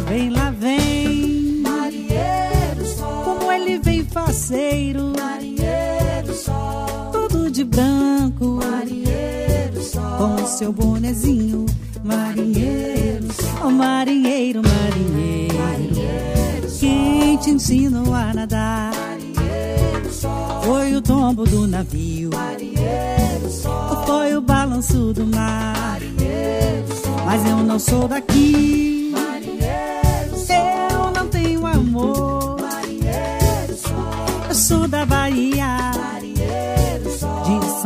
Vem, 0.08 0.30
lá 0.30 0.52
vem. 0.52 1.62
Marinheiro 1.62 2.86
só. 2.98 3.24
Como 3.26 3.52
ele 3.52 3.78
vem 3.80 4.06
faceiro. 4.06 5.12
Marinheiro 5.20 6.34
só. 6.34 7.10
Todo 7.12 7.52
de 7.52 7.66
branco. 7.66 8.60
Marinheiro 8.64 9.82
só. 9.84 10.18
Com 10.18 10.48
seu 10.48 10.72
bonezinho. 10.72 11.66
Marinheiro 12.06 13.28
só. 13.34 13.68
Oh, 13.68 13.70
marinheiro, 13.70 14.62
marinheiro. 14.64 15.56
Marinheiro 15.56 16.70
só. 16.70 16.80
Quem 16.80 17.38
te 17.38 17.50
ensinou 17.50 18.14
a 18.14 18.34
nadar? 18.34 18.94
Marinheiro 18.96 20.14
só. 20.14 20.62
Foi 20.64 20.96
o 20.96 21.02
tombo 21.02 21.44
do 21.44 21.68
navio. 21.68 22.30
Marinheiro 22.34 23.50
só. 23.52 24.04
Foi 24.06 24.34
o 24.38 24.42
balanço 24.42 25.12
do 25.12 25.28
mar. 25.28 25.76
Marinheiro 25.76 26.96
só. 27.04 27.26
Mas 27.26 27.46
eu 27.46 27.58
não 27.58 27.78
sou 27.78 28.08
daqui. 28.08 28.97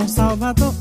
São 0.02 0.08
Salvador. 0.08 0.74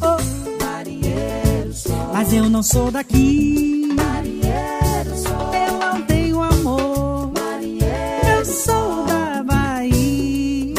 Marinheiro 0.63 1.75
só. 1.75 2.11
Mas 2.15 2.33
eu 2.33 2.49
não 2.49 2.63
sou 2.63 2.91
daqui. 2.91 3.87
Marinheiro 3.95 5.15
só. 5.15 5.53
Eu 5.53 5.79
não 5.79 6.03
tenho 6.07 6.41
amor. 6.41 7.31
Marinheiro 7.39 8.39
Eu 8.39 8.45
sou 8.47 9.05
da 9.05 9.43
Bahia. 9.43 10.75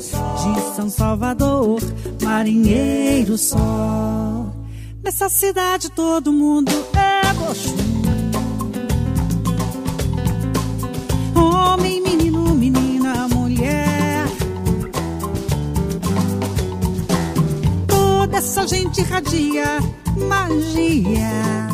Só. 0.00 0.36
De 0.36 0.76
São 0.76 0.88
Salvador. 0.88 1.80
Marinheiro 2.22 3.36
só. 3.36 4.46
Nessa 5.04 5.28
cidade 5.28 5.90
todo 5.90 6.32
mundo 6.32 6.72
é 6.94 7.34
gostoso. 7.34 7.87
Gente 18.68 19.02
radia 19.02 19.80
magia. 20.28 21.68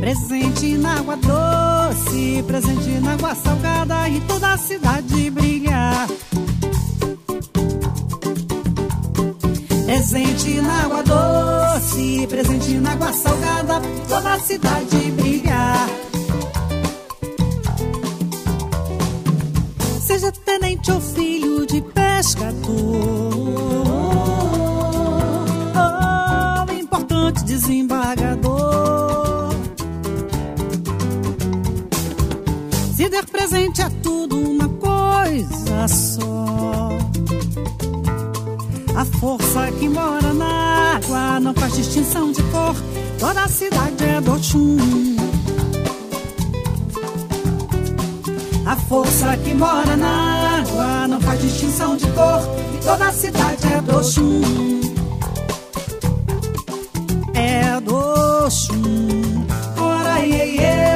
Presente 0.00 0.78
na 0.78 0.94
água 0.98 1.16
doce, 1.16 2.42
presente 2.46 2.90
na 3.00 3.12
água 3.12 3.34
salgada 3.34 4.08
e 4.08 4.18
toda 4.22 4.54
a 4.54 4.58
cidade 4.58 5.30
brilha. 5.30 6.06
Presente 9.84 10.60
na 10.62 10.84
água 10.84 11.02
doce, 11.02 12.26
presente 12.26 12.70
na 12.78 12.92
água 12.92 13.12
salgada, 13.12 13.82
toda 14.08 14.34
a 14.34 14.38
cidade 14.38 15.10
brilha. 15.12 15.86
Seja 20.00 20.32
tenente 20.32 20.90
ou 20.90 21.00
filho 21.00 21.66
de 21.66 21.82
pescador, 21.82 23.69
desembargador. 27.60 29.50
Se 32.96 33.08
der 33.08 33.26
presente 33.26 33.82
é 33.82 33.90
tudo 34.02 34.36
uma 34.36 34.68
coisa 34.68 35.88
só. 35.88 36.88
A 38.96 39.04
força 39.04 39.70
que 39.78 39.88
mora 39.88 40.32
na 40.32 40.96
água 40.96 41.40
não 41.40 41.54
faz 41.54 41.76
distinção 41.76 42.32
de 42.32 42.42
cor, 42.44 42.74
toda 43.18 43.44
a 43.44 43.48
cidade 43.48 44.04
é 44.04 44.20
do. 44.20 44.30
A 48.66 48.76
força 48.76 49.36
que 49.38 49.54
mora 49.54 49.96
na 49.96 50.60
água 50.60 51.08
não 51.08 51.20
faz 51.20 51.40
distinção 51.40 51.96
de 51.96 52.06
cor, 52.08 52.40
toda 52.82 53.08
a 53.08 53.12
cidade 53.12 53.66
é 53.72 53.80
do. 53.80 54.89
É 57.40 57.80
do 57.80 57.96
Oxum. 58.44 59.46
Ora, 59.80 60.20
iê, 60.20 60.56
iê, 60.56 60.89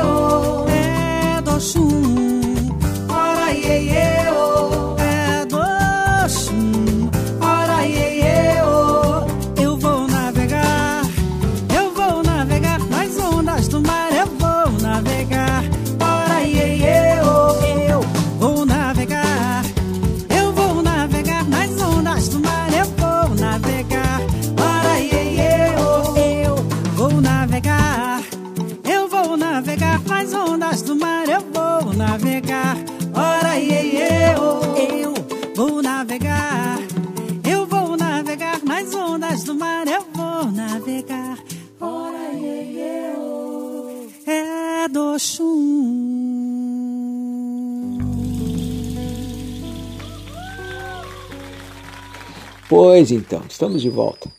Pois 52.95 53.11
então, 53.11 53.43
estamos 53.49 53.83
de 53.83 53.91
volta. 53.91 54.31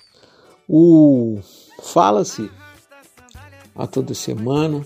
O 0.65 1.41
fala-se 1.83 2.49
a 3.75 3.85
toda 3.85 4.13
semana, 4.13 4.81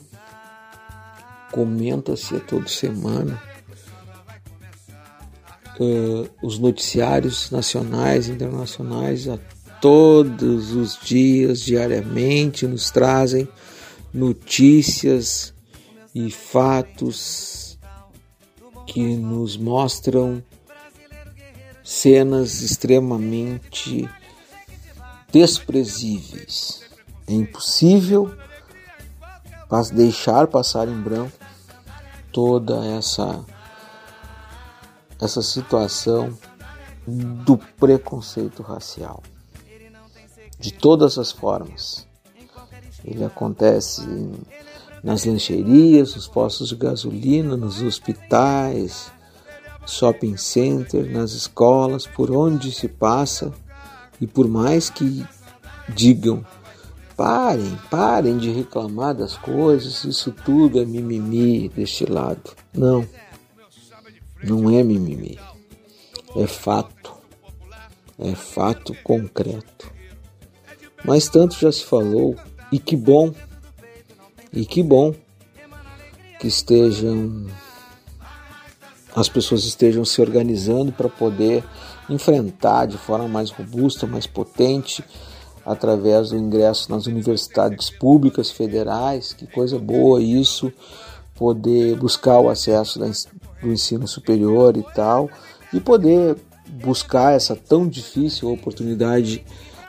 comenta-se 1.52 2.36
a 2.36 2.40
toda 2.40 2.68
semana 2.68 3.40
eh, 5.80 6.30
os 6.42 6.58
noticiários 6.58 7.52
nacionais 7.52 8.28
e 8.28 8.32
internacionais 8.32 9.28
a 9.28 9.38
todos 9.80 10.72
os 10.72 10.98
dias, 11.00 11.62
diariamente, 11.62 12.66
nos 12.66 12.90
trazem 12.90 13.48
notícias 14.12 15.54
e 16.16 16.32
fatos 16.32 17.78
que 18.88 19.16
nos 19.16 19.56
mostram 19.58 20.44
cenas 21.90 22.62
extremamente 22.62 24.08
desprezíveis. 25.32 26.84
É 27.28 27.34
impossível 27.34 28.32
deixar 29.92 30.46
passar 30.46 30.88
em 30.88 31.02
branco 31.02 31.32
toda 32.32 32.86
essa 32.86 33.44
essa 35.20 35.42
situação 35.42 36.38
do 37.08 37.58
preconceito 37.58 38.62
racial 38.62 39.24
de 40.60 40.72
todas 40.72 41.18
as 41.18 41.32
formas. 41.32 42.08
Ele 43.04 43.26
acontece 43.26 44.08
nas 45.04 45.26
lancherias, 45.26 46.14
nos 46.14 46.28
postos 46.28 46.70
de 46.70 46.76
gasolina, 46.76 47.58
nos 47.58 47.82
hospitais, 47.82 49.12
shopping 49.90 50.38
center, 50.38 51.10
nas 51.12 51.32
escolas, 51.32 52.06
por 52.08 52.32
onde 52.32 52.72
se 52.72 52.88
passa, 52.88 53.52
e 54.22 54.28
por 54.28 54.48
mais 54.48 54.90
que 54.90 55.26
digam 55.90 56.46
parem, 57.16 57.78
parem 57.92 58.38
de 58.38 58.50
reclamar 58.50 59.14
das 59.14 59.36
coisas, 59.38 60.06
isso 60.06 60.32
tudo 60.32 60.80
é 60.80 60.86
mimimi 60.86 61.68
deste 61.68 62.06
lado. 62.06 62.56
Não, 62.74 63.06
não 64.42 64.70
é 64.70 64.82
mimimi, 64.84 65.38
é 66.36 66.48
fato, 66.48 67.14
é 68.18 68.34
fato 68.34 68.96
concreto. 69.04 69.92
Mas 71.04 71.28
tanto 71.28 71.60
já 71.60 71.72
se 71.72 71.84
falou, 71.84 72.36
e 72.72 72.80
que 72.80 72.96
bom, 72.96 73.34
e 74.54 74.66
que 74.66 74.82
bom 74.82 75.14
que 76.40 76.48
estejam 76.48 77.48
as 79.20 79.28
pessoas 79.28 79.66
estejam 79.66 80.06
se 80.06 80.22
organizando 80.22 80.92
para 80.92 81.10
poder 81.10 81.64
enfrentar 82.10 82.86
de 82.86 82.98
forma 82.98 83.28
mais 83.28 83.52
robusta, 83.52 84.08
mais 84.08 84.26
potente, 84.26 85.04
através 85.66 86.30
do 86.30 86.38
ingresso 86.38 86.90
nas 86.90 87.06
universidades 87.06 87.90
públicas 87.90 88.50
federais. 88.50 89.34
Que 89.34 89.46
coisa 89.46 89.78
boa 89.78 90.22
isso, 90.22 90.72
poder 91.36 91.96
buscar 91.98 92.40
o 92.40 92.50
acesso 92.50 93.00
do 93.00 93.72
ensino 93.72 94.08
superior 94.08 94.78
e 94.78 94.84
tal, 94.96 95.30
e 95.74 95.80
poder 95.80 96.38
buscar 96.82 97.34
essa 97.34 97.56
tão 97.56 97.88
difícil 97.88 98.52
oportunidade 98.52 99.44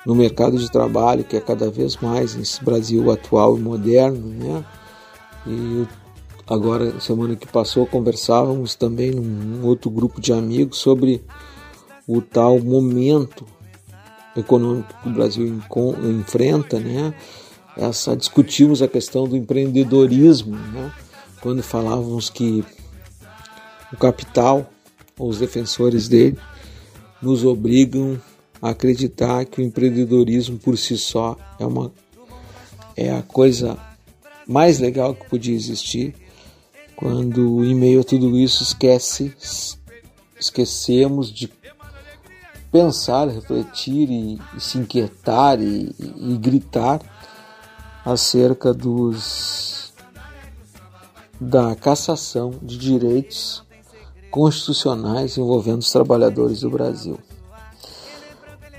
no 0.05 0.15
mercado 0.15 0.59
de 0.59 0.71
trabalho 0.71 1.25
que 1.25 1.37
é 1.37 1.41
cada 1.41 1.71
vez 1.71 1.97
mais 1.97 2.35
nesse 2.35 2.65
Brasil 2.65 3.11
atual 3.11 3.57
e 3.57 3.61
moderno, 3.61 4.27
né? 4.27 4.65
E 5.47 5.87
agora 6.51 6.99
semana 7.01 7.37
que 7.37 7.47
passou 7.47 7.87
conversávamos 7.87 8.75
também 8.75 9.13
num 9.13 9.65
outro 9.65 9.89
grupo 9.89 10.21
de 10.21 10.33
amigos 10.33 10.79
sobre 10.79 11.23
o 12.09 12.21
tal 12.21 12.59
momento 12.59 13.47
econômico 14.37 14.93
que 15.01 15.09
o 15.09 15.13
Brasil 15.13 15.63
enfrenta, 16.03 16.81
né? 16.81 17.15
Essa 17.77 18.17
discutimos 18.17 18.83
a 18.83 18.89
questão 18.89 19.29
do 19.29 19.37
empreendedorismo, 19.37 20.57
né? 20.57 20.93
Quando 21.41 21.63
falávamos 21.63 22.29
que 22.29 22.65
o 23.93 23.97
capital, 23.97 24.69
ou 25.17 25.29
os 25.29 25.39
defensores 25.39 26.09
dele, 26.09 26.37
nos 27.23 27.45
obrigam 27.45 28.21
a 28.61 28.71
acreditar 28.71 29.45
que 29.45 29.61
o 29.61 29.65
empreendedorismo 29.65 30.59
por 30.59 30.77
si 30.77 30.99
só 30.99 31.37
é 31.61 31.65
uma 31.65 31.93
é 32.97 33.11
a 33.15 33.23
coisa 33.23 33.79
mais 34.47 34.81
legal 34.81 35.15
que 35.15 35.29
podia 35.31 35.55
existir 35.55 36.15
quando 37.01 37.65
em 37.65 37.75
meio 37.75 38.01
a 38.03 38.05
tudo 38.05 38.39
isso 38.39 38.63
esquece 38.63 39.35
esquecemos 40.39 41.33
de 41.33 41.51
pensar, 42.71 43.29
refletir 43.29 44.09
e, 44.11 44.39
e 44.57 44.61
se 44.61 44.79
inquietar 44.79 45.61
e, 45.61 45.95
e- 45.99 46.35
e 46.35 46.37
gritar 46.39 47.01
acerca 48.05 48.73
dos 48.73 49.93
da 51.41 51.75
cassação 51.75 52.53
de 52.63 52.77
direitos 52.77 53.65
constitucionais 54.31 55.39
envolvendo 55.39 55.81
os 55.81 55.91
trabalhadores 55.91 56.61
do 56.61 56.71
Brasil. 56.71 57.19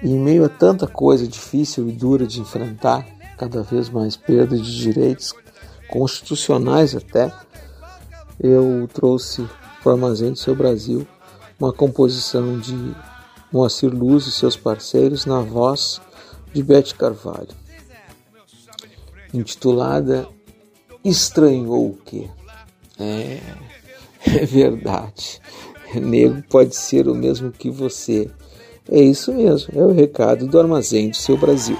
Em 0.03 0.17
meio 0.17 0.45
a 0.45 0.49
tanta 0.49 0.85
coisa 0.87 1.27
difícil 1.27 1.89
e 1.89 1.91
dura 1.91 2.25
de 2.27 2.39
enfrentar, 2.39 3.05
cada 3.37 3.63
vez 3.63 3.89
mais 3.89 4.15
perda 4.15 4.55
de 4.57 4.77
direitos 4.77 5.33
constitucionais 5.89 6.95
até, 6.95 7.33
eu 8.43 8.89
trouxe 8.91 9.47
para 9.81 9.91
o 9.91 9.95
Armazém 9.95 10.31
do 10.31 10.39
Seu 10.39 10.55
Brasil 10.55 11.07
uma 11.59 11.71
composição 11.71 12.57
de 12.59 12.95
Moacir 13.51 13.93
Luz 13.93 14.25
e 14.25 14.31
seus 14.31 14.55
parceiros 14.55 15.25
na 15.25 15.41
voz 15.41 16.01
de 16.53 16.63
Bete 16.63 16.95
Carvalho, 16.95 17.49
intitulada 19.33 20.27
Estranhou 21.03 21.89
o 21.89 21.97
quê? 22.05 22.29
É, 22.99 23.39
é 24.25 24.45
verdade. 24.45 25.41
Nego 25.95 26.43
pode 26.43 26.75
ser 26.75 27.07
o 27.07 27.15
mesmo 27.15 27.51
que 27.51 27.71
você. 27.71 28.29
É 28.89 29.01
isso 29.01 29.33
mesmo, 29.33 29.73
é 29.75 29.83
o 29.83 29.91
recado 29.91 30.47
do 30.47 30.59
Armazém 30.59 31.09
do 31.09 31.15
Seu 31.15 31.37
Brasil. 31.37 31.77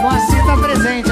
Moacir 0.00 0.46
tá 0.46 0.56
presente 0.56 1.11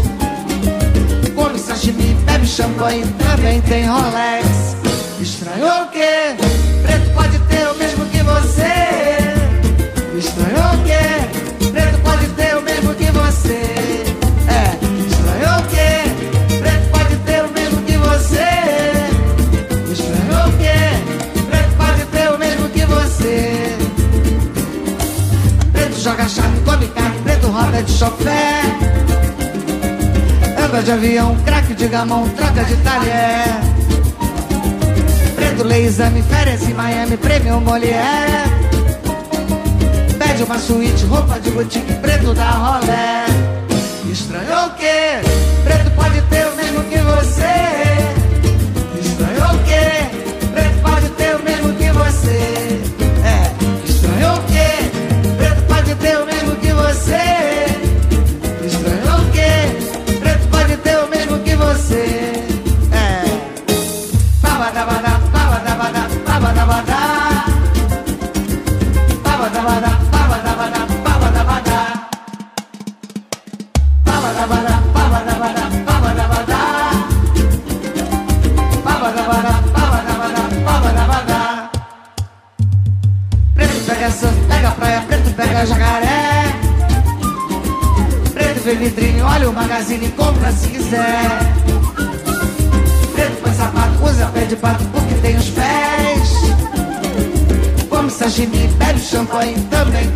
Bebe 2.41 2.47
champanhe, 2.47 3.05
também 3.19 3.61
tem 3.61 3.85
Rolex. 3.85 4.75
Estranhou 5.19 5.83
o 5.83 5.87
quê? 5.89 6.35
Preto 6.81 7.13
pode 7.13 7.37
ter 7.37 7.67
o 7.67 7.75
mesmo 7.75 8.05
que 8.07 8.23
você. 8.23 8.63
Estranhou 10.17 10.73
o 10.73 10.83
quê? 10.83 11.71
Preto 11.71 11.99
pode 11.99 12.27
ter 12.29 12.57
o 12.57 12.61
mesmo 12.63 12.95
que 12.95 13.11
você. 13.11 13.61
É, 14.47 14.75
estranhou 15.07 15.59
o 15.59 15.67
quê? 15.67 16.57
Preto 16.61 16.89
pode 16.89 17.15
ter 17.17 17.43
o 17.43 17.49
mesmo 17.51 17.81
que 17.83 17.97
você. 17.97 18.49
Estranhou 19.91 20.47
o 20.47 20.57
quê? 20.57 21.43
Preto 21.47 21.75
pode 21.77 22.05
ter 22.05 22.31
o 22.31 22.37
mesmo 22.39 22.69
que 22.69 22.85
você. 22.85 23.77
Preto 25.71 25.99
joga 25.99 26.27
chave, 26.27 26.59
come 26.65 26.87
carne, 26.87 27.19
preto 27.23 27.47
roda 27.49 27.83
de 27.83 27.91
chofé. 27.91 28.80
Anda 30.71 30.83
de 30.83 30.91
avião, 30.93 31.35
craque 31.43 31.73
de 31.73 31.85
gamão, 31.89 32.29
troca 32.29 32.63
de 32.63 32.77
talher. 32.77 33.43
Preto 35.35 35.65
lê 35.65 35.83
exame, 35.83 36.23
férias 36.23 36.63
em 36.63 36.73
Miami, 36.73 37.17
prêmio 37.17 37.59
Molière. 37.59 38.45
Pede 40.17 40.43
uma 40.43 40.57
suíte, 40.57 41.03
roupa 41.07 41.41
de 41.41 41.51
boutique, 41.51 41.93
preto 41.95 42.33
da 42.33 42.51
rolé. 42.51 43.20
Quiser. 90.91 91.39
Preto 93.13 93.41
põe 93.41 93.53
sapato, 93.53 94.03
usa 94.03 94.25
pé 94.27 94.45
de 94.45 94.55
pato 94.57 94.83
porque 94.91 95.15
tem 95.15 95.37
os 95.37 95.49
pés. 95.49 96.29
Come 97.89 98.09
sashimi, 98.09 98.67
bebe 98.77 98.99
champanhe, 98.99 99.55
também 99.69 100.10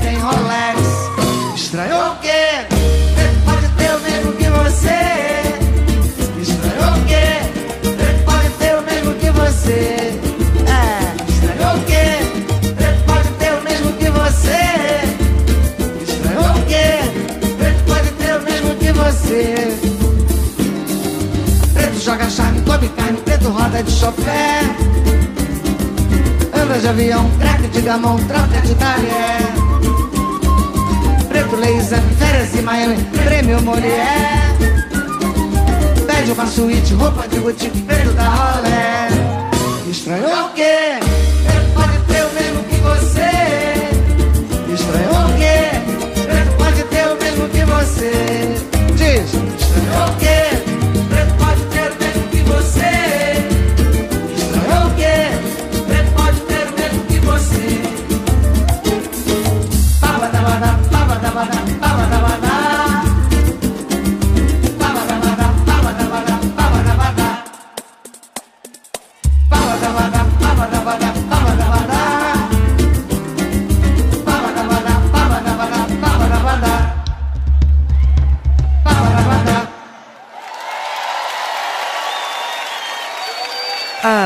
avião, 26.95 27.30
craque 27.38 27.67
de 27.67 27.81
gamão, 27.81 28.17
troca 28.26 28.61
de 28.61 28.73
talher. 28.76 29.41
Preto 31.27 31.55
exame, 31.65 32.15
férias 32.15 32.55
em 32.55 32.61
Miami, 32.61 32.95
prêmio 33.26 33.61
Molière. 33.61 34.55
Pede 36.07 36.31
uma 36.31 36.47
suíte, 36.47 36.93
roupa 36.93 37.27
de 37.27 37.39
boutique, 37.41 37.81
preto 37.81 38.11
da 38.13 38.30
rolé. 38.30 39.09
Estranhou 39.89 40.45
o 40.45 40.49
quê? 40.53 40.99
Preto 41.45 41.73
pode 41.76 41.97
ter 42.07 42.23
o 42.23 42.31
mesmo 42.34 42.63
que 42.63 42.77
você. 42.77 43.31
Estranhou 44.73 45.26
o 45.26 45.38
quê? 45.38 45.57
Preto 46.23 46.51
pode 46.57 46.84
ter 46.84 47.07
o 47.07 47.15
mesmo 47.22 47.49
que 47.49 47.65
você. 47.65 48.11
Diz, 48.95 49.34
estranhou 49.59 50.07
o 50.07 50.15
quê? 50.17 50.35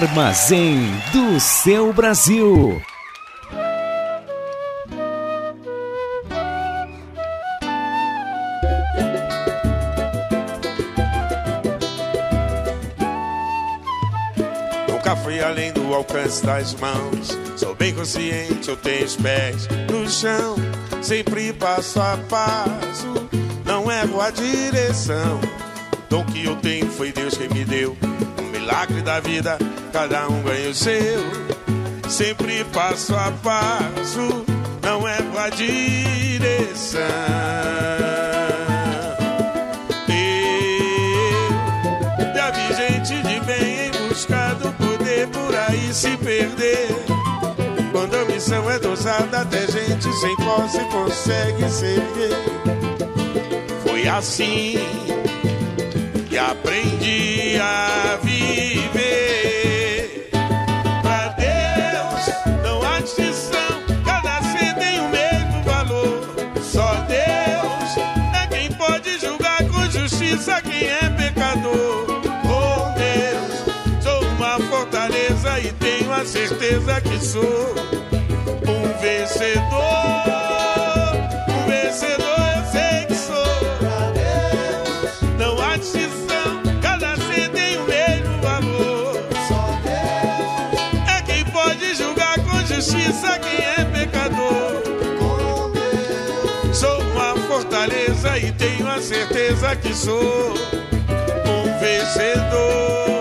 Armazém 0.10 0.92
do 1.14 1.40
seu 1.40 1.94
Brasil. 1.94 2.82
Nunca 14.88 15.16
fui 15.18 15.40
além 15.44 15.72
do 15.74 15.94
alcance 15.94 16.44
das 16.44 16.74
mãos. 16.74 17.38
Sou 17.56 17.76
bem 17.76 17.94
consciente, 17.94 18.68
eu 18.68 18.78
tenho 18.78 19.06
os 19.06 19.16
pés 19.16 19.68
no 19.92 20.10
chão. 20.10 20.56
Sempre 21.04 21.54
passo 21.54 22.02
a 22.02 22.18
passo, 22.28 23.30
não 23.64 23.92
erro 23.92 24.20
a 24.20 24.32
direção. 24.32 25.40
Dom 26.10 26.26
que 26.26 26.46
eu 26.46 26.56
tenho 26.56 26.90
foi 26.90 27.12
Deus 27.12 27.38
quem 27.38 27.50
me 27.50 27.64
deu. 27.64 27.96
Um 28.40 28.50
milagre 28.50 29.04
da 29.04 29.20
vida, 29.20 29.60
cada 29.92 30.28
um 30.28 30.42
ganha 30.44 30.70
o 30.70 30.74
seu. 30.74 31.20
Sempre 32.08 32.64
passo 32.66 33.16
a 33.16 33.32
passo, 33.44 34.46
não 34.82 35.08
erro 35.08 35.38
a 35.38 35.50
direção. 35.50 37.00
Eu 42.20 42.36
já 42.36 42.52
vi 42.52 42.74
gente 42.74 43.22
de 43.24 43.40
bem 43.42 43.88
em 43.88 43.92
busca 44.08 44.54
do 44.56 44.72
poder 44.74 45.28
por 45.28 45.56
aí 45.56 45.94
se 45.94 46.16
perder. 46.18 46.90
Quando 47.92 48.16
a 48.16 48.26
missão 48.26 48.70
é 48.70 48.80
dosada, 48.80 49.42
até 49.42 49.68
gente 49.68 50.12
sem 50.20 50.36
posse 50.38 50.80
consegue 50.92 51.70
se 51.70 51.86
erguer. 51.86 52.38
Foi 53.84 54.08
assim 54.08 54.78
que 56.30 56.38
aprendi 56.38 57.58
a 57.60 58.18
viver. 58.22 58.29
A 76.20 76.26
certeza 76.26 77.00
que 77.00 77.18
sou 77.24 77.76
um 78.68 79.00
vencedor. 79.00 79.64
Um 81.48 81.66
vencedor 81.66 82.40
eu 82.58 82.66
sei 82.74 83.06
que 83.06 83.16
sou. 83.16 83.36
Não 85.38 85.62
há 85.62 85.78
distinção, 85.78 86.62
cada 86.82 87.16
ser 87.16 87.50
tem 87.52 87.78
o 87.78 87.86
mesmo 87.86 88.42
valor. 88.42 89.16
É 91.08 91.22
quem 91.22 91.46
pode 91.46 91.96
julgar 91.96 92.38
com 92.40 92.66
justiça 92.66 93.40
quem 93.40 93.66
é 93.66 93.86
pecador. 93.86 94.84
Sou 96.74 97.02
uma 97.14 97.34
fortaleza 97.48 98.38
e 98.38 98.52
tenho 98.52 98.90
a 98.90 99.02
certeza 99.02 99.74
que 99.78 99.94
sou 99.94 100.54
um 101.46 101.80
vencedor. 101.80 103.19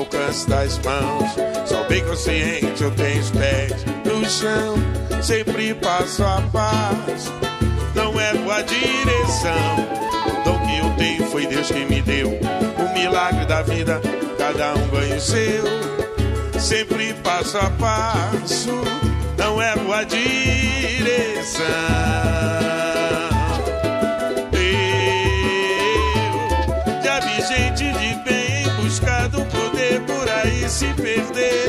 Alcance 0.00 0.48
das 0.48 0.78
mãos. 0.78 1.30
Só 1.66 1.84
bem 1.84 2.04
consciente 2.04 2.82
eu 2.82 2.90
tenho 2.92 3.20
os 3.20 3.30
pés 3.30 3.72
no 4.04 4.28
chão. 4.28 4.74
Sempre 5.22 5.74
passo 5.74 6.24
a 6.24 6.42
passo, 6.52 7.32
não 7.94 8.18
é 8.18 8.34
boa 8.34 8.62
direção. 8.62 9.86
O 10.26 10.44
dom 10.44 10.58
que 10.66 10.78
eu 10.78 10.90
tenho 10.96 11.26
foi 11.26 11.46
Deus 11.46 11.70
que 11.70 11.84
me 11.84 12.00
deu. 12.00 12.28
O 12.28 12.94
milagre 12.94 13.44
da 13.44 13.62
vida, 13.62 14.00
cada 14.38 14.74
um 14.74 14.88
ganha 14.88 15.16
o 15.16 15.20
seu. 15.20 15.64
Sempre 16.58 17.12
passo 17.22 17.58
a 17.58 17.70
passo, 17.70 18.82
não 19.36 19.60
é 19.60 19.76
boa 19.76 20.04
direção. 20.04 20.40
Se 30.70 30.86
perder. 30.94 31.68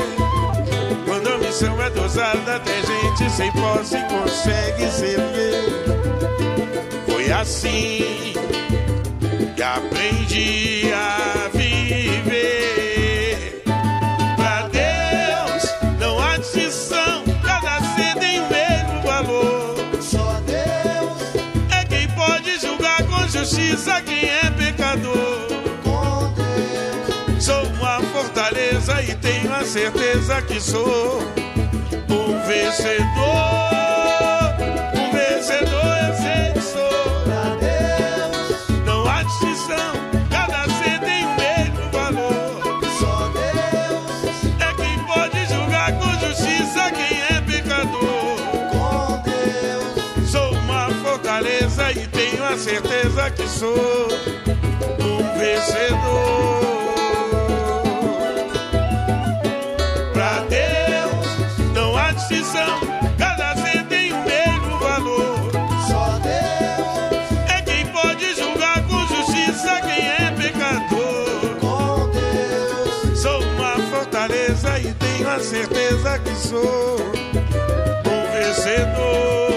Quando 1.04 1.28
a 1.28 1.36
missão 1.38 1.82
é 1.82 1.90
dosada, 1.90 2.60
tem 2.60 2.80
gente 2.86 3.28
sem 3.32 3.50
posse 3.52 3.96
consegue 4.04 4.88
se 4.90 5.06
erguer. 5.06 5.64
Foi 7.06 7.32
assim 7.32 8.32
que 9.56 9.62
aprendi 9.62 10.92
a 10.94 11.48
viver. 11.52 13.62
Pra 14.36 14.68
Deus 14.68 15.64
não 15.98 16.20
há 16.20 16.36
distinção, 16.36 17.24
cada 17.44 17.80
ser 17.96 18.14
tem 18.20 18.38
o 18.40 18.48
mesmo 18.48 19.02
valor. 19.02 19.74
Só 20.00 20.40
Deus 20.46 21.22
é 21.76 21.84
quem 21.86 22.06
pode 22.10 22.56
julgar 22.60 23.02
com 23.02 23.26
justiça 23.28 24.00
quem 24.02 24.28
certeza 29.72 30.42
que 30.42 30.60
sou 30.60 31.22
um 32.10 32.46
vencedor. 32.46 33.00
Um 34.94 35.10
vencedor 35.16 35.96
eu 35.96 36.14
sei 36.14 36.52
que 36.52 36.60
sou. 36.60 37.24
Não 38.84 39.08
há 39.08 39.22
distinção, 39.22 39.94
cada 40.30 40.64
ser 40.74 41.00
tem 41.00 41.24
o 41.24 41.34
mesmo 41.36 41.90
valor. 41.90 42.82
Só 43.00 43.30
Deus 43.32 44.44
é 44.60 44.74
quem 44.74 44.98
pode 45.06 45.46
julgar 45.46 45.98
com 45.98 46.10
justiça 46.20 46.90
quem 46.90 47.22
é 47.34 47.40
pecador. 47.40 48.36
Com 48.72 49.22
Deus 49.22 50.30
sou 50.30 50.52
uma 50.52 50.90
fortaleza 51.02 51.92
e 51.92 52.06
tenho 52.08 52.44
a 52.44 52.58
certeza 52.58 53.30
que 53.30 53.48
sou 53.48 54.08
um 55.00 55.38
vencedor. 55.38 56.71
Certeza 75.52 76.18
que 76.20 76.34
sou 76.34 76.96
um 78.06 78.32
vencedor. 78.32 79.52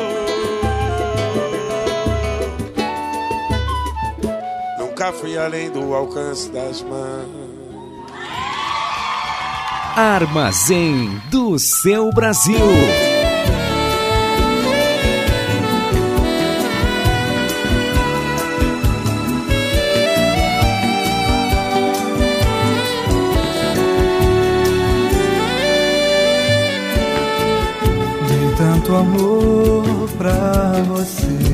Nunca 4.78 5.14
fui 5.14 5.38
além 5.38 5.72
do 5.72 5.94
alcance 5.94 6.52
das 6.52 6.82
mãos. 6.82 7.46
Armazém 9.96 11.22
do 11.32 11.58
seu 11.58 12.12
Brasil. 12.12 12.60
Amor 28.96 30.10
pra 30.18 30.84
você, 30.88 31.45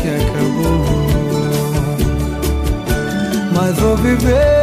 que 0.00 0.08
acabou. 0.08 0.84
Mas 3.54 3.78
vou 3.78 3.96
viver 3.96 4.62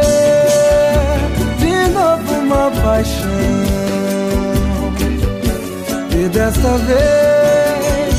de 1.58 1.88
novo 1.92 2.32
uma 2.34 2.70
paixão. 2.82 3.30
E 6.12 6.28
dessa 6.28 6.78
vez 6.78 8.14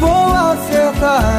vou 0.00 0.34
acertar. 0.34 1.38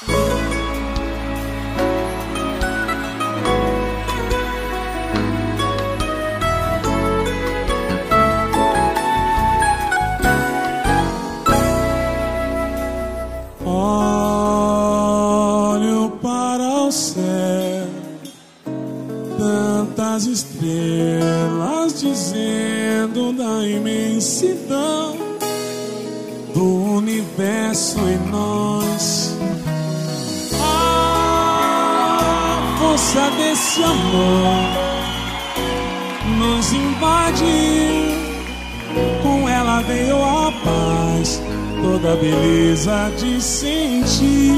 Toda 42.01 42.13
a 42.13 42.15
beleza 42.15 43.11
de 43.17 43.39
sentir 43.39 44.55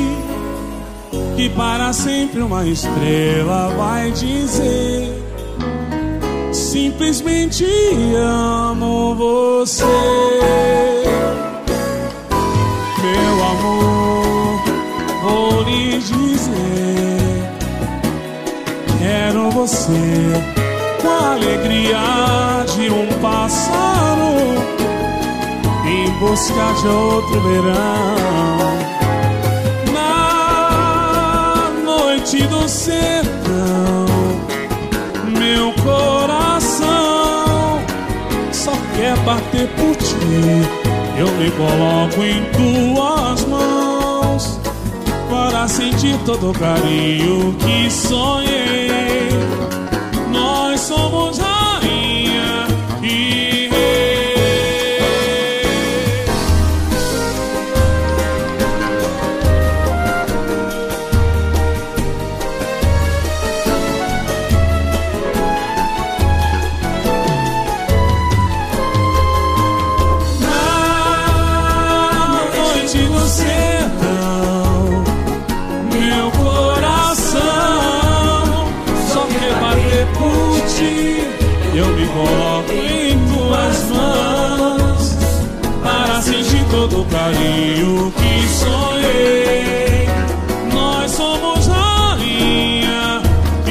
que 1.35 1.49
para 1.49 1.91
sempre 1.91 2.41
uma 2.41 2.65
estrela 2.65 3.69
vai 3.75 4.11
dizer 4.11 5.21
simplesmente 6.53 7.65
amo 8.15 9.15
você. 9.15 9.83
Meu 13.01 13.45
amor 13.45 14.61
vou 15.23 15.63
lhe 15.63 15.97
dizer 15.99 17.43
quero 18.99 19.49
você 19.51 19.91
com 21.01 21.07
a 21.09 21.33
alegria 21.33 22.65
de 22.73 22.89
um 22.89 23.07
pássaro 23.21 24.62
busca 26.23 26.73
de 26.81 26.87
outro 26.87 27.41
verão 27.41 28.77
na 29.91 31.69
noite 31.83 32.47
do 32.47 32.67
sertão, 32.69 34.05
meu 35.37 35.73
coração 35.83 37.81
só 38.53 38.71
quer 38.95 39.17
bater 39.25 39.67
por 39.75 39.95
ti. 39.97 40.13
Eu 41.17 41.27
me 41.33 41.51
coloco 41.51 42.23
em 42.23 42.41
tuas 42.53 43.45
mãos 43.45 44.59
para 45.29 45.67
sentir 45.67 46.17
todo 46.25 46.51
o 46.51 46.53
carinho 46.53 47.53
que 47.59 47.91
sonhei. 47.91 49.29
Todo 87.31 88.07
o 88.07 88.11
que 88.11 88.47
sonhei. 88.49 90.07
Nós 90.73 91.11
somos 91.11 91.67
rainha 91.67 93.21
e 93.65 93.69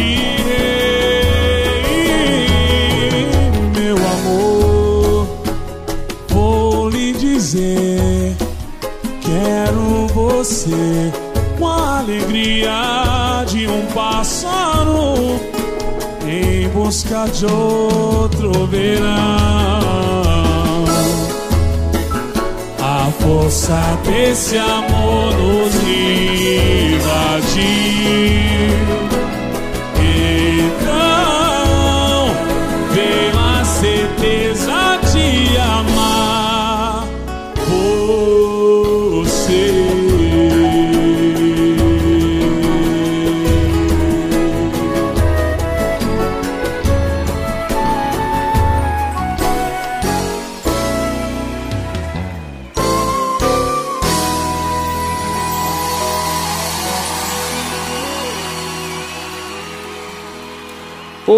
rei, 1.93 2.47
meu 3.77 3.97
amor. 3.97 5.27
Vou 6.29 6.89
lhe 6.89 7.12
dizer, 7.12 8.35
quero 9.20 10.07
você 10.15 11.12
com 11.59 11.69
a 11.69 11.99
alegria 11.99 13.45
de 13.47 13.66
um 13.66 13.85
pássaro 13.87 15.39
em 16.27 16.69
busca 16.70 17.27
de 17.29 17.45
outro 17.45 18.66
verão. 18.66 20.31
A 23.53 23.55
força 23.55 24.01
desse 24.03 24.57
amor 24.57 25.35
nos 25.37 25.74
invadiu. 26.97 27.91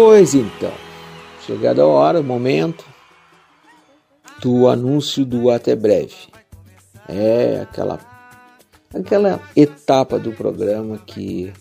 Pois 0.07 0.35
então, 0.35 0.71
chegada 1.47 1.81
a 1.81 1.87
hora, 1.87 2.19
o 2.19 2.23
momento 2.23 2.85
do 4.39 4.67
anúncio 4.67 5.25
do 5.25 5.49
até 5.49 5.75
breve. 5.75 6.13
É 7.09 7.61
aquela 7.63 7.99
aquela 8.93 9.41
etapa 9.55 10.19
do 10.19 10.31
programa 10.31 10.99
que 10.99 11.51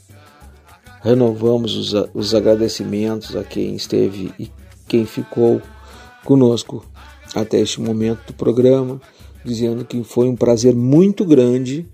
renovamos 1.00 1.74
os, 1.74 2.10
os 2.12 2.34
agradecimentos 2.34 3.34
a 3.34 3.42
quem 3.42 3.74
esteve 3.74 4.30
e 4.38 4.52
quem 4.86 5.06
ficou 5.06 5.62
conosco 6.22 6.84
até 7.34 7.60
este 7.60 7.80
momento 7.80 8.26
do 8.26 8.34
programa, 8.34 9.00
dizendo 9.42 9.86
que 9.86 10.04
foi 10.04 10.28
um 10.28 10.36
prazer 10.36 10.74
muito 10.74 11.24
grande 11.24 11.88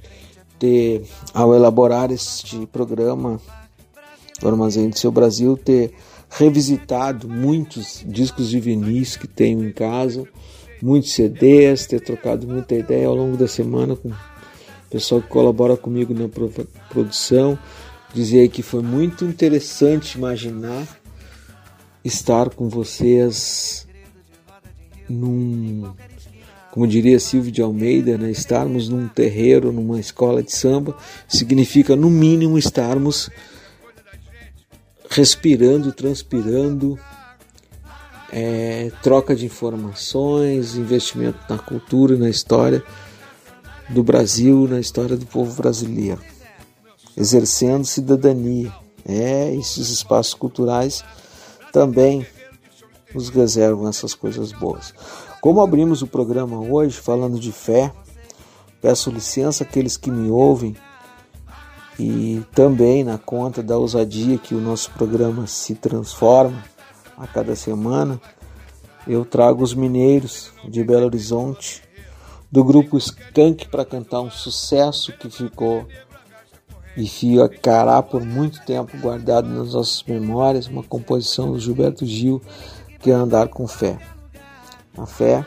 ter, 0.58 1.04
ao 1.32 1.54
elaborar 1.54 2.10
este 2.10 2.66
programa 2.66 3.40
do 4.40 4.48
Armazém 4.48 4.90
do 4.90 4.98
Seu 4.98 5.12
Brasil, 5.12 5.56
ter 5.56 5.94
revisitado 6.30 7.28
muitos 7.28 8.04
discos 8.06 8.48
de 8.48 8.60
vinis 8.60 9.16
que 9.16 9.26
tenho 9.26 9.64
em 9.64 9.72
casa, 9.72 10.24
muitos 10.80 11.12
CDs, 11.12 11.86
ter 11.86 12.00
trocado 12.00 12.46
muita 12.46 12.74
ideia 12.74 13.08
ao 13.08 13.14
longo 13.14 13.36
da 13.36 13.48
semana 13.48 13.96
com 13.96 14.10
pessoal 14.88 15.20
que 15.20 15.28
colabora 15.28 15.76
comigo 15.76 16.12
na 16.12 16.28
produção, 16.88 17.58
dizer 18.12 18.48
que 18.48 18.62
foi 18.62 18.82
muito 18.82 19.24
interessante 19.24 20.18
imaginar 20.18 20.86
estar 22.04 22.50
com 22.50 22.68
vocês 22.68 23.86
num, 25.08 25.92
como 26.72 26.86
diria 26.86 27.20
Silvio 27.20 27.52
de 27.52 27.62
Almeida, 27.62 28.18
né, 28.18 28.30
estarmos 28.30 28.88
num 28.88 29.06
terreiro, 29.06 29.70
numa 29.70 30.00
escola 30.00 30.42
de 30.42 30.52
samba, 30.52 30.96
significa 31.28 31.94
no 31.94 32.10
mínimo 32.10 32.58
estarmos 32.58 33.30
respirando, 35.10 35.92
transpirando, 35.92 36.96
é, 38.32 38.92
troca 39.02 39.34
de 39.34 39.44
informações, 39.44 40.76
investimento 40.76 41.38
na 41.48 41.58
cultura, 41.58 42.16
na 42.16 42.30
história 42.30 42.82
do 43.88 44.04
Brasil, 44.04 44.68
na 44.68 44.78
história 44.78 45.16
do 45.16 45.26
povo 45.26 45.52
brasileiro, 45.60 46.20
exercendo 47.16 47.84
cidadania. 47.84 48.72
É, 49.04 49.52
esses 49.54 49.88
espaços 49.88 50.34
culturais 50.34 51.02
também 51.72 52.24
nos 53.12 53.30
reservam 53.30 53.88
essas 53.88 54.14
coisas 54.14 54.52
boas. 54.52 54.94
Como 55.40 55.60
abrimos 55.60 56.02
o 56.02 56.06
programa 56.06 56.60
hoje 56.60 56.96
falando 56.96 57.40
de 57.40 57.50
fé, 57.50 57.92
peço 58.80 59.10
licença 59.10 59.64
àqueles 59.64 59.96
que 59.96 60.10
me 60.10 60.30
ouvem 60.30 60.76
e 61.98 62.42
também 62.54 63.04
na 63.04 63.18
conta 63.18 63.62
da 63.62 63.76
ousadia 63.76 64.38
que 64.38 64.54
o 64.54 64.60
nosso 64.60 64.90
programa 64.92 65.46
se 65.46 65.74
transforma 65.74 66.62
a 67.16 67.26
cada 67.26 67.54
semana, 67.54 68.20
eu 69.06 69.24
trago 69.24 69.62
os 69.62 69.74
mineiros 69.74 70.52
de 70.68 70.82
Belo 70.82 71.06
Horizonte 71.06 71.82
do 72.50 72.64
grupo 72.64 72.96
Skank 72.96 73.68
para 73.68 73.84
cantar 73.84 74.20
um 74.20 74.30
sucesso 74.30 75.12
que 75.12 75.30
ficou 75.30 75.86
e 76.96 77.06
ficará 77.06 78.02
por 78.02 78.24
muito 78.24 78.64
tempo 78.64 78.96
guardado 78.98 79.48
nas 79.48 79.74
nossas 79.74 80.02
memórias, 80.02 80.66
uma 80.66 80.82
composição 80.82 81.52
do 81.52 81.60
Gilberto 81.60 82.04
Gil 82.04 82.42
que 82.98 83.10
é 83.10 83.14
andar 83.14 83.48
com 83.48 83.66
fé. 83.66 83.98
A 84.96 85.06
fé 85.06 85.46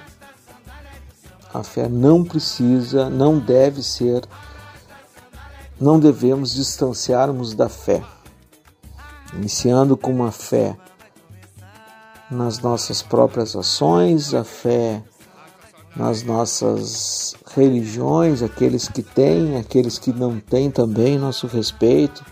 a 1.53 1.63
fé 1.63 1.87
não 1.87 2.23
precisa, 2.23 3.09
não 3.09 3.37
deve 3.37 3.83
ser, 3.83 4.23
não 5.83 5.99
devemos 5.99 6.53
distanciarmos 6.53 7.53
da 7.53 7.67
fé. 7.67 8.01
Iniciando 9.33 9.97
com 9.97 10.11
uma 10.11 10.31
fé 10.31 10.77
nas 12.31 12.59
nossas 12.59 13.01
próprias 13.01 13.53
ações, 13.53 14.33
a 14.33 14.45
fé 14.45 15.03
nas 15.93 16.23
nossas 16.23 17.35
religiões, 17.53 18.41
aqueles 18.41 18.87
que 18.87 19.03
têm, 19.03 19.57
aqueles 19.57 19.99
que 19.99 20.13
não 20.13 20.39
têm 20.39 20.71
também 20.71 21.19
nosso 21.19 21.47
respeito, 21.47 22.25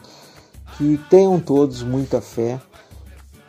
que 0.78 0.98
tenham 1.10 1.38
todos 1.38 1.84
muita 1.84 2.22
fé, 2.22 2.58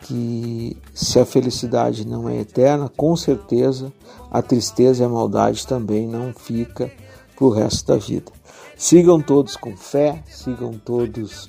que 0.00 0.76
se 0.92 1.20
a 1.20 1.24
felicidade 1.24 2.04
não 2.04 2.28
é 2.28 2.40
eterna, 2.40 2.90
com 2.94 3.14
certeza 3.14 3.92
a 4.32 4.42
tristeza 4.42 5.04
e 5.04 5.06
a 5.06 5.08
maldade 5.08 5.64
também 5.64 6.08
não 6.08 6.34
fica 6.34 6.90
para 7.36 7.44
o 7.46 7.50
resto 7.50 7.86
da 7.86 7.96
vida. 7.96 8.41
Sigam 8.82 9.20
todos 9.20 9.54
com 9.54 9.76
fé, 9.76 10.24
sigam 10.26 10.72
todos 10.72 11.48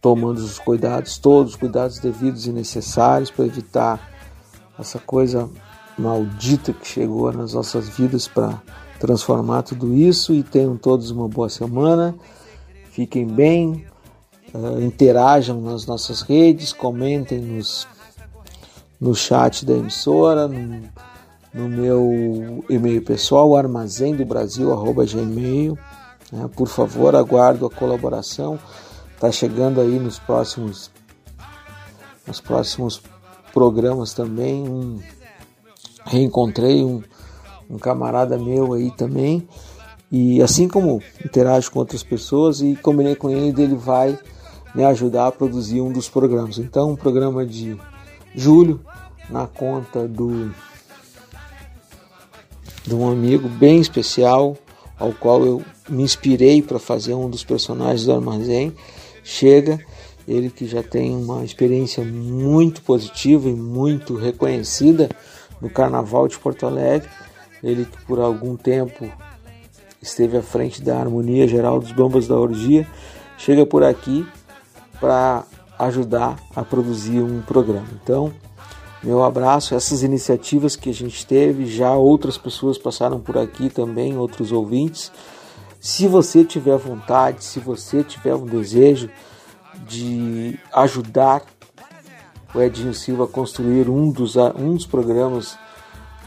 tomando 0.00 0.38
os 0.38 0.58
cuidados, 0.58 1.18
todos 1.18 1.52
os 1.52 1.56
cuidados 1.56 2.00
devidos 2.00 2.48
e 2.48 2.50
necessários 2.50 3.30
para 3.30 3.46
evitar 3.46 4.10
essa 4.76 4.98
coisa 4.98 5.48
maldita 5.96 6.72
que 6.72 6.84
chegou 6.84 7.32
nas 7.32 7.54
nossas 7.54 7.88
vidas 7.88 8.26
para 8.26 8.60
transformar 8.98 9.62
tudo 9.62 9.94
isso 9.94 10.34
e 10.34 10.42
tenham 10.42 10.76
todos 10.76 11.12
uma 11.12 11.28
boa 11.28 11.48
semana. 11.48 12.16
Fiquem 12.90 13.24
bem, 13.24 13.86
uh, 14.52 14.82
interajam 14.82 15.60
nas 15.60 15.86
nossas 15.86 16.22
redes, 16.22 16.72
comentem 16.72 17.38
nos, 17.38 17.86
no 19.00 19.14
chat 19.14 19.64
da 19.64 19.74
emissora, 19.74 20.48
no, 20.48 20.82
no 21.56 21.70
meu 21.70 22.62
e-mail 22.68 23.02
pessoal, 23.02 23.56
armazém 23.56 24.14
do 24.14 24.26
Brasil, 24.26 24.70
arroba 24.72 25.06
gmail. 25.06 25.78
Né? 26.30 26.50
Por 26.54 26.68
favor, 26.68 27.16
aguardo 27.16 27.64
a 27.64 27.70
colaboração. 27.70 28.58
Está 29.14 29.32
chegando 29.32 29.80
aí 29.80 29.98
nos 29.98 30.18
próximos, 30.18 30.90
nos 32.26 32.42
próximos 32.42 33.00
programas 33.54 34.12
também 34.12 34.68
um 34.68 35.00
reencontrei 36.04 36.84
um, 36.84 37.02
um 37.70 37.78
camarada 37.78 38.36
meu 38.36 38.74
aí 38.74 38.90
também 38.90 39.48
e 40.12 40.42
assim 40.42 40.68
como 40.68 41.02
interajo 41.24 41.70
com 41.72 41.78
outras 41.78 42.02
pessoas 42.02 42.60
e 42.60 42.76
combinei 42.76 43.16
com 43.16 43.30
ele 43.30 43.62
ele 43.62 43.74
vai 43.74 44.18
me 44.74 44.84
ajudar 44.84 45.28
a 45.28 45.32
produzir 45.32 45.80
um 45.80 45.90
dos 45.90 46.06
programas. 46.06 46.58
Então, 46.58 46.90
um 46.90 46.96
programa 46.96 47.46
de 47.46 47.80
julho 48.34 48.78
na 49.30 49.46
conta 49.46 50.06
do 50.06 50.52
de 52.86 52.94
um 52.94 53.10
amigo 53.10 53.48
bem 53.48 53.80
especial 53.80 54.56
ao 54.98 55.12
qual 55.12 55.44
eu 55.44 55.62
me 55.88 56.02
inspirei 56.02 56.62
para 56.62 56.78
fazer 56.78 57.14
um 57.14 57.28
dos 57.28 57.44
personagens 57.44 58.04
do 58.04 58.12
armazém. 58.12 58.72
Chega, 59.24 59.80
ele 60.26 60.50
que 60.50 60.66
já 60.66 60.82
tem 60.82 61.14
uma 61.16 61.44
experiência 61.44 62.04
muito 62.04 62.80
positiva 62.82 63.48
e 63.48 63.52
muito 63.52 64.14
reconhecida 64.14 65.08
no 65.60 65.68
Carnaval 65.68 66.28
de 66.28 66.38
Porto 66.38 66.64
Alegre. 66.66 67.08
Ele 67.62 67.84
que 67.84 68.04
por 68.04 68.20
algum 68.20 68.56
tempo 68.56 69.10
esteve 70.00 70.36
à 70.36 70.42
frente 70.42 70.80
da 70.80 70.98
harmonia 70.98 71.48
geral 71.48 71.80
dos 71.80 71.90
Bambas 71.90 72.28
da 72.28 72.36
Orgia, 72.36 72.86
chega 73.36 73.66
por 73.66 73.82
aqui 73.82 74.24
para 75.00 75.44
ajudar 75.78 76.38
a 76.54 76.64
produzir 76.64 77.20
um 77.20 77.42
programa. 77.42 77.88
Então, 78.02 78.32
meu 79.02 79.22
abraço, 79.22 79.74
essas 79.74 80.02
iniciativas 80.02 80.74
que 80.74 80.90
a 80.90 80.94
gente 80.94 81.26
teve, 81.26 81.66
já 81.66 81.92
outras 81.94 82.38
pessoas 82.38 82.78
passaram 82.78 83.20
por 83.20 83.36
aqui 83.36 83.68
também, 83.68 84.16
outros 84.16 84.52
ouvintes. 84.52 85.12
Se 85.78 86.08
você 86.08 86.44
tiver 86.44 86.76
vontade, 86.76 87.44
se 87.44 87.60
você 87.60 88.02
tiver 88.02 88.34
um 88.34 88.46
desejo 88.46 89.10
de 89.86 90.58
ajudar 90.72 91.42
o 92.54 92.60
Edinho 92.60 92.94
Silva 92.94 93.26
construir 93.26 93.88
um 93.88 94.10
dos, 94.10 94.34
um 94.36 94.74
dos 94.74 94.86
programas 94.86 95.58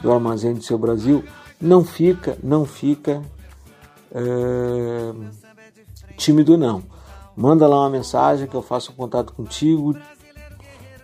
do 0.01 0.11
Armazém 0.11 0.53
do 0.53 0.63
Seu 0.63 0.77
Brasil, 0.77 1.23
não 1.59 1.83
fica, 1.83 2.37
não 2.41 2.65
fica 2.65 3.21
é, 4.13 5.13
tímido 6.15 6.57
não. 6.57 6.83
Manda 7.35 7.67
lá 7.67 7.81
uma 7.81 7.89
mensagem 7.89 8.47
que 8.47 8.55
eu 8.55 8.61
faço 8.61 8.91
um 8.91 8.95
contato 8.95 9.33
contigo, 9.33 9.97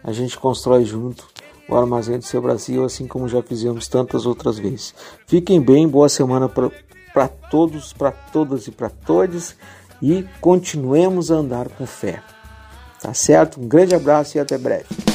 a 0.04 0.12
gente 0.12 0.38
constrói 0.38 0.86
junto 0.86 1.35
o 1.68 1.76
Armazém 1.76 2.20
do 2.20 2.26
Seu 2.26 2.42
Brasil, 2.42 2.84
assim 2.84 3.08
como 3.08 3.28
já 3.28 3.42
fizemos 3.42 3.88
tantas 3.88 4.26
outras 4.26 4.58
vezes. 4.58 4.94
Fiquem 5.26 5.62
bem, 5.62 5.88
boa 5.88 6.10
semana 6.10 6.50
para 6.50 7.28
todos, 7.28 7.94
para 7.94 8.12
todas 8.12 8.68
e 8.68 8.72
para 8.72 8.90
todos 8.90 9.56
e 10.02 10.26
continuemos 10.42 11.32
a 11.32 11.36
andar 11.36 11.70
com 11.70 11.86
fé. 11.86 12.22
Tá 13.02 13.14
certo? 13.14 13.60
Um 13.60 13.68
grande 13.68 13.96
abraço 13.96 14.38
e 14.38 14.40
até 14.40 14.58
breve. 14.58 15.15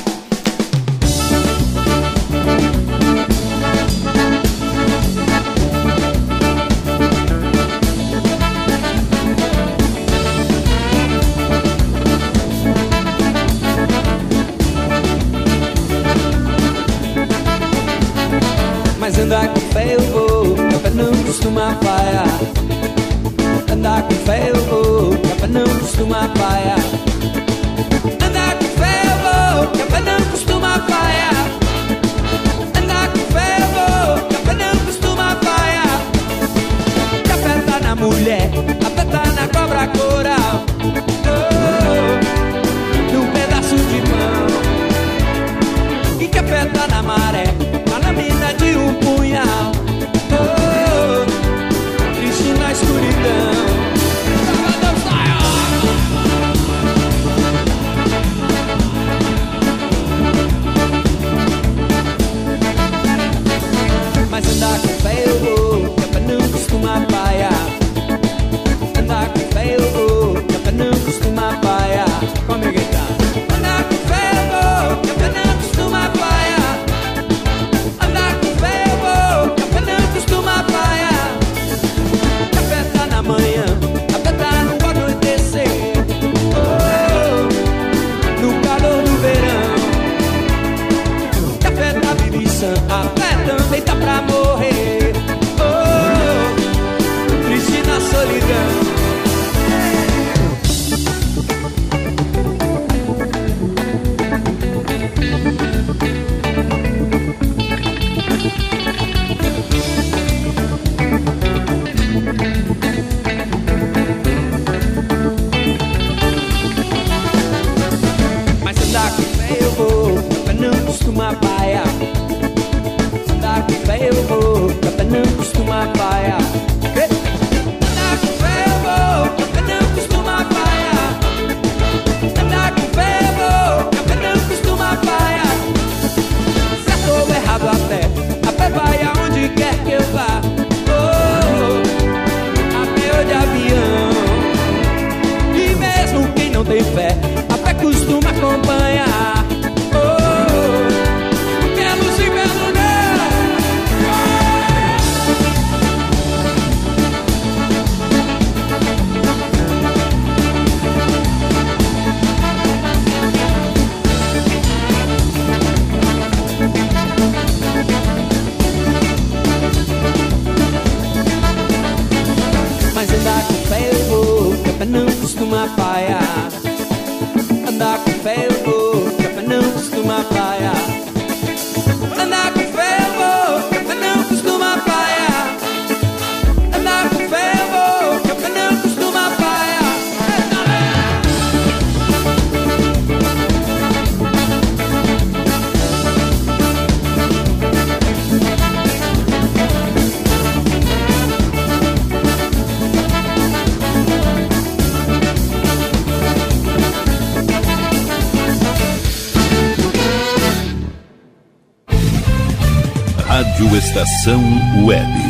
Estação 214.00 214.42
Web. 214.82 215.29